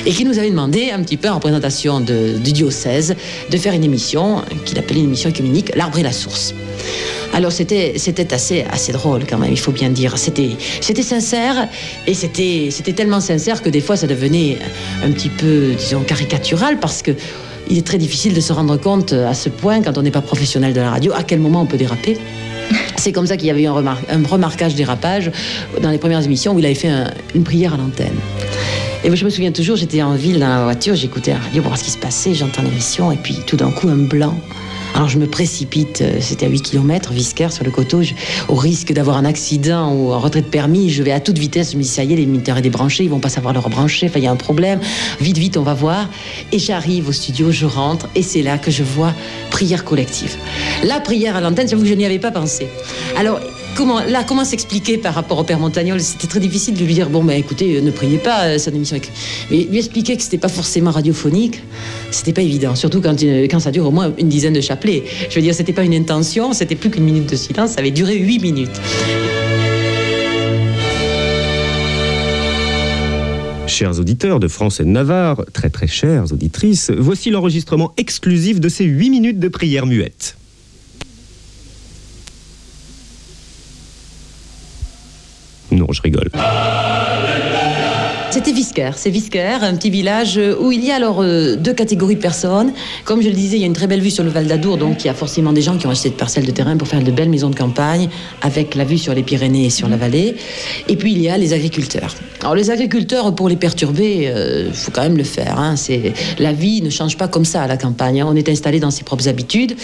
et 0.06 0.10
qui 0.12 0.24
nous 0.24 0.38
avait 0.38 0.48
demandé, 0.50 0.90
un 0.90 1.02
petit 1.02 1.18
peu 1.18 1.28
en 1.28 1.34
représentation 1.34 2.00
de- 2.00 2.38
du 2.38 2.52
diocèse, 2.52 3.14
de 3.50 3.56
faire 3.58 3.74
une 3.74 3.84
émission 3.84 4.40
qu'il 4.64 4.78
appelait 4.78 5.00
une 5.00 5.06
émission 5.06 5.28
œcuménique, 5.28 5.72
L'arbre 5.76 5.98
et 5.98 6.02
la 6.02 6.12
source. 6.12 6.54
Alors 7.34 7.52
c'était 7.52 7.92
assez 8.30 8.64
assez 8.70 8.92
drôle 8.92 9.26
quand 9.28 9.36
même, 9.36 9.50
il 9.52 9.58
faut 9.58 9.72
bien 9.72 9.90
dire. 9.90 10.16
C'était 10.16 10.50
c'était 10.80 11.02
sincère 11.02 11.68
et 12.06 12.14
c'était 12.14 12.68
c'était 12.70 12.94
tellement 12.94 13.20
sincère 13.20 13.62
que 13.62 13.68
des 13.68 13.80
fois 13.82 13.96
ça 13.96 14.06
devenait 14.06 14.56
un 15.04 15.10
petit 15.10 15.28
peu 15.28 15.72
disons 15.76 16.00
caricatural 16.00 16.78
parce 16.80 17.02
que 17.02 17.10
il 17.68 17.78
est 17.78 17.86
très 17.86 17.98
difficile 17.98 18.34
de 18.34 18.40
se 18.40 18.52
rendre 18.52 18.76
compte 18.76 19.12
à 19.12 19.34
ce 19.34 19.48
point 19.48 19.82
quand 19.82 19.98
on 19.98 20.02
n'est 20.02 20.10
pas 20.10 20.20
professionnel 20.22 20.72
de 20.72 20.80
la 20.80 20.90
radio 20.90 21.12
à 21.14 21.22
quel 21.22 21.40
moment 21.40 21.62
on 21.62 21.66
peut 21.66 21.76
déraper. 21.76 22.16
C'est 22.96 23.12
comme 23.12 23.26
ça 23.26 23.36
qu'il 23.36 23.46
y 23.46 23.50
avait 23.50 23.62
eu 23.62 23.66
un, 23.66 23.72
remar- 23.72 24.00
un 24.10 24.26
remarquage 24.26 24.74
dérapage 24.74 25.30
dans 25.82 25.90
les 25.90 25.98
premières 25.98 26.22
émissions 26.24 26.52
où 26.54 26.58
il 26.58 26.64
avait 26.66 26.74
fait 26.74 26.88
un- 26.88 27.10
une 27.34 27.44
prière 27.44 27.74
à 27.74 27.76
l'antenne. 27.76 28.14
Et 29.04 29.08
moi, 29.08 29.16
je 29.16 29.24
me 29.24 29.30
souviens 29.30 29.52
toujours, 29.52 29.76
j'étais 29.76 30.02
en 30.02 30.14
ville 30.14 30.40
dans 30.40 30.48
la 30.48 30.64
voiture, 30.64 30.96
j'écoutais 30.96 31.32
la 31.32 31.38
radio 31.38 31.62
pour 31.62 31.68
voir 31.70 31.78
ce 31.78 31.84
qui 31.84 31.90
se 31.92 31.98
passait, 31.98 32.34
j'entends 32.34 32.62
l'émission, 32.62 33.12
et 33.12 33.16
puis 33.16 33.36
tout 33.46 33.56
d'un 33.56 33.70
coup, 33.70 33.88
un 33.88 33.96
blanc. 33.96 34.34
Alors 34.96 35.10
je 35.10 35.18
me 35.18 35.26
précipite, 35.26 36.00
euh, 36.00 36.20
c'était 36.20 36.46
à 36.46 36.48
8 36.48 36.62
km, 36.62 37.12
Visquer, 37.12 37.48
sur 37.50 37.64
le 37.66 37.70
coteau, 37.70 38.00
au 38.48 38.54
risque 38.54 38.94
d'avoir 38.94 39.18
un 39.18 39.26
accident 39.26 39.92
ou 39.92 40.14
un 40.14 40.16
retrait 40.16 40.40
de 40.40 40.46
permis, 40.46 40.88
je 40.88 41.02
vais 41.02 41.12
à 41.12 41.20
toute 41.20 41.36
vitesse, 41.36 41.74
me 41.74 41.82
dis, 41.82 41.88
ça 41.88 42.02
y 42.02 42.14
est, 42.14 42.16
les 42.16 42.24
limiteurs 42.24 42.56
est 42.56 42.62
débranché, 42.62 43.04
ils 43.04 43.10
vont 43.10 43.20
pas 43.20 43.28
savoir 43.28 43.52
le 43.52 43.60
rebrancher, 43.60 44.10
il 44.16 44.22
y 44.22 44.26
a 44.26 44.30
un 44.30 44.36
problème, 44.36 44.80
vite, 45.20 45.36
vite, 45.36 45.58
on 45.58 45.62
va 45.62 45.74
voir. 45.74 46.08
Et 46.50 46.58
j'arrive 46.58 47.10
au 47.10 47.12
studio, 47.12 47.52
je 47.52 47.66
rentre, 47.66 48.08
et 48.14 48.22
c'est 48.22 48.40
là 48.40 48.56
que 48.56 48.70
je 48.70 48.82
vois 48.82 49.12
prière 49.50 49.84
collective. 49.84 50.34
La 50.82 50.98
prière 50.98 51.36
à 51.36 51.42
l'antenne, 51.42 51.68
j'avoue 51.68 51.82
que 51.82 51.88
je 51.88 51.94
n'y 51.94 52.06
avais 52.06 52.18
pas 52.18 52.30
pensé. 52.30 52.66
Alors, 53.18 53.38
comment, 53.76 54.00
là, 54.00 54.24
comment 54.26 54.44
s'expliquer 54.44 54.98
par 54.98 55.14
rapport 55.14 55.38
au 55.38 55.44
Père 55.44 55.60
Montagnol? 55.60 56.00
C'était 56.00 56.26
très 56.26 56.40
difficile 56.40 56.74
de 56.74 56.84
lui 56.84 56.94
dire, 56.94 57.10
bon, 57.10 57.22
ben 57.22 57.34
écoutez, 57.38 57.76
euh, 57.76 57.80
ne 57.80 57.90
priez 57.90 58.18
pas, 58.18 58.46
euh, 58.46 58.58
c'est 58.58 58.70
une 58.70 58.76
émission. 58.76 58.96
Mais 59.50 59.64
lui 59.64 59.78
expliquer 59.78 60.16
que 60.16 60.22
c'était 60.22 60.38
pas 60.38 60.48
forcément 60.48 60.90
radiophonique, 60.90 61.62
c'était 62.10 62.32
pas 62.32 62.42
évident, 62.42 62.74
surtout 62.74 63.00
quand, 63.00 63.22
euh, 63.22 63.46
quand 63.48 63.60
ça 63.60 63.70
dure 63.70 63.86
au 63.86 63.90
moins 63.90 64.12
une 64.18 64.28
dizaine 64.28 64.54
de 64.54 64.60
chapelets. 64.60 65.04
Je 65.28 65.34
veux 65.36 65.42
dire, 65.42 65.54
c'était 65.54 65.74
pas 65.74 65.84
une 65.84 65.94
intention, 65.94 66.52
c'était 66.52 66.74
plus 66.74 66.90
qu'une 66.90 67.04
minute 67.04 67.30
de 67.30 67.36
silence, 67.36 67.72
ça 67.72 67.80
avait 67.80 67.90
duré 67.90 68.16
huit 68.16 68.40
minutes. 68.40 68.80
Chers 73.66 73.98
auditeurs 74.00 74.40
de 74.40 74.48
France 74.48 74.80
et 74.80 74.84
de 74.84 74.88
Navarre, 74.88 75.44
très 75.52 75.68
très 75.68 75.86
chères 75.86 76.32
auditrices, 76.32 76.90
voici 76.96 77.30
l'enregistrement 77.30 77.92
exclusif 77.98 78.58
de 78.58 78.68
ces 78.68 78.84
8 78.84 79.10
minutes 79.10 79.38
de 79.38 79.48
prière 79.48 79.86
muette. 79.86 80.36
Non, 85.70 85.86
je 85.92 86.00
rigole. 86.02 86.30
C'était 88.30 88.52
Visquer, 88.52 88.90
c'est 88.96 89.10
un 89.62 89.74
petit 89.76 89.88
village 89.88 90.38
où 90.60 90.70
il 90.70 90.84
y 90.84 90.90
a 90.90 90.96
alors 90.96 91.22
euh, 91.22 91.56
deux 91.56 91.72
catégories 91.72 92.16
de 92.16 92.20
personnes. 92.20 92.72
Comme 93.04 93.22
je 93.22 93.28
le 93.28 93.34
disais, 93.34 93.56
il 93.56 93.60
y 93.60 93.62
a 93.62 93.66
une 93.66 93.72
très 93.72 93.86
belle 93.86 94.02
vue 94.02 94.10
sur 94.10 94.24
le 94.24 94.30
Val 94.30 94.46
d'Adour, 94.46 94.76
donc 94.76 95.02
il 95.04 95.06
y 95.06 95.10
a 95.10 95.14
forcément 95.14 95.52
des 95.54 95.62
gens 95.62 95.78
qui 95.78 95.86
ont 95.86 95.90
acheté 95.90 96.10
de 96.10 96.14
parcelles 96.14 96.44
de 96.44 96.50
terrain 96.50 96.76
pour 96.76 96.86
faire 96.86 97.02
de 97.02 97.10
belles 97.10 97.30
maisons 97.30 97.48
de 97.48 97.54
campagne, 97.56 98.08
avec 98.42 98.74
la 98.74 98.84
vue 98.84 98.98
sur 98.98 99.14
les 99.14 99.22
Pyrénées 99.22 99.66
et 99.66 99.70
sur 99.70 99.88
la 99.88 99.96
vallée. 99.96 100.36
Et 100.88 100.96
puis 100.96 101.12
il 101.12 101.22
y 101.22 101.30
a 101.30 101.38
les 101.38 101.54
agriculteurs. 101.54 102.14
Alors 102.40 102.54
les 102.54 102.70
agriculteurs, 102.70 103.34
pour 103.34 103.48
les 103.48 103.56
perturber, 103.56 104.30
il 104.68 104.74
faut 104.74 104.90
quand 104.90 105.02
même 105.02 105.16
le 105.16 105.24
faire. 105.24 105.58
hein. 105.58 105.76
C'est 105.76 106.12
la 106.38 106.52
vie 106.52 106.82
ne 106.82 106.90
change 106.90 107.16
pas 107.16 107.28
comme 107.28 107.46
ça 107.46 107.62
à 107.62 107.66
la 107.66 107.78
campagne. 107.78 108.20
hein. 108.20 108.26
On 108.28 108.36
est 108.36 108.48
installé 108.50 108.80
dans 108.80 108.90
ses 108.90 109.04
propres 109.04 109.28
habitudes. 109.28 109.74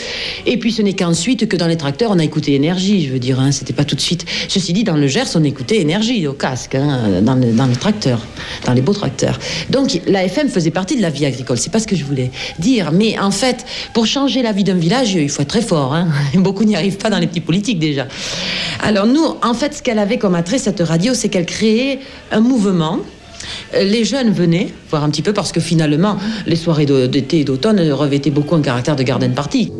Et 0.47 0.59
puis 0.59 0.72
ce 0.72 0.82
n'est 0.82 0.95
qu'ensuite 0.95 1.49
que 1.49 1.57
dans 1.57 1.66
les 1.68 1.76
tracteurs, 1.78 2.11
on 2.11 2.18
a 2.18 2.24
écouté 2.24 2.55
énergie. 2.55 3.07
Je 3.07 3.12
veux 3.12 3.18
dire, 3.18 3.40
hein, 3.40 3.51
c'était 3.51 3.72
pas 3.72 3.84
tout 3.84 3.97
de 3.97 4.01
suite. 4.01 4.26
Ceci 4.49 4.72
dit, 4.74 4.84
dans 4.84 4.97
le 4.97 5.07
Gers, 5.07 5.24
on 5.36 5.43
écoutait 5.45 5.80
énergie 5.80 6.26
au 6.26 6.34
casque, 6.34 6.76
dans, 6.76 7.34
le, 7.34 7.53
dans 7.53 7.66
le 7.66 7.76
tracteur, 7.76 8.20
dans 8.66 8.72
les 8.72 8.83
beaux 8.83 8.93
tracteurs. 8.95 9.39
Donc 9.70 10.01
la 10.07 10.24
FM 10.24 10.49
faisait 10.49 10.70
partie 10.70 10.97
de 10.97 11.03
la 11.03 11.11
vie 11.11 11.26
agricole. 11.26 11.59
C'est 11.59 11.72
pas 11.72 11.80
ce 11.80 11.87
que 11.87 11.97
je 11.97 12.05
voulais 12.05 12.30
dire. 12.59 12.93
Mais 12.93 13.18
en 13.18 13.30
fait, 13.30 13.64
pour 13.95 14.07
changer 14.07 14.43
la 14.43 14.53
vie 14.53 14.64
d'un 14.64 14.74
village, 14.74 15.14
il 15.14 15.28
faut 15.28 15.43
être 15.43 15.49
très 15.49 15.62
fort. 15.62 15.95
hein. 15.95 16.09
Beaucoup 16.35 16.64
n'y 16.64 16.76
arrivent 16.76 16.99
pas 16.99 17.11
dans 17.11 17.18
les 17.18 17.26
petits 17.26 17.41
politiques 17.41 17.78
déjà. 17.78 18.07
Alors 18.83 19.07
nous, 19.07 19.24
en 19.43 19.55
fait, 19.55 19.74
ce 19.74 19.83
qu'elle 19.83 19.99
avait 19.99 20.18
comme 20.18 20.35
attrait 20.35 20.59
cette 20.59 20.80
radio, 20.80 21.14
c'est 21.14 21.28
qu'elle 21.28 21.47
créait 21.47 22.01
un 22.30 22.41
mouvement. 22.41 22.99
Les 23.74 24.05
jeunes 24.05 24.30
venaient 24.30 24.68
voir 24.91 25.03
un 25.05 25.11
petit 25.11 25.22
peu 25.22 25.33
parce 25.33 25.51
que 25.53 25.61
finalement, 25.61 26.16
les 26.47 26.57
soirées 26.57 26.87
d'été 26.87 27.41
et 27.41 27.45
d'automne 27.45 27.80
revêtaient 27.93 28.30
beaucoup 28.30 28.55
un 28.55 28.61
caractère 28.62 28.97
de 28.97 29.03
garden 29.03 29.33
party. 29.35 29.72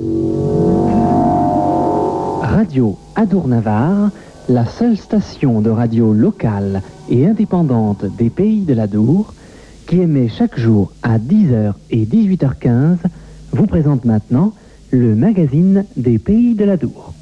Radio 2.43 2.99
Adour-Navarre, 3.15 4.11
la 4.49 4.67
seule 4.67 4.97
station 4.97 5.61
de 5.61 5.71
radio 5.71 6.13
locale 6.13 6.83
et 7.09 7.27
indépendante 7.27 8.05
des 8.17 8.31
pays 8.31 8.63
de 8.63 8.75
l'Adour, 8.75 9.33
qui 9.87 10.01
émet 10.01 10.29
chaque 10.29 10.59
jour 10.59 10.93
à 11.03 11.19
10h 11.19 11.75
et 11.91 12.05
18h15, 12.05 12.99
vous 13.53 13.67
présente 13.67 14.05
maintenant 14.05 14.53
le 14.91 15.15
magazine 15.15 15.85
des 15.97 16.19
pays 16.19 16.55
de 16.55 16.65
l'Adour. 16.65 17.13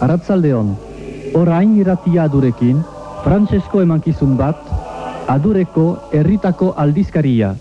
Arratsaldeon, 0.00 0.76
orain 1.34 1.68
adurekin, 2.18 2.76
Francesco 3.24 3.80
emankizun 3.80 4.36
bat, 4.36 4.60
adureko 5.28 5.96
herritako 6.12 6.74
aldizkaria. 6.76 7.54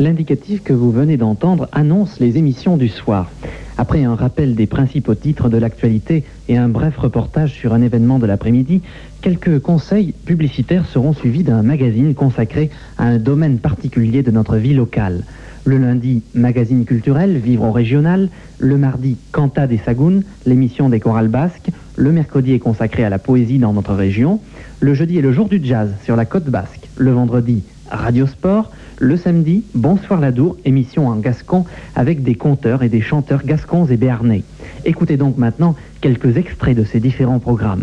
L'indicatif 0.00 0.62
que 0.62 0.72
vous 0.72 0.90
venez 0.90 1.18
d'entendre 1.18 1.68
annonce 1.72 2.20
les 2.20 2.38
émissions 2.38 2.78
du 2.78 2.88
soir. 2.88 3.30
Après 3.76 4.02
un 4.02 4.14
rappel 4.14 4.54
des 4.54 4.66
principaux 4.66 5.14
titres 5.14 5.50
de 5.50 5.58
l'actualité 5.58 6.24
et 6.48 6.56
un 6.56 6.70
bref 6.70 6.96
reportage 6.96 7.52
sur 7.52 7.74
un 7.74 7.82
événement 7.82 8.18
de 8.18 8.24
l'après-midi, 8.24 8.80
quelques 9.20 9.60
conseils 9.60 10.14
publicitaires 10.24 10.86
seront 10.86 11.12
suivis 11.12 11.44
d'un 11.44 11.62
magazine 11.62 12.14
consacré 12.14 12.70
à 12.96 13.04
un 13.04 13.18
domaine 13.18 13.58
particulier 13.58 14.22
de 14.22 14.30
notre 14.30 14.56
vie 14.56 14.72
locale. 14.72 15.22
Le 15.64 15.76
lundi, 15.76 16.22
magazine 16.32 16.86
culturel, 16.86 17.36
Vivre 17.36 17.64
au 17.64 17.72
régional. 17.72 18.30
Le 18.58 18.78
mardi, 18.78 19.18
Canta 19.32 19.66
des 19.66 19.76
Sagounes, 19.76 20.22
l'émission 20.46 20.88
des 20.88 20.98
chorales 20.98 21.28
basques. 21.28 21.68
Le 21.96 22.10
mercredi 22.10 22.54
est 22.54 22.58
consacré 22.58 23.04
à 23.04 23.10
la 23.10 23.18
poésie 23.18 23.58
dans 23.58 23.74
notre 23.74 23.92
région. 23.92 24.40
Le 24.80 24.94
jeudi 24.94 25.18
est 25.18 25.22
le 25.22 25.32
jour 25.32 25.50
du 25.50 25.60
jazz 25.62 25.92
sur 26.04 26.16
la 26.16 26.24
côte 26.24 26.48
basque. 26.48 26.88
Le 26.96 27.10
vendredi, 27.10 27.64
Radio 27.90 28.26
Sport. 28.26 28.70
Le 29.02 29.16
samedi, 29.16 29.64
Bonsoir 29.74 30.20
Ladour, 30.20 30.58
émission 30.66 31.08
en 31.08 31.16
gascon 31.16 31.64
avec 31.96 32.22
des 32.22 32.34
conteurs 32.34 32.82
et 32.82 32.90
des 32.90 33.00
chanteurs 33.00 33.42
gascons 33.42 33.86
et 33.86 33.96
béarnais. 33.96 34.44
Écoutez 34.84 35.16
donc 35.16 35.38
maintenant 35.38 35.74
quelques 36.02 36.36
extraits 36.36 36.76
de 36.76 36.84
ces 36.84 37.00
différents 37.00 37.38
programmes. 37.38 37.82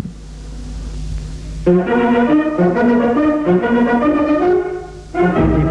Les 1.66 1.72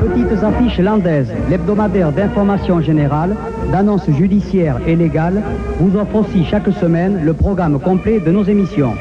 petites 0.01 0.43
affiches 0.43 0.79
landaises, 0.79 1.31
l'hebdomadaire 1.49 2.11
d'information 2.11 2.81
générale, 2.81 3.37
d'annonces 3.71 4.11
judiciaires 4.11 4.81
et 4.85 4.97
légales, 4.97 5.41
vous 5.79 5.97
offre 5.97 6.15
aussi 6.15 6.43
chaque 6.43 6.69
semaine 6.73 7.21
le 7.23 7.31
programme 7.31 7.79
complet 7.79 8.19
de 8.19 8.31
nos 8.31 8.43
émissions. 8.43 8.95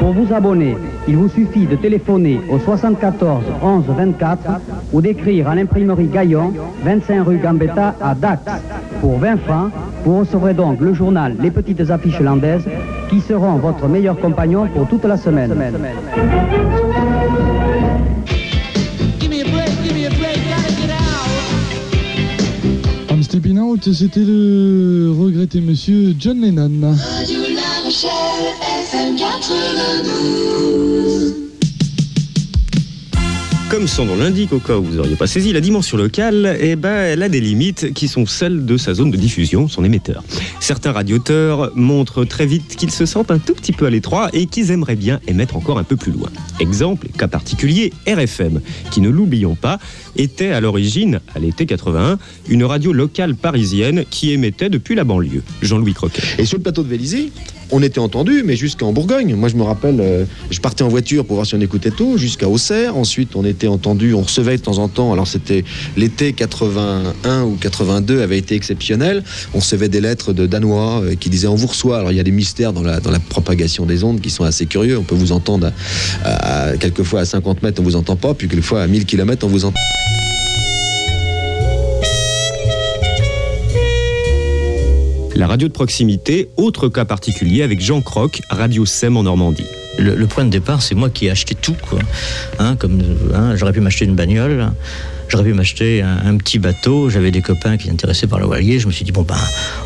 Pour 0.00 0.12
vous 0.12 0.34
abonner, 0.34 0.76
il 1.06 1.16
vous 1.16 1.28
suffit 1.28 1.66
de 1.66 1.76
téléphoner 1.76 2.40
au 2.50 2.58
74 2.58 3.44
11 3.62 3.84
24 3.86 4.60
ou 4.96 5.02
d'écrire 5.02 5.46
à 5.50 5.54
l'imprimerie 5.54 6.06
Gaillon, 6.06 6.54
25 6.82 7.26
rue 7.26 7.36
Gambetta 7.36 7.94
à 8.00 8.14
Dax. 8.14 8.40
Pour 9.02 9.18
20 9.18 9.36
francs, 9.44 9.70
vous 10.06 10.20
recevrez 10.20 10.54
donc 10.54 10.80
le 10.80 10.94
journal 10.94 11.36
Les 11.38 11.50
petites 11.50 11.90
affiches 11.90 12.20
landaises 12.20 12.64
qui 13.10 13.20
seront 13.20 13.56
votre 13.56 13.88
meilleur 13.88 14.18
compagnon 14.18 14.66
pour 14.74 14.88
toute 14.88 15.04
la 15.04 15.18
semaine. 15.18 15.52
I'm 23.10 23.22
stepping 23.22 23.58
out, 23.58 23.92
c'était 23.92 24.24
le 24.24 25.12
regretté 25.14 25.60
monsieur 25.60 26.14
John 26.18 26.40
Lennon? 26.40 26.94
Comme 33.76 33.88
son 33.88 34.06
nom 34.06 34.16
l'indique, 34.16 34.54
au 34.54 34.58
cas 34.58 34.78
où 34.78 34.84
vous 34.84 34.94
n'auriez 34.94 35.16
pas 35.16 35.26
saisi, 35.26 35.52
la 35.52 35.60
dimension 35.60 35.98
locale, 35.98 36.56
eh 36.60 36.76
ben, 36.76 36.94
elle 36.94 37.22
a 37.22 37.28
des 37.28 37.42
limites 37.42 37.92
qui 37.92 38.08
sont 38.08 38.24
celles 38.24 38.64
de 38.64 38.78
sa 38.78 38.94
zone 38.94 39.10
de 39.10 39.18
diffusion, 39.18 39.68
son 39.68 39.84
émetteur. 39.84 40.24
Certains 40.60 40.92
radioteurs 40.92 41.72
montrent 41.74 42.24
très 42.24 42.46
vite 42.46 42.76
qu'ils 42.76 42.90
se 42.90 43.04
sentent 43.04 43.30
un 43.30 43.38
tout 43.38 43.52
petit 43.52 43.72
peu 43.72 43.84
à 43.84 43.90
l'étroit 43.90 44.30
et 44.32 44.46
qu'ils 44.46 44.70
aimeraient 44.70 44.96
bien 44.96 45.20
émettre 45.26 45.58
encore 45.58 45.78
un 45.78 45.84
peu 45.84 45.96
plus 45.96 46.10
loin. 46.10 46.30
Exemple, 46.58 47.08
cas 47.18 47.28
particulier, 47.28 47.92
RFM, 48.08 48.62
qui 48.90 49.02
ne 49.02 49.10
l'oublions 49.10 49.56
pas, 49.56 49.78
était 50.16 50.52
à 50.52 50.62
l'origine, 50.62 51.20
à 51.34 51.38
l'été 51.38 51.66
81, 51.66 52.18
une 52.48 52.64
radio 52.64 52.94
locale 52.94 53.34
parisienne 53.34 54.06
qui 54.08 54.32
émettait 54.32 54.70
depuis 54.70 54.94
la 54.94 55.04
banlieue. 55.04 55.42
Jean-Louis 55.60 55.92
Croquet. 55.92 56.22
Et 56.38 56.46
sur 56.46 56.56
le 56.56 56.62
plateau 56.62 56.82
de 56.82 56.88
Vélizy, 56.88 57.30
on 57.70 57.82
était 57.82 57.98
entendu, 57.98 58.42
mais 58.44 58.56
jusqu'en 58.56 58.92
Bourgogne. 58.92 59.34
Moi, 59.34 59.48
je 59.48 59.56
me 59.56 59.62
rappelle, 59.62 60.00
euh, 60.00 60.24
je 60.50 60.60
partais 60.60 60.82
en 60.82 60.88
voiture 60.88 61.24
pour 61.24 61.36
voir 61.36 61.46
si 61.46 61.54
on 61.54 61.60
écoutait 61.60 61.90
tout, 61.90 62.16
jusqu'à 62.18 62.48
Auxerre. 62.48 62.96
Ensuite, 62.96 63.34
on 63.34 63.44
était 63.44 63.66
entendu, 63.66 64.14
on 64.14 64.22
recevait 64.22 64.56
de 64.56 64.62
temps 64.62 64.78
en 64.78 64.88
temps. 64.88 65.12
Alors, 65.12 65.26
c'était 65.26 65.64
l'été 65.96 66.32
81 66.32 67.42
ou 67.44 67.56
82 67.60 68.22
avait 68.22 68.38
été 68.38 68.54
exceptionnel. 68.54 69.22
On 69.54 69.58
recevait 69.58 69.88
des 69.88 70.00
lettres 70.00 70.32
de 70.32 70.46
Danois 70.46 71.02
euh, 71.02 71.14
qui 71.14 71.30
disaient 71.30 71.48
on 71.48 71.56
vous 71.56 71.66
reçoit. 71.66 71.98
Alors, 71.98 72.12
il 72.12 72.16
y 72.16 72.20
a 72.20 72.24
des 72.24 72.30
mystères 72.30 72.72
dans 72.72 72.82
la, 72.82 73.00
propagation 73.28 73.86
des 73.86 74.04
ondes 74.04 74.20
qui 74.20 74.30
sont 74.30 74.44
assez 74.44 74.66
curieux. 74.66 74.98
On 74.98 75.02
peut 75.02 75.14
vous 75.14 75.32
entendre 75.32 75.72
quelquefois 76.80 77.20
à 77.20 77.24
50 77.24 77.62
mètres, 77.62 77.80
on 77.80 77.84
vous 77.84 77.96
entend 77.96 78.16
pas, 78.16 78.34
puis 78.34 78.48
quelquefois 78.48 78.82
à 78.82 78.86
1000 78.86 79.04
km, 79.04 79.46
on 79.46 79.48
vous 79.48 79.64
entend. 79.64 79.80
La 85.36 85.46
radio 85.46 85.68
de 85.68 85.72
proximité, 85.74 86.48
autre 86.56 86.88
cas 86.88 87.04
particulier 87.04 87.62
avec 87.62 87.78
Jean 87.82 88.00
Croc, 88.00 88.40
Radio 88.48 88.86
SEM 88.86 89.18
en 89.18 89.24
Normandie. 89.24 89.66
Le, 89.98 90.26
point 90.26 90.46
de 90.46 90.48
départ, 90.48 90.80
c'est 90.80 90.94
moi 90.94 91.10
qui 91.10 91.26
ai 91.26 91.30
acheté 91.30 91.54
tout. 91.54 91.76
Quoi. 91.90 91.98
Hein, 92.58 92.74
comme, 92.76 93.02
hein, 93.34 93.54
j'aurais 93.54 93.74
pu 93.74 93.80
m'acheter 93.80 94.06
une 94.06 94.14
bagnole, 94.14 94.72
j'aurais 95.28 95.44
pu 95.44 95.52
m'acheter 95.52 96.00
un, 96.00 96.38
petit 96.38 96.58
bateau, 96.58 97.10
j'avais 97.10 97.32
des 97.32 97.42
copains 97.42 97.76
qui 97.76 97.90
intéressés 97.90 98.26
par 98.26 98.38
le 98.38 98.46
voilier, 98.46 98.78
je 98.78 98.86
me 98.86 98.92
suis 98.92 99.04
dit, 99.04 99.12
bon 99.12 99.24
ben, 99.24 99.36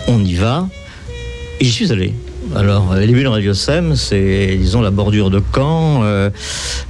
on 0.06 0.24
y 0.24 0.34
va. 0.34 0.68
Et 1.58 1.64
j'y 1.64 1.72
suis 1.72 1.90
allé. 1.90 2.14
Alors, 2.56 2.92
euh, 2.92 3.00
les 3.00 3.12
de 3.12 3.28
Radio 3.28 3.54
Sem, 3.54 3.94
c'est, 3.96 4.56
disons, 4.56 4.80
la 4.80 4.90
bordure 4.90 5.30
de 5.30 5.40
Caen, 5.54 6.02
euh, 6.02 6.30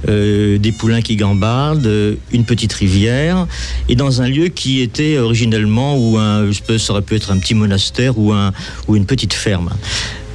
euh, 0.07 0.57
des 0.57 0.71
poulains 0.71 1.01
qui 1.01 1.17
gambardent, 1.17 1.85
euh, 1.85 2.15
une 2.31 2.45
petite 2.45 2.73
rivière, 2.73 3.47
et 3.87 3.95
dans 3.95 4.21
un 4.21 4.29
lieu 4.29 4.47
qui 4.47 4.81
était 4.81 5.17
originellement, 5.17 5.97
où 5.97 6.17
un, 6.17 6.49
je 6.51 6.77
ça 6.77 6.93
aurait 6.93 7.01
pu 7.01 7.15
être 7.15 7.31
un 7.31 7.37
petit 7.37 7.53
monastère 7.53 8.17
ou, 8.17 8.31
un, 8.31 8.53
ou 8.87 8.95
une 8.95 9.05
petite 9.05 9.33
ferme. 9.33 9.69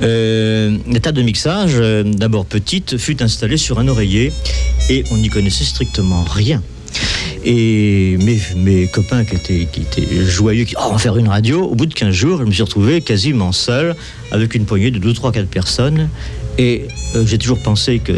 Euh, 0.03 0.77
la 0.87 1.01
table 1.01 1.19
de 1.19 1.23
mixage, 1.23 1.75
d'abord 2.05 2.45
petite, 2.45 2.99
fut 2.99 3.23
installée 3.23 3.57
sur 3.57 3.79
un 3.79 3.89
oreiller, 3.89 4.33
et 4.91 5.03
on 5.11 5.17
n'y 5.17 5.29
connaissait 5.29 5.65
strictement 5.65 6.25
rien. 6.25 6.63
Et 7.45 8.19
mes, 8.57 8.87
copains 8.89 9.25
qui 9.25 9.37
étaient, 9.37 10.25
joyeux, 10.25 10.65
qui 10.65 10.75
oh, 10.79 10.87
on 10.89 10.93
va 10.93 10.99
faire 10.99 11.17
une 11.17 11.29
radio, 11.29 11.63
au 11.65 11.75
bout 11.75 11.87
de 11.87 11.95
15 11.95 12.11
jours, 12.13 12.39
je 12.39 12.45
me 12.45 12.51
suis 12.51 12.63
retrouvé 12.63 13.01
quasiment 13.01 13.53
seul, 13.53 13.95
avec 14.33 14.55
une 14.55 14.65
poignée 14.65 14.91
de 14.91 14.99
2, 14.99 15.13
3, 15.13 15.33
4 15.33 15.47
personnes. 15.47 16.09
Et 16.59 16.87
euh, 17.15 17.25
j'ai 17.27 17.39
toujours 17.39 17.59
pensé 17.59 17.99
que 17.99 18.13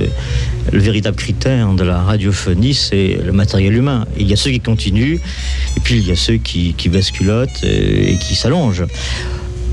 le 0.73 0.79
véritable 0.79 1.17
critère 1.17 1.73
de 1.75 1.83
la 1.85 2.01
radiophonie, 2.03 2.73
c'est 2.73 3.19
le 3.23 3.33
matériel 3.33 3.75
humain. 3.75 4.07
Il 4.17 4.29
y 4.29 4.33
a 4.33 4.37
ceux 4.37 4.51
qui 4.51 4.61
continuent, 4.61 5.19
et 5.77 5.81
puis 5.81 5.97
il 5.97 6.09
y 6.09 6.13
a 6.13 6.17
ceux 6.17 6.37
qui, 6.37 6.75
basculottent 6.89 7.65
et, 7.65 8.13
et 8.13 8.17
qui 8.17 8.35
s'allongent. 8.35 8.87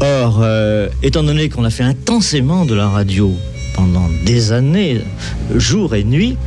Or, 0.02 0.42
euh, 0.42 0.90
étant 1.04 1.24
donné 1.24 1.48
qu'on 1.48 1.64
a 1.64 1.70
fait 1.70 1.84
intensément 1.84 2.66
de 2.66 2.76
la 2.76 2.90
radio 2.90 3.32
pendant 3.76 4.10
des 4.26 4.52
années, 4.52 5.02
jour 5.56 5.96
et 5.96 6.04
nuit, 6.04 6.38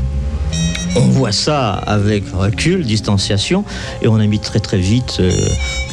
on 0.97 1.01
voit 1.01 1.33
ça 1.33 1.73
avec 1.73 2.25
recul, 2.33 2.85
distanciation, 2.85 3.65
et 4.03 4.09
on 4.09 4.17
a 4.17 4.27
mis 4.27 4.39
très 4.39 4.61
très 4.61 4.79
vite 4.79 5.19
euh, 5.21 5.31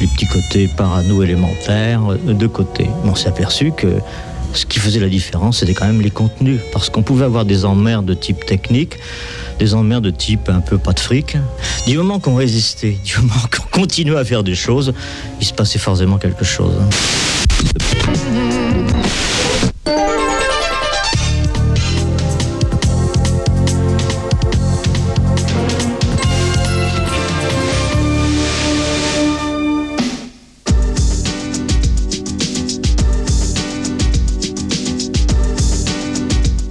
les 0.00 0.06
petits 0.06 0.26
côtés 0.26 0.68
parano 0.68 1.22
élémentaires 1.22 2.02
euh, 2.10 2.32
de 2.32 2.46
côté. 2.46 2.88
On 3.04 3.14
s'est 3.14 3.28
aperçu 3.28 3.72
que 3.72 3.88
ce 4.52 4.64
qui 4.66 4.78
faisait 4.78 5.00
la 5.00 5.08
différence, 5.08 5.58
c'était 5.58 5.74
quand 5.74 5.86
même 5.86 6.00
les 6.00 6.10
contenus, 6.10 6.60
parce 6.72 6.90
qu'on 6.90 7.02
pouvait 7.02 7.24
avoir 7.24 7.44
des 7.44 7.64
emmerdes 7.64 8.06
de 8.06 8.14
type 8.14 8.44
technique, 8.46 8.94
des 9.58 9.74
emmerdes 9.74 10.04
de 10.04 10.10
type 10.10 10.48
un 10.48 10.60
peu 10.60 10.78
pas 10.78 10.92
de 10.92 11.00
fric. 11.00 11.36
Du 11.86 11.96
moment 11.98 12.18
qu'on 12.18 12.34
résistait, 12.34 12.96
du 13.04 13.16
moment 13.18 13.34
qu'on 13.50 13.80
continuait 13.80 14.18
à 14.18 14.24
faire 14.24 14.42
des 14.42 14.54
choses, 14.54 14.92
il 15.40 15.46
se 15.46 15.52
passait 15.52 15.78
forcément 15.78 16.18
quelque 16.18 16.44
chose. 16.44 16.74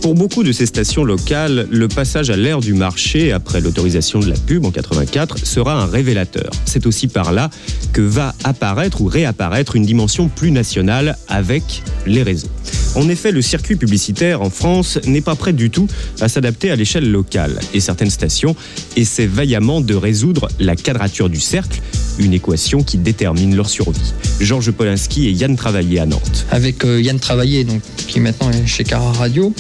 Pour 0.06 0.14
beaucoup 0.14 0.44
de 0.44 0.52
ces 0.52 0.68
stations 0.68 1.04
locales, 1.04 1.68
le 1.72 1.88
passage 1.88 2.30
à 2.30 2.38
l'ère 2.38 2.60
du 2.60 2.76
marché 2.76 3.32
après 3.32 3.60
l'autorisation 3.60 4.20
de 4.20 4.28
la 4.30 4.36
pub 4.36 4.64
en 4.64 4.70
84 4.70 5.40
sera 5.40 5.82
un 5.82 5.88
révélateur. 5.88 6.52
C'est 6.66 6.86
aussi 6.86 7.08
par 7.08 7.34
là 7.34 7.50
que 7.92 8.02
va 8.02 8.36
apparaître 8.44 9.02
ou 9.02 9.08
réapparaître 9.08 9.76
une 9.76 9.84
dimension 9.84 10.28
plus 10.28 10.52
nationale 10.52 11.18
avec 11.28 11.82
les 12.06 12.22
réseaux. 12.22 12.52
En 12.94 13.10
effet, 13.10 13.32
le 13.32 13.42
circuit 13.42 13.78
publicitaire 13.78 14.44
en 14.44 14.52
France 14.52 15.00
n'est 15.08 15.22
pas 15.22 15.34
prêt 15.34 15.54
du 15.54 15.72
tout 15.72 15.88
à 16.22 16.30
s'adapter 16.30 16.70
à 16.70 16.76
l'échelle 16.76 17.12
locale 17.12 17.60
et 17.74 17.80
certaines 17.80 18.12
stations 18.12 18.56
essaient 18.96 19.26
vaillamment 19.26 19.82
de 19.82 19.96
résoudre 19.96 20.50
la 20.60 20.76
quadrature 20.76 21.30
du 21.30 21.40
cercle, 21.40 21.82
une 22.20 22.34
équation 22.34 22.84
qui 22.84 22.98
détermine 22.98 23.56
leur 23.56 23.70
survie. 23.70 24.14
Georges 24.40 24.72
Polinski 24.72 25.28
et 25.28 25.32
Yann 25.32 25.56
Travaillé 25.56 26.00
à 26.00 26.06
Nantes. 26.06 26.46
avec 26.52 26.84
euh, 26.86 27.02
Yann 27.02 27.20
Travaillé, 27.20 27.64
donc, 27.64 27.82
qui 28.08 28.20
maintenant 28.20 28.50
est 28.52 28.66
chez 28.68 28.84
Cara 28.84 29.12
Radio, 29.14 29.54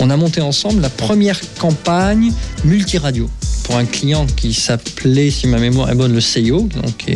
on 0.00 0.10
a 0.10 0.16
monté 0.16 0.40
ensemble 0.40 0.80
la 0.82 0.90
première 0.90 1.40
campagne 1.58 2.32
multiradio 2.64 3.28
pour 3.64 3.76
un 3.76 3.84
client 3.84 4.26
qui 4.36 4.52
s'appelait, 4.54 5.30
si 5.30 5.46
ma 5.46 5.58
mémoire 5.58 5.90
est 5.90 5.94
bonne, 5.94 6.12
le 6.12 6.20
CIO, 6.20 6.68
donc, 6.74 6.96
qui, 6.96 7.12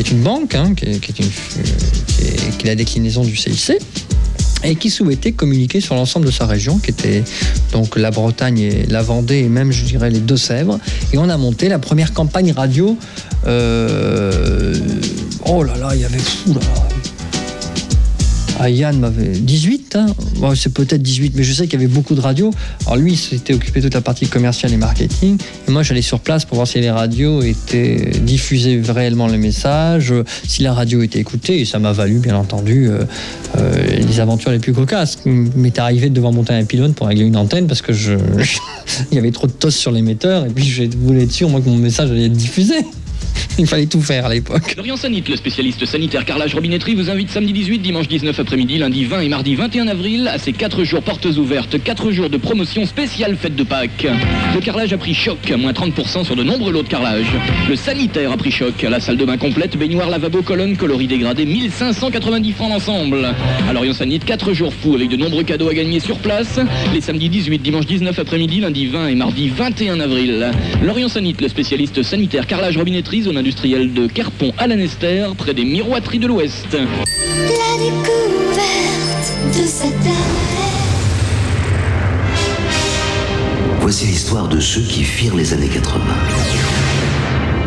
est, 0.00 0.10
une 0.10 0.20
banque, 0.22 0.54
hein, 0.54 0.74
qui, 0.74 0.84
est, 0.86 1.18
une- 1.18 1.24
est- 1.26 2.58
qui 2.58 2.66
est 2.66 2.70
la 2.70 2.74
déclinaison 2.74 3.22
du 3.24 3.36
CIC 3.36 3.72
et 4.64 4.76
qui 4.76 4.90
souhaitait 4.90 5.32
communiquer 5.32 5.80
sur 5.80 5.94
l'ensemble 5.94 6.26
de 6.26 6.30
sa 6.30 6.46
région, 6.46 6.78
qui 6.78 6.90
était 6.90 7.22
donc 7.72 7.96
la 7.96 8.10
Bretagne 8.10 8.58
et 8.58 8.86
la 8.86 9.02
Vendée, 9.02 9.38
et 9.38 9.48
même, 9.48 9.72
je 9.72 9.84
dirais, 9.84 10.10
les 10.10 10.20
Deux-Sèvres. 10.20 10.78
Et 11.12 11.18
on 11.18 11.28
a 11.28 11.36
monté 11.36 11.68
la 11.68 11.78
première 11.78 12.12
campagne 12.12 12.52
radio. 12.52 12.96
euh, 13.46 14.74
oh 15.46 15.62
là 15.62 15.76
là, 15.76 15.90
il 15.94 16.00
y 16.00 16.04
avait 16.04 16.18
fou 16.18 16.54
là. 16.54 16.60
Ah, 18.60 18.70
Yann 18.70 18.98
m'avait 18.98 19.28
18, 19.28 19.96
hein 19.96 20.06
c'est 20.56 20.72
peut-être 20.72 21.00
18, 21.00 21.34
mais 21.36 21.44
je 21.44 21.52
sais 21.52 21.68
qu'il 21.68 21.80
y 21.80 21.84
avait 21.84 21.92
beaucoup 21.92 22.16
de 22.16 22.20
radios. 22.20 22.50
Alors 22.86 22.96
lui, 22.96 23.12
il 23.12 23.16
s'était 23.16 23.54
occupé 23.54 23.80
de 23.80 23.86
toute 23.86 23.94
la 23.94 24.00
partie 24.00 24.26
commerciale 24.26 24.72
et 24.72 24.76
marketing, 24.76 25.38
et 25.68 25.70
moi 25.70 25.84
j'allais 25.84 26.02
sur 26.02 26.18
place 26.18 26.44
pour 26.44 26.56
voir 26.56 26.66
si 26.66 26.80
les 26.80 26.90
radios 26.90 27.40
étaient 27.42 28.10
diffusaient 28.20 28.80
réellement 28.88 29.28
les 29.28 29.38
messages, 29.38 30.10
euh, 30.10 30.24
si 30.46 30.62
la 30.62 30.74
radio 30.74 31.02
était 31.02 31.20
écoutée, 31.20 31.60
et 31.60 31.64
ça 31.64 31.78
m'a 31.78 31.92
valu 31.92 32.18
bien 32.18 32.34
entendu 32.34 32.88
euh, 32.88 33.04
euh, 33.58 33.86
les 33.96 34.18
aventures 34.18 34.50
les 34.50 34.58
plus 34.58 34.72
cocasses. 34.72 35.18
Il 35.24 35.50
m'est 35.54 35.78
arrivé 35.78 36.08
de 36.08 36.14
devoir 36.14 36.32
monter 36.32 36.52
un 36.52 36.64
pylône 36.64 36.94
pour 36.94 37.06
régler 37.06 37.26
une 37.26 37.36
antenne 37.36 37.68
parce 37.68 37.82
que 37.82 37.92
je 37.92 38.14
il 39.12 39.14
y 39.14 39.18
avait 39.18 39.30
trop 39.30 39.46
de 39.46 39.52
tos 39.52 39.70
sur 39.70 39.92
l'émetteur, 39.92 40.46
et 40.46 40.50
puis 40.50 40.64
je 40.64 40.82
voulais 40.98 41.24
être 41.24 41.32
sûr 41.32 41.48
moi 41.48 41.60
que 41.60 41.68
mon 41.68 41.76
message 41.76 42.10
allait 42.10 42.26
être 42.26 42.32
diffusé. 42.32 42.74
Il 43.60 43.66
fallait 43.66 43.86
tout 43.86 44.00
faire 44.00 44.26
à 44.26 44.28
l'époque. 44.32 44.76
Lorient 44.76 44.96
Sanit, 44.96 45.24
le 45.28 45.34
spécialiste 45.34 45.84
sanitaire 45.84 46.24
carrelage 46.24 46.54
robinetterie, 46.54 46.94
vous 46.94 47.10
invite 47.10 47.28
samedi 47.28 47.52
18, 47.52 47.80
dimanche 47.80 48.06
19 48.06 48.38
après-midi, 48.38 48.78
lundi 48.78 49.04
20 49.04 49.22
et 49.22 49.28
mardi 49.28 49.56
21 49.56 49.88
avril 49.88 50.28
à 50.28 50.38
ces 50.38 50.52
4 50.52 50.84
jours 50.84 51.02
portes 51.02 51.26
ouvertes, 51.26 51.82
4 51.82 52.12
jours 52.12 52.30
de 52.30 52.36
promotion 52.36 52.86
spéciale 52.86 53.36
fête 53.36 53.56
de 53.56 53.64
Pâques. 53.64 54.06
Le 54.54 54.60
carrelage 54.60 54.92
a 54.92 54.96
pris 54.96 55.12
choc, 55.12 55.52
moins 55.58 55.72
30% 55.72 56.24
sur 56.24 56.36
de 56.36 56.44
nombreux 56.44 56.72
lots 56.72 56.84
de 56.84 56.88
carrelage. 56.88 57.26
Le 57.68 57.74
sanitaire 57.74 58.30
a 58.30 58.36
pris 58.36 58.52
choc, 58.52 58.80
la 58.82 59.00
salle 59.00 59.16
de 59.16 59.24
bain 59.24 59.36
complète, 59.36 59.76
baignoire, 59.76 60.08
lavabo, 60.08 60.42
colonne, 60.42 60.76
coloris 60.76 61.08
dégradé, 61.08 61.44
1590 61.44 62.52
francs 62.52 62.70
l'ensemble. 62.70 63.34
À 63.68 63.72
Lorient 63.72 63.92
Sanit, 63.92 64.20
4 64.20 64.52
jours 64.52 64.72
fous 64.72 64.94
avec 64.94 65.08
de 65.08 65.16
nombreux 65.16 65.42
cadeaux 65.42 65.68
à 65.68 65.74
gagner 65.74 65.98
sur 65.98 66.18
place, 66.18 66.60
les 66.94 67.00
samedis 67.00 67.28
18, 67.28 67.58
dimanche 67.58 67.86
19 67.86 68.16
après-midi, 68.16 68.60
lundi 68.60 68.86
20 68.86 69.08
et 69.08 69.14
mardi 69.16 69.48
21 69.48 69.98
avril. 69.98 70.52
Lorient 70.80 71.08
Sanit, 71.08 71.34
le 71.40 71.48
spécialiste 71.48 72.04
sanitaire 72.04 72.46
carrelage 72.46 72.76
robinetterie, 72.76 73.22
zone 73.22 73.47
industrielle 73.48 73.94
de 73.94 74.06
Carpon 74.06 74.52
à 74.58 74.66
Lanester, 74.66 75.26
près 75.38 75.54
des 75.54 75.64
miroiteries 75.64 76.18
de 76.18 76.26
l'Ouest. 76.26 76.66
La 76.70 76.78
découverte 77.78 79.32
de 79.46 79.66
cette 79.66 79.94
Voici 83.80 84.04
l'histoire 84.04 84.48
de 84.48 84.60
ceux 84.60 84.82
qui 84.82 85.02
firent 85.02 85.34
les 85.34 85.54
années 85.54 85.68
80. 85.68 86.04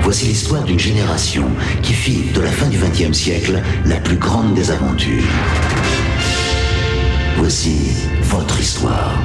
Voici 0.03 0.27
l'histoire 0.27 0.63
d'une 0.65 0.77
génération 0.77 1.47
qui 1.81 1.93
fit 1.93 2.25
de 2.35 2.41
la 2.41 2.51
fin 2.51 2.67
du 2.67 2.77
XXe 2.77 3.17
siècle 3.17 3.59
la 3.85 3.95
plus 3.95 4.17
grande 4.17 4.53
des 4.53 4.69
aventures. 4.69 5.23
Voici 7.37 7.77
votre 8.21 8.59
histoire. 8.59 9.19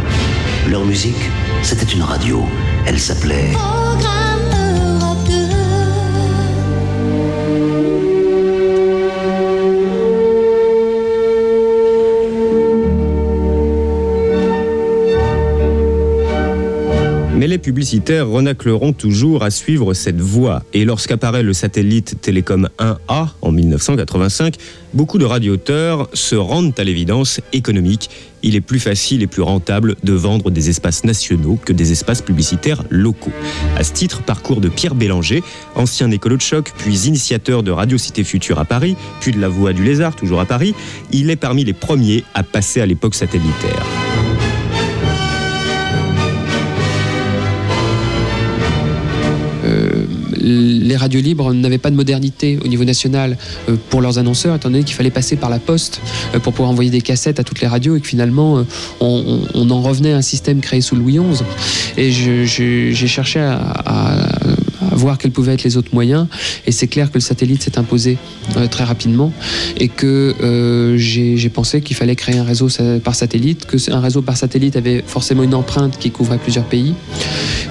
Leur 0.71 0.87
musique, 0.87 1.31
c'était 1.63 1.93
une 1.93 2.03
radio. 2.03 2.47
Elle 2.87 2.99
s'appelait 2.99 3.51
Mais 17.37 17.47
les 17.47 17.59
publicitaires 17.59 18.29
renacleront 18.29 18.95
toujours 18.95 19.43
à 19.43 19.51
suivre 19.51 19.93
cette 19.93 20.23
voie. 20.23 20.63
Et 20.73 20.87
lorsqu'apparaît 20.87 21.43
le 21.43 21.53
satellite 21.53 22.17
Télécom 22.23 22.71
1A 22.79 23.29
en 23.43 23.53
1985, 23.53 24.55
beaucoup 24.95 25.19
de 25.19 25.27
radioteurs 25.27 26.09
se 26.15 26.35
rendent 26.35 26.73
à 26.79 26.85
l'évidence 26.85 27.43
économique. 27.53 28.09
Il 28.43 28.57
est 28.57 28.63
plus 28.63 28.81
facile 28.81 29.23
et 29.23 29.27
plus 29.27 29.43
rentable 29.43 29.97
de 30.03 30.15
vendre 30.15 30.51
des 30.51 30.71
espaces 30.71 31.05
nationaux 31.05 31.59
que 31.63 31.75
des 31.75 31.93
espaces 31.93 32.23
publicitaires 32.23 32.85
locaux. 32.89 33.33
À 33.77 33.85
ce 33.85 33.93
titre, 33.93 34.23
parcours 34.23 34.63
de 34.63 34.71
Pierre 34.71 34.95
Bélanger, 34.95 35.43
ancien 35.75 36.11
écolo 36.11 36.37
de 36.39 36.43
choc, 36.43 36.73
puis 36.79 37.07
initiateur 37.07 37.63
de 37.63 37.71
Radio 37.71 37.99
Cité 37.99 38.25
Future 38.25 38.59
à 38.59 38.65
Paris, 38.65 38.97
puis 39.21 39.33
de 39.33 39.41
la 39.41 39.49
Voix 39.49 39.75
du 39.75 39.85
Lézard, 39.85 40.17
toujours 40.17 40.41
à 40.41 40.47
Paris, 40.47 40.75
il 41.13 41.29
est 41.29 41.37
parmi 41.37 41.65
les 41.65 41.75
premiers 41.75 42.25
à 42.33 42.43
passer 42.43 42.81
à 42.81 42.87
l'époque 42.87 43.15
satellitaire. 43.15 43.85
Les 50.47 50.97
radios 50.97 51.21
libres 51.21 51.53
n'avaient 51.53 51.79
pas 51.79 51.91
de 51.91 51.97
modernité 51.97 52.59
au 52.65 52.69
niveau 52.69 52.85
national 52.85 53.37
euh, 53.69 53.77
pour 53.91 54.01
leurs 54.01 54.19
annonceurs, 54.19 54.57
étant 54.57 54.71
donné 54.71 54.85
qu'il 54.85 54.95
fallait 54.95 55.11
passer 55.11 55.37
par 55.37 55.51
la 55.51 55.59
poste 55.59 56.01
euh, 56.35 56.39
pour 56.39 56.53
pouvoir 56.53 56.71
envoyer 56.71 56.91
des 56.91 57.01
cassettes 57.01 57.41
à 57.41 57.45
toutes 57.45 57.61
les 57.61 57.67
radios 57.67 57.97
et 57.97 58.01
que 58.01 58.07
finalement 58.07 58.59
euh, 58.59 58.63
on, 59.01 59.71
en 59.71 59.83
revenait 59.83 60.13
à 60.13 60.19
un 60.19 60.23
système 60.23 60.61
créé 60.61 60.81
sous 60.81 60.95
Louis 60.95 61.19
XI. 61.19 61.43
Et 61.97 62.13
j'ai 62.13 62.95
cherché 62.95 63.41
à 63.41 64.36
voir 64.97 65.19
quels 65.19 65.31
pouvaient 65.31 65.55
être 65.55 65.65
les 65.65 65.77
autres 65.77 65.95
moyens. 65.95 66.27
Et 66.67 66.73
c'est 66.73 66.87
clair 66.87 67.11
que 67.11 67.15
le 67.15 67.21
satellite 67.21 67.63
s'est 67.63 67.79
imposé 67.79 68.19
euh, 68.57 68.67
très 68.67 68.85
rapidement 68.85 69.33
et 69.79 69.89
que 69.89 70.35
euh, 70.43 70.97
j'ai 70.97 71.49
pensé 71.49 71.81
qu'il 71.81 71.97
fallait 71.97 72.17
créer 72.17 72.39
un 72.39 72.45
réseau 72.45 72.69
par 73.03 73.15
satellite, 73.15 73.67
que 73.67 73.77
un 73.93 74.01
réseau 74.01 74.23
par 74.23 74.37
satellite 74.37 74.77
avait 74.77 75.03
forcément 75.07 75.43
une 75.43 75.55
empreinte 75.55 75.99
qui 75.99 76.11
couvrait 76.11 76.39
plusieurs 76.39 76.65
pays 76.65 76.95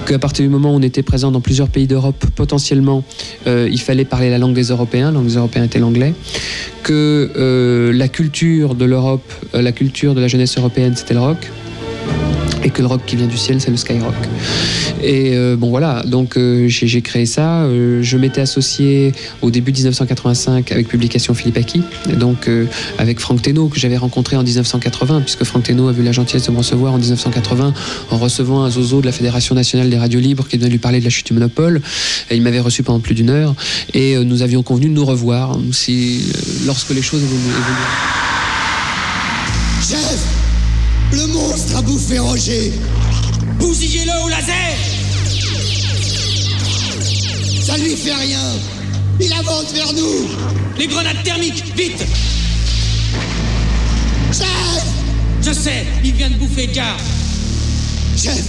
qu'à 0.06 0.18
partir 0.18 0.44
du 0.44 0.48
moment 0.48 0.72
où 0.72 0.76
on 0.76 0.82
était 0.82 1.02
présent 1.02 1.32
dans 1.32 1.40
plusieurs 1.40 1.68
pays 1.68 1.88
d'Europe, 1.88 2.24
potentiellement, 2.36 3.02
euh, 3.46 3.68
il 3.70 3.80
fallait 3.80 4.04
parler 4.04 4.30
la 4.30 4.38
langue 4.38 4.54
des 4.54 4.68
Européens, 4.68 5.06
la 5.06 5.18
langue 5.18 5.26
des 5.26 5.36
Européens 5.36 5.64
était 5.64 5.80
l'anglais, 5.80 6.14
que 6.84 7.90
la 7.92 8.08
culture 8.08 8.76
de 8.76 8.84
l'Europe, 8.84 9.32
la 9.52 9.72
culture 9.72 10.14
de 10.14 10.20
la 10.20 10.28
jeunesse 10.28 10.56
européenne, 10.56 10.94
c'était 10.94 11.14
le 11.14 11.20
rock, 11.20 11.38
et 12.64 12.70
que 12.70 12.82
le 12.82 12.88
rock 12.88 13.02
qui 13.06 13.16
vient 13.16 13.26
du 13.26 13.36
ciel, 13.36 13.60
c'est 13.60 13.70
le 13.70 13.76
skyrock. 13.76 14.14
Et 15.02 15.36
euh, 15.36 15.56
bon 15.56 15.70
voilà, 15.70 16.02
donc 16.04 16.36
euh, 16.36 16.66
j'ai 16.68 17.02
créé 17.02 17.26
ça. 17.26 17.62
Euh, 17.62 18.02
je 18.02 18.16
m'étais 18.16 18.40
associé 18.40 19.12
au 19.42 19.50
début 19.50 19.72
de 19.72 19.76
1985 19.78 20.72
avec 20.72 20.88
Publication 20.88 21.34
Philippe 21.34 21.58
Aki, 21.58 21.82
donc 22.18 22.48
avec 22.98 23.20
Franck 23.20 23.42
Thénault 23.42 23.68
que 23.68 23.78
j'avais 23.78 23.96
rencontré 23.96 24.36
en 24.36 24.42
1980, 24.42 25.20
puisque 25.22 25.44
Franck 25.44 25.64
Thénault 25.64 25.88
a 25.88 25.92
vu 25.92 26.02
la 26.02 26.12
gentillesse 26.12 26.46
de 26.46 26.52
me 26.52 26.58
recevoir 26.58 26.94
en 26.94 26.98
1980 26.98 27.74
en 28.10 28.16
recevant 28.16 28.64
un 28.64 28.70
zozo 28.70 29.00
de 29.00 29.06
la 29.06 29.12
Fédération 29.12 29.54
nationale 29.54 29.90
des 29.90 29.98
radios 29.98 30.20
libres 30.20 30.46
qui 30.48 30.56
venait 30.56 30.70
lui 30.70 30.78
parler 30.78 31.00
de 31.00 31.04
la 31.04 31.10
chute 31.10 31.26
du 31.26 31.34
monopole. 31.34 31.80
Il 32.30 32.42
m'avait 32.42 32.60
reçu 32.60 32.82
pendant 32.82 33.00
plus 33.00 33.14
d'une 33.14 33.30
heure 33.30 33.54
et 33.94 34.16
nous 34.24 34.42
avions 34.42 34.62
convenu 34.62 34.88
de 34.88 34.94
nous 34.94 35.04
revoir 35.04 35.58
si, 35.72 36.32
lorsque 36.66 36.90
les 36.90 37.02
choses 37.02 37.22
évoluaient. 37.22 37.36
Le 41.12 41.26
monstre 41.28 41.76
a 41.76 41.82
bouffé 41.82 42.18
Roger. 42.18 42.72
Bousillez-le 43.58 44.24
au 44.24 44.28
laser. 44.28 44.76
Ça 47.62 47.76
lui 47.78 47.96
fait 47.96 48.14
rien. 48.14 48.40
Il 49.20 49.32
avance 49.32 49.72
vers 49.72 49.92
nous. 49.92 50.28
Les 50.78 50.86
grenades 50.86 51.22
thermiques, 51.24 51.64
vite. 51.76 52.04
Chef. 54.32 54.84
Je 55.42 55.52
sais, 55.52 55.86
il 56.04 56.12
vient 56.12 56.28
de 56.28 56.34
bouffer 56.34 56.64
Edgar. 56.64 56.96
Chef. 58.16 58.44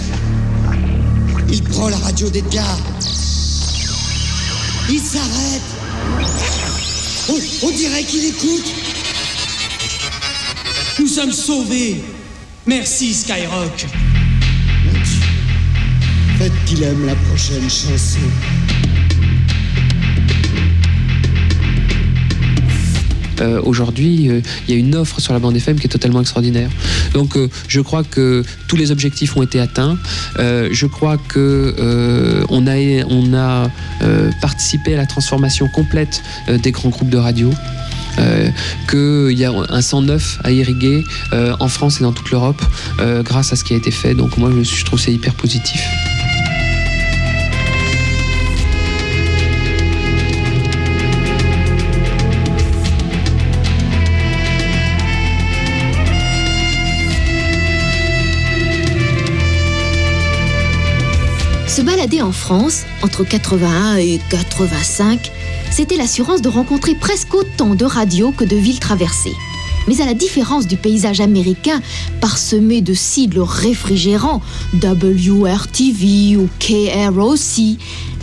Il 1.50 1.64
prend 1.64 1.90
la 1.90 1.98
radio 1.98 2.30
d'Edgar. 2.30 2.78
Il 4.90 5.00
s'arrête. 5.00 5.62
On, 7.30 7.68
on 7.68 7.72
dirait 7.72 8.04
qu'il 8.04 8.26
écoute. 8.26 8.74
Nous 11.00 11.08
sommes 11.08 11.32
sauvés 11.32 12.04
Merci 12.68 13.14
Skyrock 13.14 13.86
Faites 16.38 16.52
qu'il 16.66 16.84
aime 16.84 17.06
la 17.06 17.16
prochaine 17.16 17.64
chanson. 17.70 18.20
Euh, 23.40 23.62
Aujourd'hui, 23.64 24.30
euh, 24.30 24.42
il 24.68 24.74
y 24.74 24.78
a 24.78 24.80
une 24.80 24.96
offre 24.96 25.22
sur 25.22 25.32
la 25.32 25.40
bande 25.40 25.56
FM 25.56 25.80
qui 25.80 25.86
est 25.86 25.90
totalement 25.90 26.20
extraordinaire. 26.20 26.70
Donc, 27.14 27.38
euh, 27.38 27.50
je 27.70 27.80
crois 27.80 28.04
que 28.04 28.44
tous 28.68 28.76
les 28.76 28.92
objectifs 28.92 29.38
ont 29.38 29.44
été 29.44 29.60
atteints. 29.60 29.98
Euh, 30.40 30.68
je 30.72 30.88
crois 30.88 31.18
que 31.18 31.74
euh, 31.80 32.44
on 32.50 32.68
a, 32.68 32.76
on 33.10 33.34
a 33.34 33.70
euh, 34.02 34.30
participé 34.42 34.94
à 34.94 34.98
la 34.98 35.06
transformation 35.06 35.70
complète 35.70 36.22
euh, 36.50 36.58
des 36.58 36.72
grands 36.72 36.90
groupes 36.90 37.10
de 37.10 37.18
radio. 37.18 37.50
Euh, 38.20 38.50
qu'il 38.90 39.38
y 39.38 39.46
a 39.46 39.52
un 39.52 39.82
sang 39.82 40.02
neuf 40.02 40.40
à 40.44 40.52
irriguer 40.52 41.06
euh, 41.34 41.56
en 41.60 41.68
France 41.68 42.00
et 42.00 42.04
dans 42.04 42.14
toute 42.14 42.32
l'Europe 42.32 42.62
euh, 43.00 43.22
grâce 43.22 43.54
à 43.54 43.56
ce 43.56 43.64
qui 43.64 43.74
a 43.74 43.78
été 43.78 43.92
fait. 43.92 44.14
Donc 44.14 44.38
moi 44.38 44.50
je, 44.52 44.64
je 44.64 44.86
trouve 44.86 45.00
c'est 45.00 45.14
hyper 45.14 45.34
positif. 45.36 45.82
Se 61.78 61.84
balader 61.84 62.24
en 62.24 62.32
France, 62.32 62.86
entre 63.04 63.24
81 63.24 63.98
et 63.98 64.20
85, 64.32 65.32
c'était 65.70 65.96
l'assurance 65.96 66.42
de 66.42 66.50
rencontrer 66.50 66.96
presque 66.96 67.36
autant 67.36 67.76
de 67.76 67.86
radios 67.86 68.32
que 68.32 68.46
de 68.46 68.56
villes 68.56 68.80
traversées. 68.80 69.36
Mais 69.88 70.02
à 70.02 70.08
la 70.08 70.16
différence 70.16 70.66
du 70.66 70.76
paysage 70.76 71.22
américain, 71.22 71.80
parsemé 72.20 72.82
de 72.82 72.96
sigles 72.96 73.42
réfrigérants, 73.42 74.42
WRTV 74.74 76.38
ou 76.38 76.50
KROC, 76.58 77.78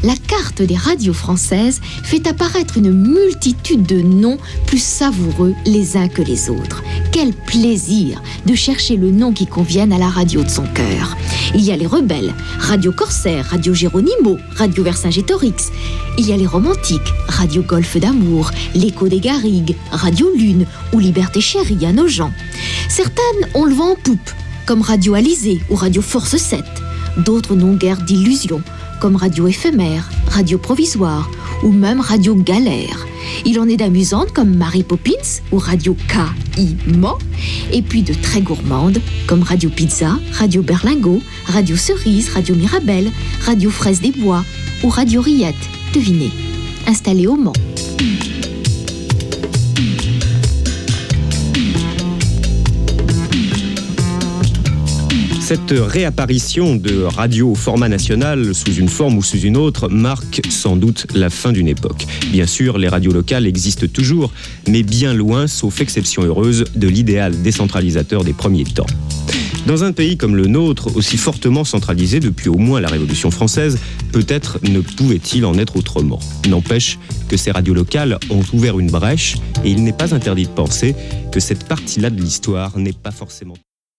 la 0.04 0.14
carte 0.16 0.60
des 0.60 0.76
radios 0.76 1.14
françaises 1.14 1.80
fait 2.02 2.26
apparaître 2.26 2.76
une 2.76 2.92
multitude 2.92 3.86
de 3.86 4.02
noms 4.02 4.36
plus 4.66 4.82
savoureux 4.82 5.54
les 5.64 5.96
uns 5.96 6.08
que 6.08 6.20
les 6.20 6.50
autres. 6.50 6.84
Quel 7.10 7.32
plaisir 7.32 8.22
de 8.44 8.54
chercher 8.54 8.96
le 8.96 9.10
nom 9.10 9.32
qui 9.32 9.46
convienne 9.46 9.92
à 9.94 9.98
la 9.98 10.08
radio 10.08 10.42
de 10.42 10.50
son 10.50 10.66
cœur. 10.74 11.16
Il 11.54 11.62
y 11.62 11.72
a 11.72 11.76
les 11.76 11.86
rebelles, 11.86 12.34
Radio 12.58 12.92
Corsaire, 12.92 13.46
Radio 13.46 13.72
Géronimo, 13.72 14.36
Radio 14.56 14.84
Vercingétorix. 14.84 15.70
Il 16.18 16.28
y 16.28 16.32
a 16.32 16.36
les 16.36 16.46
romantiques, 16.46 17.12
Radio 17.28 17.62
Golfe 17.62 17.96
d'Amour, 17.96 18.50
L'écho 18.74 19.08
des 19.08 19.20
Garrigues, 19.20 19.74
Radio 19.90 20.28
Lune 20.36 20.66
ou 20.92 20.98
Liberté 20.98 21.40
Chérie 21.40 21.86
à 21.86 21.92
nos 21.92 22.08
gens. 22.08 22.32
Certaines 22.90 23.48
ont 23.54 23.64
le 23.64 23.74
vent 23.74 23.92
en 23.92 23.96
poupe, 23.96 24.30
comme 24.66 24.82
Radio 24.82 25.14
Alizé 25.14 25.60
ou 25.70 25.76
Radio 25.76 26.02
Force 26.02 26.36
7. 26.36 26.62
D'autres 27.18 27.54
n'ont 27.54 27.74
guère 27.74 28.02
d'illusions, 28.02 28.62
comme 29.04 29.16
Radio 29.16 29.46
Éphémère, 29.46 30.08
Radio 30.28 30.56
Provisoire 30.56 31.30
ou 31.62 31.70
même 31.70 32.00
Radio 32.00 32.34
Galère. 32.34 33.06
Il 33.44 33.60
en 33.60 33.68
est 33.68 33.76
d'amusantes 33.76 34.32
comme 34.32 34.56
Marie 34.56 34.82
Poppins 34.82 35.42
ou 35.52 35.58
Radio 35.58 35.94
K.I. 36.08 36.74
Mo, 36.96 37.18
et 37.70 37.82
puis 37.82 38.00
de 38.00 38.14
très 38.14 38.40
gourmandes 38.40 39.02
comme 39.26 39.42
Radio 39.42 39.68
Pizza, 39.68 40.18
Radio 40.32 40.62
Berlingot, 40.62 41.20
Radio 41.44 41.76
Cerise, 41.76 42.30
Radio 42.30 42.54
Mirabelle, 42.54 43.10
Radio 43.44 43.68
Fraise 43.68 44.00
des 44.00 44.12
Bois 44.12 44.42
ou 44.82 44.88
Radio 44.88 45.20
Rillette, 45.20 45.54
devinez, 45.92 46.30
installée 46.86 47.26
au 47.26 47.36
Mans. 47.36 47.52
Cette 55.54 55.78
réapparition 55.78 56.74
de 56.74 57.04
radio 57.04 57.52
au 57.52 57.54
format 57.54 57.88
national 57.88 58.56
sous 58.56 58.74
une 58.74 58.88
forme 58.88 59.18
ou 59.18 59.22
sous 59.22 59.38
une 59.38 59.56
autre 59.56 59.88
marque 59.88 60.42
sans 60.50 60.74
doute 60.74 61.06
la 61.14 61.30
fin 61.30 61.52
d'une 61.52 61.68
époque. 61.68 62.06
Bien 62.32 62.48
sûr, 62.48 62.76
les 62.76 62.88
radios 62.88 63.12
locales 63.12 63.46
existent 63.46 63.86
toujours, 63.86 64.32
mais 64.66 64.82
bien 64.82 65.14
loin, 65.14 65.46
sauf 65.46 65.80
exception 65.80 66.24
heureuse, 66.24 66.64
de 66.74 66.88
l'idéal 66.88 67.40
décentralisateur 67.40 68.24
des 68.24 68.32
premiers 68.32 68.64
temps. 68.64 68.88
Dans 69.68 69.84
un 69.84 69.92
pays 69.92 70.16
comme 70.16 70.34
le 70.34 70.48
nôtre, 70.48 70.96
aussi 70.96 71.16
fortement 71.16 71.62
centralisé 71.62 72.18
depuis 72.18 72.48
au 72.48 72.58
moins 72.58 72.80
la 72.80 72.88
Révolution 72.88 73.30
française, 73.30 73.78
peut-être 74.10 74.58
ne 74.64 74.80
pouvait-il 74.80 75.44
en 75.46 75.56
être 75.56 75.76
autrement. 75.76 76.18
N'empêche 76.48 76.98
que 77.28 77.36
ces 77.36 77.52
radios 77.52 77.74
locales 77.74 78.18
ont 78.28 78.42
ouvert 78.54 78.80
une 78.80 78.90
brèche 78.90 79.36
et 79.64 79.70
il 79.70 79.84
n'est 79.84 79.92
pas 79.92 80.16
interdit 80.16 80.46
de 80.46 80.48
penser 80.48 80.96
que 81.30 81.38
cette 81.38 81.68
partie-là 81.68 82.10
de 82.10 82.20
l'histoire 82.20 82.76
n'est 82.76 82.92
pas 82.92 83.12
forcément... 83.12 83.54